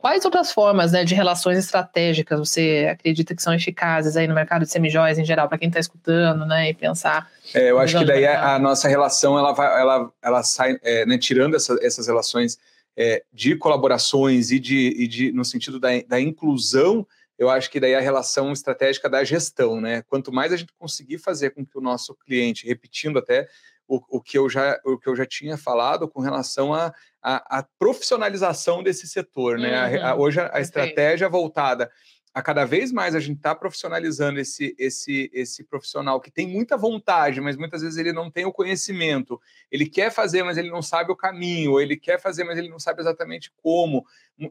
quais 0.02 0.26
outras 0.26 0.52
formas 0.52 0.92
né, 0.92 1.06
de 1.06 1.14
relações 1.14 1.58
estratégicas 1.58 2.40
você 2.40 2.90
acredita 2.92 3.36
que 3.36 3.42
são 3.42 3.54
eficazes 3.54 4.18
aí 4.18 4.28
no 4.28 4.34
mercado 4.34 4.64
de 4.64 4.72
semijóias 4.72 5.20
em 5.20 5.24
geral, 5.24 5.48
para 5.48 5.60
quem 5.60 5.68
está 5.68 5.80
escutando, 5.80 6.46
né, 6.46 6.70
e 6.70 6.74
pensar? 6.74 7.30
É, 7.54 7.70
eu 7.70 7.80
acho 7.80 8.00
que 8.00 8.06
daí 8.06 8.26
a, 8.26 8.56
a, 8.56 8.60
nossa 8.60 8.88
relação, 8.88 9.38
ela, 9.38 9.54
vai, 9.54 9.80
ela, 9.80 10.12
ela 10.22 10.44
sai, 10.44 10.78
é, 10.82 11.06
né, 11.06 11.18
tirando 11.18 11.56
essa, 11.56 11.78
essas 11.82 12.08
relações 12.08 12.58
é, 12.98 13.24
de 13.32 13.56
colaborações 13.56 14.52
e 14.52 14.60
de, 14.60 14.96
e 14.98 15.08
de 15.08 15.32
no 15.32 15.46
sentido 15.46 15.80
da, 15.80 15.90
da 16.08 16.20
inclusão, 16.20 17.06
eu 17.42 17.50
acho 17.50 17.72
que 17.72 17.80
daí 17.80 17.96
a 17.96 18.00
relação 18.00 18.52
estratégica 18.52 19.10
da 19.10 19.24
gestão, 19.24 19.82
né? 19.82 20.04
Quanto 20.04 20.32
mais 20.32 20.54
a 20.54 20.56
gente 20.56 20.72
conseguir 20.78 21.18
fazer 21.18 21.50
com 21.50 21.66
que 21.66 21.76
o 21.76 21.82
nosso 21.82 22.14
cliente, 22.14 22.68
repetindo 22.68 23.18
até 23.18 23.48
o, 23.88 24.00
o, 24.18 24.22
que, 24.22 24.38
eu 24.38 24.48
já, 24.48 24.80
o 24.86 24.96
que 24.96 25.10
eu 25.10 25.16
já 25.16 25.26
tinha 25.26 25.58
falado 25.58 26.08
com 26.08 26.22
relação 26.22 26.72
à 26.72 26.94
a, 27.20 27.58
a, 27.58 27.60
a, 27.60 27.68
profissionalização 27.80 28.84
desse 28.84 29.08
setor, 29.08 29.58
né? 29.58 29.98
Uhum, 29.98 30.06
a, 30.06 30.16
hoje 30.16 30.40
a, 30.40 30.52
a 30.54 30.62
estratégia 30.62 31.28
voltada 31.28 31.92
a 32.34 32.42
cada 32.42 32.64
vez 32.64 32.92
mais 32.92 33.14
a 33.14 33.20
gente 33.20 33.38
está 33.38 33.54
profissionalizando 33.54 34.40
esse, 34.40 34.74
esse, 34.80 35.30
esse 35.34 35.66
profissional 35.66 36.20
que 36.22 36.32
tem 36.32 36.48
muita 36.48 36.78
vontade, 36.78 37.42
mas 37.42 37.58
muitas 37.58 37.82
vezes 37.82 37.98
ele 37.98 38.14
não 38.14 38.32
tem 38.32 38.46
o 38.46 38.54
conhecimento. 38.54 39.40
Ele 39.70 39.86
quer 39.86 40.12
fazer, 40.12 40.42
mas 40.42 40.58
ele 40.58 40.70
não 40.70 40.82
sabe 40.82 41.12
o 41.12 41.16
caminho. 41.16 41.80
Ele 41.80 41.98
quer 41.98 42.22
fazer, 42.22 42.46
mas 42.46 42.58
ele 42.58 42.70
não 42.70 42.80
sabe 42.80 43.02
exatamente 43.02 43.52
como. 43.62 44.06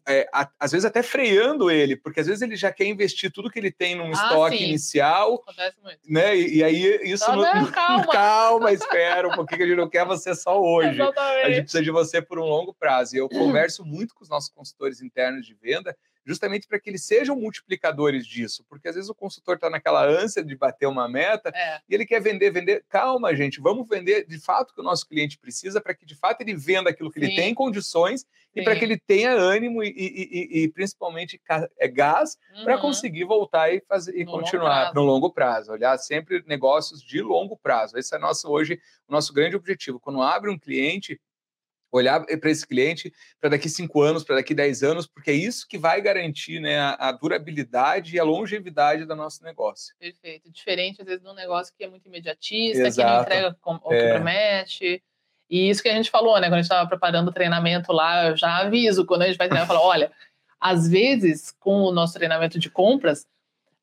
É, 0.07 0.29
a, 0.33 0.49
às 0.61 0.73
vezes 0.73 0.85
até 0.85 1.03
freando 1.03 1.71
ele, 1.71 1.97
porque 1.97 2.21
às 2.21 2.27
vezes 2.27 2.43
ele 2.43 2.55
já 2.55 2.71
quer 2.71 2.85
investir 2.85 3.33
tudo 3.33 3.51
que 3.51 3.59
ele 3.59 3.73
tem 3.73 3.97
num 3.97 4.09
ah, 4.09 4.13
estoque 4.13 4.59
sim. 4.59 4.65
inicial. 4.65 5.35
Acontece 5.37 5.77
muito. 5.83 5.99
Né? 6.07 6.37
E, 6.37 6.57
e 6.59 6.65
aí 6.65 7.01
isso 7.03 7.27
não, 7.31 7.43
não, 7.43 7.67
calma. 7.73 8.07
calma, 8.07 8.73
espera 8.73 9.27
um 9.27 9.33
pouquinho 9.33 9.59
que 9.59 9.65
a 9.65 9.67
gente 9.67 9.79
não 9.79 9.89
quer 9.89 10.05
você 10.05 10.35
só 10.35 10.61
hoje. 10.61 10.91
Exatamente. 10.91 11.47
A 11.47 11.51
gente 11.51 11.63
precisa 11.63 11.83
de 11.83 11.91
você 11.91 12.21
por 12.21 12.39
um 12.39 12.45
longo 12.45 12.75
prazo. 12.75 13.17
E 13.17 13.19
eu 13.19 13.29
converso 13.29 13.87
muito 13.87 14.15
com 14.15 14.23
os 14.23 14.29
nossos 14.29 14.51
consultores 14.51 15.01
internos 15.01 15.47
de 15.47 15.55
venda 15.55 15.97
justamente 16.31 16.69
para 16.69 16.79
que 16.79 16.89
eles 16.89 17.05
sejam 17.05 17.35
multiplicadores 17.35 18.25
disso, 18.25 18.65
porque 18.69 18.89
às 18.89 18.95
vezes 18.95 19.11
o 19.11 19.15
consultor 19.15 19.57
está 19.57 19.69
naquela 19.69 20.07
ânsia 20.07 20.45
de 20.45 20.57
bater 20.57 20.87
uma 20.87 21.09
meta 21.09 21.51
é. 21.53 21.81
e 21.89 21.95
ele 21.95 22.07
quer 22.07 22.21
vender, 22.23 22.53
vender. 22.53 22.85
Calma, 22.89 23.35
gente, 23.35 23.61
vamos 23.61 23.89
vender 23.89 24.25
de 24.27 24.39
fato 24.39 24.71
o 24.71 24.75
que 24.75 24.81
o 24.81 24.85
nosso 24.85 25.09
cliente 25.09 25.37
precisa 25.37 25.81
para 25.81 25.93
que 25.93 26.07
de 26.07 26.15
fato 26.15 26.41
ele 26.41 26.55
venda 26.55 26.91
aquilo 26.91 27.11
que 27.11 27.19
Sim. 27.19 27.27
ele 27.27 27.35
tem 27.35 27.53
condições 27.53 28.21
Sim. 28.21 28.27
e 28.55 28.63
para 28.63 28.77
que 28.77 28.85
ele 28.85 28.97
tenha 28.97 29.33
ânimo 29.33 29.83
e, 29.83 29.89
e, 29.89 30.61
e, 30.61 30.63
e 30.63 30.69
principalmente 30.69 31.41
é, 31.79 31.89
gás 31.89 32.39
uhum. 32.55 32.65
para 32.65 32.79
conseguir 32.79 33.25
voltar 33.25 33.75
e 33.75 33.81
fazer 33.89 34.17
e 34.17 34.25
no 34.25 34.31
continuar 34.31 34.95
no 34.95 35.03
longo 35.03 35.33
prazo, 35.33 35.73
olhar 35.73 35.99
sempre 35.99 36.45
negócios 36.47 37.03
de 37.03 37.21
longo 37.21 37.57
prazo. 37.57 37.99
Esse 37.99 38.15
é 38.15 38.19
nosso 38.21 38.49
hoje 38.49 38.81
o 39.09 39.13
nosso 39.13 39.33
grande 39.33 39.57
objetivo. 39.57 39.99
Quando 39.99 40.23
abre 40.23 40.49
um 40.49 40.59
cliente 40.59 41.21
olhar 41.93 42.25
para 42.25 42.51
esse 42.51 42.67
cliente 42.67 43.13
para 43.41 43.51
daqui 43.51 43.69
cinco 43.69 44.01
anos, 44.01 44.25
para 44.25 44.37
daqui 44.37 44.55
dez 44.55 44.83
anos, 44.83 45.07
porque 45.07 45.31
é 45.31 45.35
isso 45.35 45.67
que 45.69 45.79
vai 45.79 46.01
garantir 46.01 46.61
né, 46.61 46.79
a, 46.79 47.13
durabilidade 47.13 48.15
e 48.15 48.21
a 48.21 48.25
longevidade 48.25 49.05
do 49.05 49.17
nosso 49.17 49.43
negócio. 49.43 49.95
Perfeito. 49.99 50.51
Diferente, 50.51 51.01
às 51.01 51.07
vezes, 51.07 51.23
de 51.23 51.29
um 51.29 51.35
negócio 51.35 51.75
que 51.77 51.85
é 51.85 51.89
muito 51.89 52.07
imediatista, 52.07 52.87
Exato. 52.87 52.97
que 52.97 53.15
não 53.15 53.23
entrega 53.23 53.57
o 53.65 53.95
é. 53.95 53.99
que 53.99 54.15
promete. 54.15 55.03
E 55.49 55.69
isso 55.69 55.83
que 55.83 55.89
a 55.89 55.95
gente 55.95 56.11
falou, 56.11 56.39
né? 56.41 56.47
Quando 56.47 56.55
a 56.55 56.63
gente 56.63 56.65
estava 56.65 56.89
preparando 56.89 57.29
o 57.29 57.33
treinamento 57.33 57.93
lá, 57.93 58.29
eu 58.29 58.37
já 58.37 58.59
aviso, 58.59 59.05
quando 59.05 59.23
a 59.23 59.27
gente 59.27 59.37
vai 59.37 59.49
treinar, 59.49 59.65
eu 59.65 59.75
falo, 59.75 59.85
olha, 59.85 60.13
às 60.61 60.89
vezes, 60.89 61.51
com 61.59 61.83
o 61.83 61.93
nosso 61.93 62.15
treinamento 62.15 62.59
de 62.59 62.71
compras, 62.71 63.27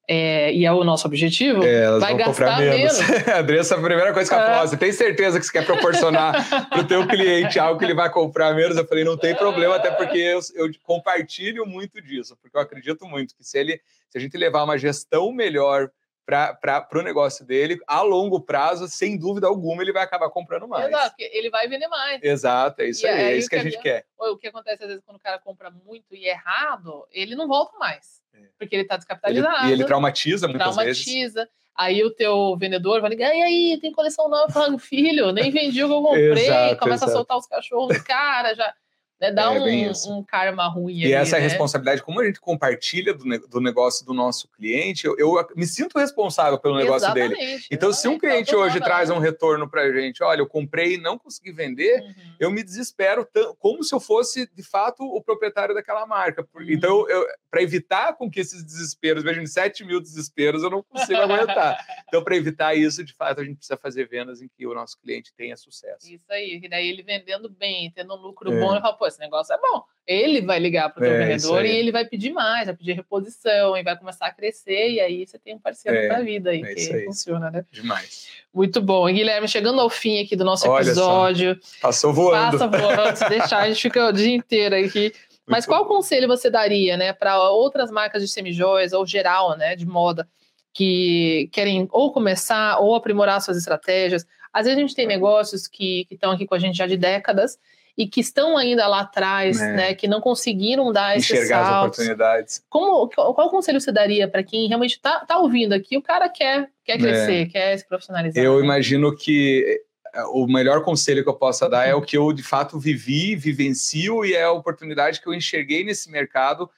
é, 0.08 0.54
e 0.54 0.66
é 0.66 0.72
o 0.72 0.86
nosso 0.86 1.06
objetivo, 1.06 1.62
é, 1.64 2.00
vai 2.00 2.16
gastar 2.16 2.62
menos. 2.62 2.98
menos. 2.98 3.28
Andressa, 3.28 3.76
a 3.76 3.82
primeira 3.82 4.14
coisa 4.14 4.30
que 4.30 4.34
ela 4.34 4.46
falou, 4.46 4.64
é. 4.64 4.68
você 4.68 4.78
tem 4.78 4.92
certeza 4.94 5.38
que 5.38 5.46
você 5.46 5.52
quer 5.52 5.66
proporcionar 5.66 6.48
para 6.70 6.80
o 6.80 6.84
teu 6.86 7.06
cliente 7.06 7.60
algo 7.60 7.78
que 7.78 7.84
ele 7.84 7.94
vai 7.94 8.10
comprar 8.10 8.56
menos? 8.56 8.78
Eu 8.78 8.88
falei, 8.88 9.04
não 9.04 9.18
tem 9.18 9.36
problema, 9.36 9.76
até 9.76 9.92
porque 9.92 10.18
eu, 10.18 10.40
eu, 10.56 10.72
compartilho 10.84 11.66
muito 11.66 12.02
disso, 12.02 12.38
porque 12.42 12.56
eu 12.56 12.62
acredito 12.62 13.06
muito 13.06 13.36
que 13.36 13.44
se, 13.44 13.60
ele, 13.60 13.82
se 14.10 14.18
a 14.18 14.22
gente 14.22 14.38
levar 14.38 14.64
uma 14.64 14.78
gestão 14.78 15.30
melhor 15.34 15.92
para 16.28 16.90
o 16.96 17.02
negócio 17.02 17.46
dele, 17.46 17.80
a 17.88 18.02
longo 18.02 18.42
prazo, 18.42 18.90
sem 18.90 19.18
dúvida 19.18 19.48
alguma, 19.48 19.82
ele 19.82 19.94
vai 19.94 20.04
acabar 20.04 20.30
comprando 20.30 20.68
mais. 20.68 20.88
Exato, 20.88 21.16
ele 21.20 21.50
vai 21.50 21.70
vender 21.70 21.88
mais. 21.88 22.22
Exato, 22.22 22.82
é 22.82 22.90
isso 22.90 23.08
aí, 23.08 23.14
aí, 23.14 23.22
é 23.22 23.38
isso 23.38 23.50
que, 23.50 23.56
a 23.56 23.64
gente 23.64 23.80
quer. 23.80 24.06
O 24.20 24.36
que 24.36 24.48
acontece 24.48 24.84
às 24.84 24.90
vezes 24.90 25.04
quando 25.06 25.16
o 25.16 25.22
cara 25.22 25.40
compra 25.40 25.72
muito 25.72 26.14
e 26.14 26.28
errado, 26.28 27.08
ele 27.12 27.34
não 27.34 27.48
volta 27.48 27.78
mais. 27.78 28.22
É. 28.34 28.40
Porque 28.60 28.76
ele 28.76 28.84
está 28.84 28.98
descapitalizado. 28.98 29.64
Ele, 29.64 29.70
e 29.70 29.72
ele 29.72 29.86
traumatiza 29.86 30.50
muitas 30.50 30.76
traumatiza. 30.76 30.86
vezes. 30.86 31.34
Traumatiza. 31.34 31.50
Aí 31.74 32.04
o 32.04 32.12
teu 32.12 32.58
vendedor 32.58 33.00
vai 33.00 33.10
ligar, 33.12 33.34
e 33.34 33.42
aí, 33.42 33.80
tem 33.80 33.92
coleção 33.92 34.28
nova? 34.28 34.52
Fala, 34.52 34.78
filho, 34.80 35.32
nem 35.32 35.52
vendi 35.52 35.82
o 35.82 35.88
que 35.88 35.94
eu 35.94 36.02
comprei. 36.02 36.48
exato, 36.48 36.78
começa 36.78 37.06
exato. 37.06 37.12
a 37.12 37.16
soltar 37.16 37.38
os 37.38 37.48
cachorros, 37.48 38.02
cara, 38.02 38.54
já 38.54 38.74
né? 39.20 39.32
Dá 39.32 39.54
é, 39.54 39.60
um, 39.60 40.18
um, 40.18 40.24
karma 40.24 40.68
ruim. 40.68 41.00
E 41.00 41.06
ali, 41.06 41.14
essa 41.14 41.38
né? 41.38 41.44
responsabilidade, 41.44 42.04
como 42.04 42.22
a 42.22 42.26
gente 42.26 42.40
compartilha 42.40 43.14
do, 43.14 43.24
do 43.48 43.60
negócio 43.60 44.06
do 44.06 44.14
nosso 44.14 44.48
cliente, 44.50 45.06
eu, 45.06 45.18
eu, 45.18 45.48
me 45.56 45.66
sinto 45.66 45.98
responsável 45.98 46.60
pelo 46.60 46.78
negócio 46.78 47.08
exatamente, 47.08 47.36
dele. 47.36 47.64
Então, 47.72 47.92
se 47.92 48.08
um 48.08 48.18
cliente 48.18 48.56
hoje 48.56 48.80
traz 48.80 49.10
um 49.10 49.20
retorno 49.20 49.70
para 49.70 49.82
a 49.82 49.92
gente, 49.92 50.24
olha, 50.24 50.42
eu 50.42 50.48
comprei 50.48 50.96
e 50.96 50.98
não 50.98 51.18
consegui 51.18 51.52
vender, 51.52 52.02
uhum. 52.02 52.14
eu 52.40 52.52
me 52.52 52.64
desespero 52.64 53.28
como 53.60 53.84
se 53.84 53.94
eu 53.94 54.00
fosse, 54.00 54.50
de 54.54 54.64
fato, 54.64 55.04
o 55.04 55.22
proprietário 55.22 55.74
daquela 55.74 56.06
marca. 56.06 56.48
Uhum. 56.56 56.66
Então, 56.70 57.06
para 57.50 57.62
evitar 57.62 58.14
com 58.16 58.30
que 58.30 58.40
esses 58.40 58.64
desesperos, 58.64 59.24
vejam, 59.24 59.46
7 59.46 59.84
mil 59.84 60.00
desesperos, 60.00 60.64
eu 60.64 60.70
não 60.70 60.84
consigo 60.84 61.20
aguentar. 61.20 61.78
Então, 62.08 62.24
para 62.24 62.38
evitar 62.38 62.74
isso, 62.74 63.04
de 63.04 63.14
fato, 63.14 63.42
a 63.42 63.44
gente 63.44 63.58
precisa 63.58 63.78
fazer 63.78 64.08
vendas 64.08 64.42
em 64.42 64.48
que 64.48 64.66
o 64.66 64.74
nosso 64.74 64.98
cliente 65.02 65.34
tenha 65.36 65.58
sucesso. 65.58 66.10
Isso 66.10 66.32
aí, 66.32 66.58
e 66.64 66.70
daí 66.70 66.88
ele 66.88 67.04
vendendo 67.04 67.50
bem, 67.50 67.92
tendo 67.92 68.14
um 68.14 68.18
lucro 68.18 68.54
é. 68.54 68.60
bom, 68.60 68.80
pô, 69.08 69.10
esse 69.10 69.20
negócio 69.20 69.54
é 69.54 69.58
bom. 69.58 69.84
Ele 70.06 70.42
vai 70.42 70.60
ligar 70.60 70.94
para 70.94 71.04
o 71.04 71.06
é, 71.06 71.26
vendedor 71.26 71.66
e 71.66 71.70
ele 71.70 71.92
vai 71.92 72.06
pedir 72.06 72.32
mais, 72.32 72.68
vai 72.68 72.76
pedir 72.76 72.94
reposição 72.94 73.76
e 73.76 73.84
vai 73.84 73.98
começar 73.98 74.28
a 74.28 74.34
crescer, 74.34 74.92
e 74.92 75.00
aí 75.00 75.26
você 75.26 75.38
tem 75.38 75.56
um 75.56 75.60
parceiro 75.60 75.98
é, 75.98 76.08
para 76.08 76.18
a 76.18 76.22
vida 76.22 76.52
aí, 76.52 76.62
é 76.62 76.76
que 76.76 76.94
aí. 76.94 77.06
funciona, 77.06 77.50
né? 77.50 77.66
Demais. 77.72 78.28
Muito 78.54 78.82
bom. 78.82 79.06
Guilherme, 79.08 79.48
chegando 79.48 79.82
ao 79.82 79.90
fim 79.90 80.24
aqui 80.24 80.36
do 80.36 80.46
nosso 80.46 80.68
Olha 80.70 80.84
episódio. 80.84 81.58
Só. 81.62 81.88
Passou 81.88 82.14
voando. 82.14 82.58
Passa 82.58 82.68
voando, 82.68 83.16
se 83.16 83.30
deixar, 83.30 83.60
a 83.60 83.68
gente 83.68 83.82
fica 83.82 84.08
o 84.08 84.12
dia 84.12 84.36
inteiro 84.36 84.76
aqui. 84.76 85.14
Mas 85.46 85.66
qual 85.66 85.86
conselho 85.86 86.28
você 86.28 86.50
daria, 86.50 86.98
né, 86.98 87.14
para 87.14 87.42
outras 87.50 87.90
marcas 87.90 88.22
de 88.22 88.28
semijoias 88.28 88.92
ou 88.92 89.06
geral, 89.06 89.58
né, 89.58 89.76
de 89.76 89.86
moda, 89.86 90.28
que 90.74 91.50
querem 91.54 91.88
ou 91.92 92.12
começar 92.12 92.80
ou 92.80 92.96
aprimorar 92.96 93.42
suas 93.42 93.58
estratégias? 93.58 94.26
Às 94.52 94.66
vezes 94.66 94.78
a 94.78 94.82
gente 94.82 94.96
tem 94.96 95.08
negócios 95.08 95.68
que 95.68 96.08
estão 96.10 96.32
aqui 96.32 96.46
com 96.46 96.56
a 96.56 96.60
gente 96.60 96.78
já 96.78 96.88
de 96.88 96.98
décadas 96.98 97.58
e 97.98 98.08
que 98.08 98.22
estão 98.22 98.56
ainda 98.56 98.88
lá 98.88 99.02
atrás, 99.02 99.60
é. 99.60 99.74
né, 99.74 99.94
que 99.96 100.08
não 100.08 100.22
conseguiram 100.22 100.92
dar 100.94 101.18
Enxergar 101.18 101.42
esses 101.42 101.50
saltos. 101.50 101.72
as 101.72 101.84
oportunidades. 101.84 102.64
Como, 102.70 103.10
qual 103.10 103.50
conselho 103.50 103.82
você 103.82 103.92
daria 103.92 104.28
para 104.28 104.44
quem 104.44 104.68
realmente 104.68 104.92
está 104.92 105.26
tá 105.26 105.40
ouvindo 105.40 105.74
aqui? 105.74 105.98
O 105.98 106.02
cara 106.02 106.30
quer, 106.30 106.70
quer 106.86 107.00
crescer, 107.00 107.42
é. 107.42 107.46
quer 107.46 107.78
se 107.78 107.88
profissionalizar. 107.88 108.44
Eu 108.44 108.60
né? 108.60 108.64
imagino 108.64 109.16
que 109.16 109.82
é, 110.14 110.24
o 110.26 110.46
melhor 110.46 110.84
conselho 110.84 111.24
que 111.24 111.30
eu 111.30 111.34
possa 111.34 111.68
dar 111.68 111.88
é 111.88 111.96
o 111.96 112.02
que 112.02 112.16
eu 112.16 112.32
de 112.32 112.44
fato 112.44 112.80
vivi, 112.80 113.36
vivencio 113.36 114.24
e 114.24 114.36
é 114.36 114.44
a 114.44 114.52
oportunidade 114.52 115.20
que 115.20 115.28
eu 115.28 115.34
enxerguei 115.34 115.84
nesse 115.84 116.12
mercado 116.12 116.70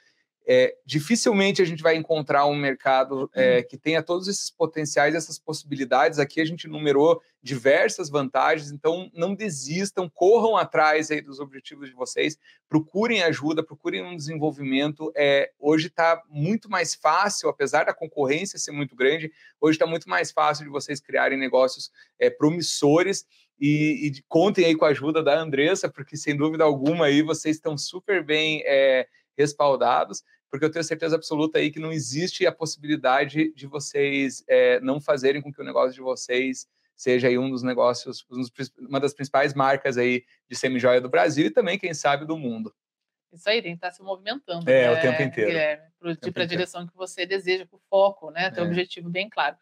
é, 0.52 0.76
dificilmente 0.84 1.62
a 1.62 1.66
gente 1.66 1.84
vai 1.84 1.96
encontrar 1.96 2.48
um 2.48 2.56
mercado 2.56 3.30
é, 3.36 3.58
uhum. 3.58 3.64
que 3.70 3.78
tenha 3.78 4.02
todos 4.02 4.28
esses 4.28 4.50
potenciais, 4.50 5.14
essas 5.14 5.38
possibilidades. 5.38 6.18
Aqui 6.18 6.42
a 6.42 6.46
gente 6.46 6.68
numerou 6.68 7.22
diversas 7.40 8.10
vantagens, 8.10 8.72
então 8.72 9.12
não 9.14 9.36
desistam, 9.36 10.10
corram 10.10 10.58
atrás 10.58 11.12
aí 11.12 11.22
dos 11.22 11.40
objetivos 11.40 11.88
de 11.88 11.94
vocês, 11.94 12.36
procurem 12.68 13.22
ajuda, 13.22 13.62
procurem 13.62 14.04
um 14.04 14.16
desenvolvimento. 14.16 15.14
É, 15.16 15.52
hoje 15.60 15.86
está 15.86 16.20
muito 16.28 16.68
mais 16.68 16.96
fácil, 16.96 17.48
apesar 17.48 17.86
da 17.86 17.94
concorrência 17.94 18.58
ser 18.58 18.72
muito 18.72 18.96
grande, 18.96 19.32
hoje 19.62 19.76
está 19.76 19.86
muito 19.86 20.10
mais 20.10 20.32
fácil 20.32 20.66
de 20.66 20.72
vocês 20.72 21.00
criarem 21.00 21.38
negócios 21.38 21.92
é, 22.18 22.28
promissores. 22.28 23.24
E, 23.62 24.08
e, 24.08 24.24
contem 24.28 24.66
aí 24.66 24.76
com 24.76 24.86
a 24.86 24.90
ajuda 24.90 25.22
da 25.22 25.40
Andressa, 25.40 25.88
porque 25.88 26.18
sem 26.18 26.36
dúvida 26.36 26.64
alguma 26.64 27.06
aí 27.06 27.22
vocês 27.22 27.58
estão 27.58 27.78
super 27.78 28.24
bem 28.24 28.64
é, 28.66 29.06
respaldados 29.38 30.24
porque 30.50 30.66
eu 30.66 30.72
tenho 30.72 30.84
certeza 30.84 31.16
absoluta 31.16 31.60
aí 31.60 31.72
que 31.72 31.80
não 31.80 31.92
existe 31.92 32.46
a 32.46 32.52
possibilidade 32.52 33.54
de 33.54 33.68
vocês 33.68 34.44
é, 34.48 34.80
não 34.80 35.00
fazerem 35.00 35.42
com 35.42 35.52
que 35.52 35.62
o 35.62 35.66
negócio 35.66 35.94
de 35.94 36.02
vocês 36.02 36.68
seja 36.96 37.28
aí 37.28 37.38
um 37.38 37.50
dos 37.50 37.64
negócios, 37.64 38.26
uma 38.78 39.00
das 39.00 39.14
principais 39.14 39.54
marcas 39.54 39.98
aí 39.98 40.26
de 40.50 40.56
semijoia 40.56 41.00
do 41.00 41.08
Brasil 41.08 41.46
e 41.46 41.52
também, 41.52 41.80
quem 41.80 41.94
sabe, 41.94 42.26
do 42.26 42.38
mundo. 42.38 42.74
Isso 43.32 43.48
aí, 43.48 43.62
tem 43.62 43.72
que 43.72 43.78
estar 43.78 43.92
se 43.92 44.02
movimentando. 44.02 44.70
É, 44.70 44.92
né, 44.92 44.92
o 44.92 45.02
tempo 45.02 45.22
inteiro. 45.22 45.50
Guilherme, 45.50 46.34
para 46.34 46.44
a 46.44 46.48
direção 46.48 46.88
que 46.88 46.96
você 46.96 47.26
deseja, 47.26 47.66
para 47.66 47.78
o 47.78 47.82
foco, 47.90 48.32
né? 48.32 48.50
Ter 48.50 48.60
é. 48.60 48.64
objetivo 48.64 49.10
bem 49.10 49.30
claro. 49.30 49.56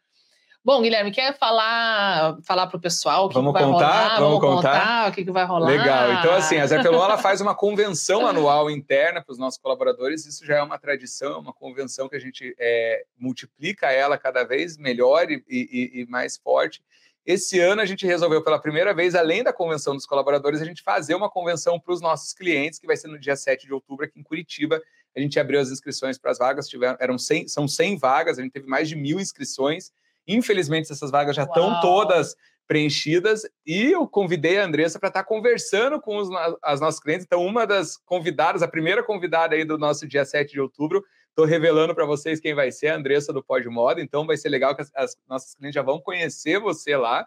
Bom, 0.67 0.81
Guilherme, 0.81 1.11
quer 1.11 1.33
falar 1.37 2.39
falar 2.43 2.67
para 2.67 2.75
o 2.75 2.81
pessoal 2.81 3.27
o 3.27 3.29
que, 3.29 3.35
Vamos 3.35 3.53
que 3.53 3.59
vai 3.61 3.71
contar? 3.71 3.85
rolar? 3.85 4.19
Vamos, 4.19 4.41
Vamos 4.41 4.55
contar? 4.55 4.79
contar 4.79 5.09
o 5.09 5.13
que, 5.13 5.23
que 5.23 5.31
vai 5.31 5.45
rolar? 5.45 5.69
Legal. 5.69 6.11
Então, 6.15 6.33
assim, 6.33 6.57
a 6.57 6.67
Zertelon 6.67 7.05
ela 7.05 7.17
faz 7.17 7.39
uma 7.39 7.55
convenção 7.55 8.27
anual 8.27 8.69
interna 8.69 9.23
para 9.23 9.31
os 9.31 9.39
nossos 9.39 9.57
colaboradores. 9.57 10.25
Isso 10.25 10.45
já 10.45 10.57
é 10.57 10.61
uma 10.61 10.77
tradição, 10.77 11.35
é 11.35 11.37
uma 11.37 11.53
convenção 11.53 12.09
que 12.09 12.17
a 12.17 12.19
gente 12.19 12.53
é, 12.59 13.05
multiplica 13.17 13.89
ela 13.89 14.17
cada 14.17 14.43
vez 14.43 14.77
melhor 14.77 15.31
e, 15.31 15.41
e, 15.47 16.01
e 16.01 16.05
mais 16.07 16.35
forte. 16.35 16.83
Esse 17.25 17.61
ano 17.61 17.81
a 17.81 17.85
gente 17.85 18.05
resolveu 18.05 18.43
pela 18.43 18.59
primeira 18.59 18.93
vez, 18.93 19.15
além 19.15 19.43
da 19.43 19.53
convenção 19.53 19.95
dos 19.95 20.05
colaboradores, 20.05 20.61
a 20.61 20.65
gente 20.65 20.81
fazer 20.81 21.15
uma 21.15 21.29
convenção 21.29 21.79
para 21.79 21.93
os 21.93 22.01
nossos 22.01 22.33
clientes, 22.33 22.77
que 22.77 22.85
vai 22.85 22.97
ser 22.97 23.07
no 23.07 23.17
dia 23.17 23.37
7 23.37 23.65
de 23.65 23.73
outubro 23.73 24.03
aqui 24.03 24.19
em 24.19 24.23
Curitiba. 24.23 24.81
A 25.15 25.19
gente 25.21 25.39
abriu 25.39 25.61
as 25.61 25.71
inscrições 25.71 26.17
para 26.17 26.31
as 26.31 26.37
vagas, 26.37 26.67
tiveram, 26.67 26.97
eram 26.99 27.17
100, 27.17 27.47
são 27.47 27.69
100 27.69 27.97
vagas, 27.97 28.37
a 28.37 28.41
gente 28.41 28.51
teve 28.51 28.67
mais 28.67 28.89
de 28.89 28.97
mil 28.97 29.17
inscrições. 29.17 29.93
Infelizmente, 30.27 30.91
essas 30.91 31.09
vagas 31.09 31.35
já 31.35 31.43
estão 31.43 31.79
todas 31.79 32.35
preenchidas 32.67 33.43
e 33.65 33.93
eu 33.93 34.07
convidei 34.07 34.59
a 34.59 34.65
Andressa 34.65 34.99
para 34.99 35.07
estar 35.07 35.23
tá 35.23 35.27
conversando 35.27 36.01
com 36.01 36.17
os, 36.17 36.29
as 36.61 36.81
nossas 36.81 36.99
clientes. 36.99 37.25
Então, 37.25 37.45
uma 37.45 37.65
das 37.65 37.97
convidadas, 37.97 38.61
a 38.61 38.67
primeira 38.67 39.01
convidada 39.01 39.55
aí 39.55 39.63
do 39.63 39.77
nosso 39.77 40.05
dia 40.05 40.25
7 40.25 40.51
de 40.51 40.59
outubro, 40.59 41.03
estou 41.29 41.45
revelando 41.45 41.95
para 41.95 42.05
vocês 42.05 42.39
quem 42.39 42.53
vai 42.53 42.71
ser, 42.71 42.89
a 42.89 42.95
Andressa 42.95 43.31
do 43.31 43.41
Pod 43.41 43.65
Moda. 43.69 44.01
Então, 44.01 44.27
vai 44.27 44.35
ser 44.35 44.49
legal 44.49 44.75
que 44.75 44.81
as, 44.81 44.91
as 44.93 45.17
nossas 45.27 45.55
clientes 45.55 45.75
já 45.75 45.81
vão 45.81 46.01
conhecer 46.01 46.59
você 46.59 46.97
lá. 46.97 47.25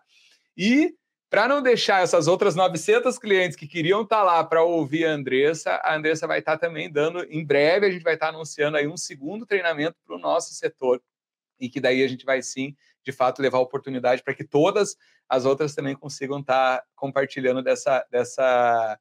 E 0.56 0.94
Para 1.30 1.46
não 1.46 1.62
deixar 1.62 2.02
essas 2.02 2.26
outras 2.26 2.56
900 2.56 3.16
clientes 3.16 3.56
que 3.56 3.68
queriam 3.68 4.02
estar 4.02 4.16
tá 4.16 4.22
lá 4.24 4.44
para 4.44 4.64
ouvir 4.64 5.06
a 5.06 5.12
Andressa, 5.12 5.80
a 5.84 5.94
Andressa 5.94 6.26
vai 6.26 6.40
estar 6.40 6.58
tá 6.58 6.66
também 6.66 6.90
dando, 6.90 7.24
em 7.30 7.46
breve, 7.46 7.86
a 7.86 7.90
gente 7.90 8.02
vai 8.02 8.14
estar 8.14 8.30
anunciando 8.30 8.76
aí 8.76 8.88
um 8.88 8.96
segundo 8.96 9.46
treinamento 9.46 9.96
para 10.04 10.16
o 10.16 10.18
nosso 10.18 10.52
setor. 10.52 11.00
E 11.60 11.68
que 11.68 11.80
daí 11.80 12.02
a 12.02 12.08
gente 12.08 12.24
vai 12.24 12.42
sim, 12.42 12.74
de 13.04 13.12
fato, 13.12 13.42
levar 13.42 13.58
oportunidade 13.58 14.22
para 14.22 14.34
que 14.34 14.44
todas 14.44 14.96
as 15.28 15.44
outras 15.44 15.74
também 15.74 15.94
consigam 15.94 16.40
estar 16.40 16.82
compartilhando 16.94 17.62
dessa, 17.62 18.06
dessa, 18.10 18.98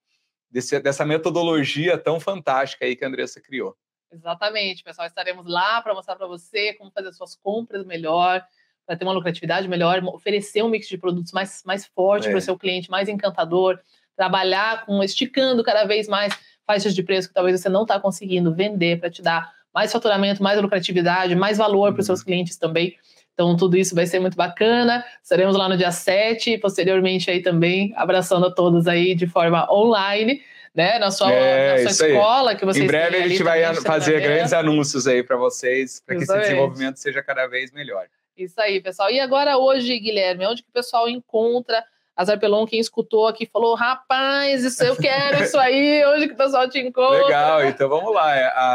desse, 0.50 0.80
dessa 0.80 1.06
metodologia 1.06 1.98
tão 1.98 2.20
fantástica 2.20 2.86
aí 2.86 2.96
que 2.96 3.04
a 3.04 3.08
Andressa 3.08 3.42
criou. 3.42 3.76
Exatamente, 4.12 4.84
pessoal. 4.84 5.08
Estaremos 5.08 5.46
lá 5.46 5.82
para 5.82 5.94
mostrar 5.94 6.16
para 6.16 6.28
você 6.28 6.74
como 6.74 6.92
fazer 6.92 7.14
suas 7.14 7.36
compras 7.36 7.86
melhor, 7.86 8.44
para 8.86 8.98
ter 8.98 9.04
uma 9.04 9.14
lucratividade 9.14 9.68
melhor, 9.68 10.04
oferecer 10.06 10.64
um 10.64 10.70
mix 10.70 10.88
de 10.88 10.98
produtos 10.98 11.32
mais, 11.32 11.62
mais 11.64 11.86
forte 11.86 12.28
é. 12.28 12.32
para 12.32 12.40
o 12.40 12.42
seu 12.42 12.58
cliente, 12.58 12.90
mais 12.90 13.08
encantador, 13.08 13.80
trabalhar 14.16 14.86
com 14.86 15.04
esticando 15.04 15.64
cada 15.64 15.86
vez 15.86 16.08
mais 16.08 16.34
faixas 16.66 16.96
de 16.96 17.04
preço 17.04 17.28
que 17.28 17.34
talvez 17.34 17.60
você 17.60 17.70
não 17.70 17.84
está 17.84 18.00
conseguindo 18.00 18.54
vender 18.54 19.00
para 19.00 19.10
te 19.10 19.22
dar 19.22 19.54
mais 19.74 19.92
faturamento, 19.92 20.42
mais 20.42 20.60
lucratividade, 20.60 21.36
mais 21.36 21.58
valor 21.58 21.94
para 21.94 22.02
os 22.02 22.06
seus 22.06 22.20
uhum. 22.20 22.26
clientes 22.26 22.58
também. 22.58 22.98
Então, 23.40 23.56
tudo 23.56 23.78
isso 23.78 23.96
vai 23.96 24.06
ser 24.06 24.20
muito 24.20 24.36
bacana. 24.36 25.02
Estaremos 25.24 25.56
lá 25.56 25.70
no 25.70 25.78
dia 25.78 25.94
7 25.94 26.56
e 26.56 26.58
posteriormente 26.58 27.32
aí 27.32 27.42
também 27.42 27.94
abraçando 27.96 28.48
a 28.48 28.52
todos 28.52 28.86
aí 28.86 29.16
de 29.16 29.28
forma 29.28 29.66
online 29.72 30.42
né, 30.76 31.00
na 31.00 31.10
sua, 31.10 31.32
é, 31.32 31.86
na 31.86 31.90
sua 31.90 32.10
escola 32.10 32.54
que 32.54 32.66
vocês 32.66 32.84
Em 32.84 32.88
breve 32.88 33.16
a 33.16 33.28
gente 33.30 33.42
vai 33.42 33.74
fazer 33.76 34.20
grandes 34.20 34.52
anúncios 34.52 35.08
aí 35.08 35.24
para 35.24 35.38
vocês, 35.38 36.04
para 36.06 36.18
que 36.18 36.24
esse 36.24 36.38
desenvolvimento 36.38 36.98
seja 36.98 37.24
cada 37.24 37.48
vez 37.48 37.72
melhor. 37.72 38.08
Isso 38.38 38.60
aí, 38.60 38.82
pessoal. 38.82 39.10
E 39.10 39.22
agora 39.22 39.58
hoje, 39.58 39.98
Guilherme, 39.98 40.46
onde 40.46 40.62
que 40.62 40.70
o 40.70 40.74
pessoal 40.74 41.08
encontra 41.08 41.82
a 42.20 42.26
Zarpelon? 42.26 42.66
Quem 42.66 42.82
escutou 42.82 43.28
aqui 43.28 43.46
falou, 43.46 43.76
rapaz, 43.76 44.62
isso 44.66 44.84
eu 44.84 44.94
quero 44.94 45.42
isso 45.42 45.58
aí, 45.58 46.06
onde 46.06 46.28
que 46.28 46.34
o 46.34 46.38
pessoal 46.38 46.70
te 46.70 46.78
encontra? 46.78 47.24
Legal, 47.24 47.64
então 47.64 47.88
vamos 47.88 48.14
lá. 48.14 48.34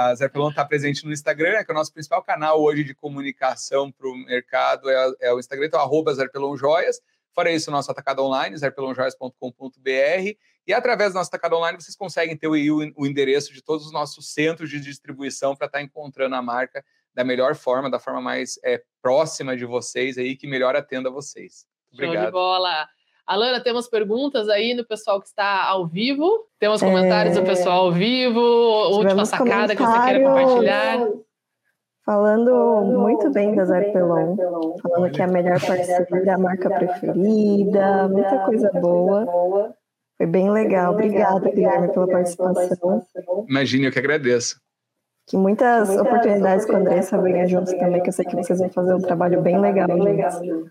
A 0.09 0.15
Zarpelon 0.15 0.49
está 0.49 0.65
presente 0.65 1.05
no 1.05 1.13
Instagram, 1.13 1.53
né, 1.53 1.63
que 1.63 1.71
é 1.71 1.75
o 1.75 1.77
nosso 1.77 1.93
principal 1.93 2.23
canal 2.23 2.63
hoje 2.63 2.83
de 2.83 2.95
comunicação 2.95 3.93
para 3.93 4.09
o 4.09 4.17
mercado, 4.17 4.89
é, 4.89 5.13
é, 5.21 5.35
o 5.35 5.39
Instagram, 5.39 5.67
então 5.67 5.79
arroba 5.79 6.15
Joias. 6.57 7.03
Fora 7.35 7.53
isso, 7.53 7.69
o 7.69 7.73
nosso 7.73 7.91
atacado 7.91 8.23
online, 8.23 8.57
zarpelonjoias.com.br. 8.57 10.39
E 10.67 10.73
através 10.73 11.13
do 11.13 11.17
nosso 11.17 11.29
atacado 11.29 11.57
online, 11.57 11.79
vocês 11.79 11.95
conseguem 11.95 12.35
ter 12.39 12.49
o, 12.49 12.55
o 12.97 13.07
endereço 13.07 13.53
de 13.53 13.63
todos 13.63 13.85
os 13.85 13.93
nossos 13.93 14.33
centros 14.33 14.71
de 14.71 14.81
distribuição 14.81 15.55
para 15.55 15.67
estar 15.67 15.81
tá 15.81 15.85
encontrando 15.85 16.35
a 16.35 16.41
marca 16.41 16.83
da 17.13 17.23
melhor 17.23 17.55
forma, 17.55 17.91
da 17.91 17.99
forma 17.99 18.23
mais 18.23 18.59
é, 18.65 18.83
próxima 19.03 19.55
de 19.55 19.67
vocês 19.67 20.17
aí, 20.17 20.35
que 20.35 20.47
melhor 20.47 20.75
atenda 20.75 21.11
vocês. 21.11 21.67
Obrigado. 21.93 22.15
Show 22.15 22.25
de 22.25 22.33
bola. 22.33 22.89
Alana, 23.27 23.59
temos 23.61 23.89
perguntas 23.89 24.49
aí 24.49 24.75
no 24.75 24.85
pessoal 24.85 25.21
que 25.21 25.29
está 25.29 25.65
ao 25.65 25.87
vivo? 25.87 26.47
Temos 26.59 26.83
comentários 26.83 27.37
é... 27.37 27.41
do 27.41 27.47
pessoal 27.47 27.87
ao 27.87 27.93
vivo? 27.93 28.41
Última 28.41 29.25
sacada 29.25 29.75
que 29.75 29.83
você 29.83 29.99
quer 30.05 30.23
compartilhar? 30.23 31.09
Falando 32.05 32.83
muito 32.85 33.31
bem 33.31 33.55
da 33.55 33.65
Zarpelon, 33.65 34.37
falando 34.83 35.11
que 35.11 35.23
é 35.23 35.25
a 35.25 35.29
melhor 35.29 35.59
parceira, 35.59 36.35
a 36.35 36.39
marca 36.39 36.69
preferida, 36.69 38.09
muita 38.09 38.45
coisa 38.45 38.71
boa. 38.73 39.75
Foi 40.19 40.27
bem 40.27 40.51
legal. 40.51 40.93
Obrigada, 40.93 41.51
Guilherme, 41.51 41.91
pela 41.93 42.07
participação. 42.07 43.03
Imagine, 43.49 43.87
eu 43.87 43.93
que 43.93 43.99
agradeço. 43.99 44.61
Que 45.27 45.39
muitas 45.39 45.89
oportunidades 45.97 46.67
com 46.67 46.77
a 46.77 46.79
Andressa 46.79 47.17
venham 47.23 47.49
juntos 47.49 47.73
também, 47.73 48.03
que 48.03 48.11
eu 48.11 48.13
sei 48.13 48.27
que 48.27 48.37
vocês 48.37 48.59
vão 48.59 48.69
fazer 48.69 48.93
um 48.93 49.01
trabalho 49.01 49.41
bem 49.41 49.59
legal 49.59 49.89
juntos. 49.89 50.71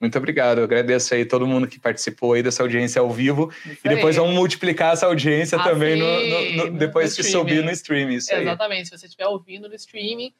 Muito 0.00 0.16
obrigado, 0.16 0.58
eu 0.58 0.64
agradeço 0.64 1.12
aí 1.12 1.24
todo 1.24 1.46
mundo 1.46 1.66
que 1.66 1.80
participou 1.80 2.34
aí 2.34 2.42
dessa 2.42 2.62
audiência 2.62 3.00
ao 3.00 3.10
vivo. 3.10 3.52
Isso 3.66 3.80
e 3.84 3.88
depois 3.88 4.16
aí. 4.16 4.22
vamos 4.22 4.36
multiplicar 4.36 4.92
essa 4.92 5.06
audiência 5.06 5.58
também 5.62 5.96
no, 5.96 6.06
no, 6.06 6.70
no, 6.70 6.78
depois 6.78 7.10
no 7.10 7.16
que 7.16 7.22
subir 7.24 7.64
no 7.64 7.70
streaming. 7.72 8.14
Isso 8.14 8.32
Exatamente, 8.32 8.80
aí. 8.80 8.86
se 8.86 8.98
você 8.98 9.06
estiver 9.06 9.26
ouvindo 9.26 9.68
no 9.68 9.74
streaming, 9.74 10.32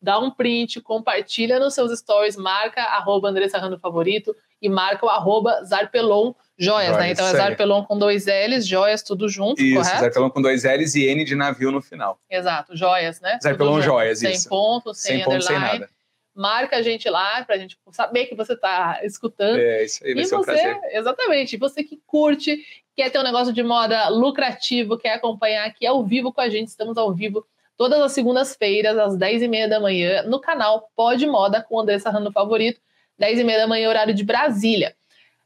dá 0.00 0.18
um 0.18 0.30
print, 0.30 0.80
compartilha 0.82 1.58
nos 1.58 1.74
seus 1.74 1.98
stories, 1.98 2.36
marca 2.36 2.82
arroba 2.82 3.28
Andressa 3.28 3.58
Rando 3.58 3.78
Favorito 3.78 4.36
e 4.60 4.68
marca 4.68 5.06
o 5.06 5.08
arroba 5.08 5.64
Zarpelon 5.64 6.34
Joias, 6.58 6.96
né? 6.96 7.12
Então 7.12 7.24
é 7.24 7.32
Zarpelon 7.32 7.84
com 7.84 7.96
dois 7.96 8.26
L's, 8.26 8.66
joias 8.66 9.00
tudo 9.00 9.28
junto, 9.28 9.62
isso, 9.62 9.76
correto? 9.76 10.00
Zarpelon 10.00 10.28
com 10.28 10.42
dois 10.42 10.64
L's 10.64 10.96
e 10.96 11.06
N 11.06 11.24
de 11.24 11.36
navio 11.36 11.70
no 11.70 11.80
final. 11.80 12.18
Exato, 12.28 12.76
joias, 12.76 13.20
né? 13.20 13.38
Zarpelon 13.40 13.80
joias, 13.80 14.18
sem 14.18 14.32
isso. 14.32 14.42
Sem 14.42 14.50
ponto, 14.50 14.92
sem, 14.92 15.16
sem 15.16 15.24
ponto, 15.24 15.42
sem 15.42 15.58
nada. 15.58 15.88
Marca 16.38 16.76
a 16.76 16.82
gente 16.82 17.10
lá 17.10 17.44
pra 17.44 17.58
gente 17.58 17.76
saber 17.90 18.26
que 18.26 18.34
você 18.36 18.56
tá 18.56 19.00
escutando. 19.02 19.58
É, 19.58 19.84
isso 19.84 20.04
aí 20.04 20.14
vai 20.14 20.22
e 20.22 20.26
ser 20.26 20.36
você, 20.36 20.52
um 20.52 20.54
prazer. 20.54 20.80
Exatamente, 20.92 21.56
você 21.56 21.82
que 21.82 22.00
curte, 22.06 22.64
quer 22.94 23.10
ter 23.10 23.18
um 23.18 23.24
negócio 23.24 23.52
de 23.52 23.62
moda 23.62 24.08
lucrativo, 24.08 24.96
quer 24.96 25.14
acompanhar 25.14 25.66
aqui 25.66 25.84
ao 25.84 26.04
vivo 26.04 26.32
com 26.32 26.40
a 26.40 26.48
gente, 26.48 26.68
estamos 26.68 26.96
ao 26.96 27.12
vivo 27.12 27.44
todas 27.76 28.00
as 28.00 28.12
segundas-feiras, 28.12 28.96
às 28.96 29.16
10h30 29.16 29.68
da 29.68 29.80
manhã, 29.80 30.22
no 30.22 30.40
canal 30.40 30.88
Pode 30.94 31.26
Moda 31.26 31.60
com 31.60 31.80
Andressa 31.80 32.08
Rando 32.08 32.30
Favorito, 32.30 32.80
10h30 33.20 33.56
da 33.56 33.66
manhã, 33.66 33.88
horário 33.88 34.14
de 34.14 34.22
Brasília. 34.22 34.94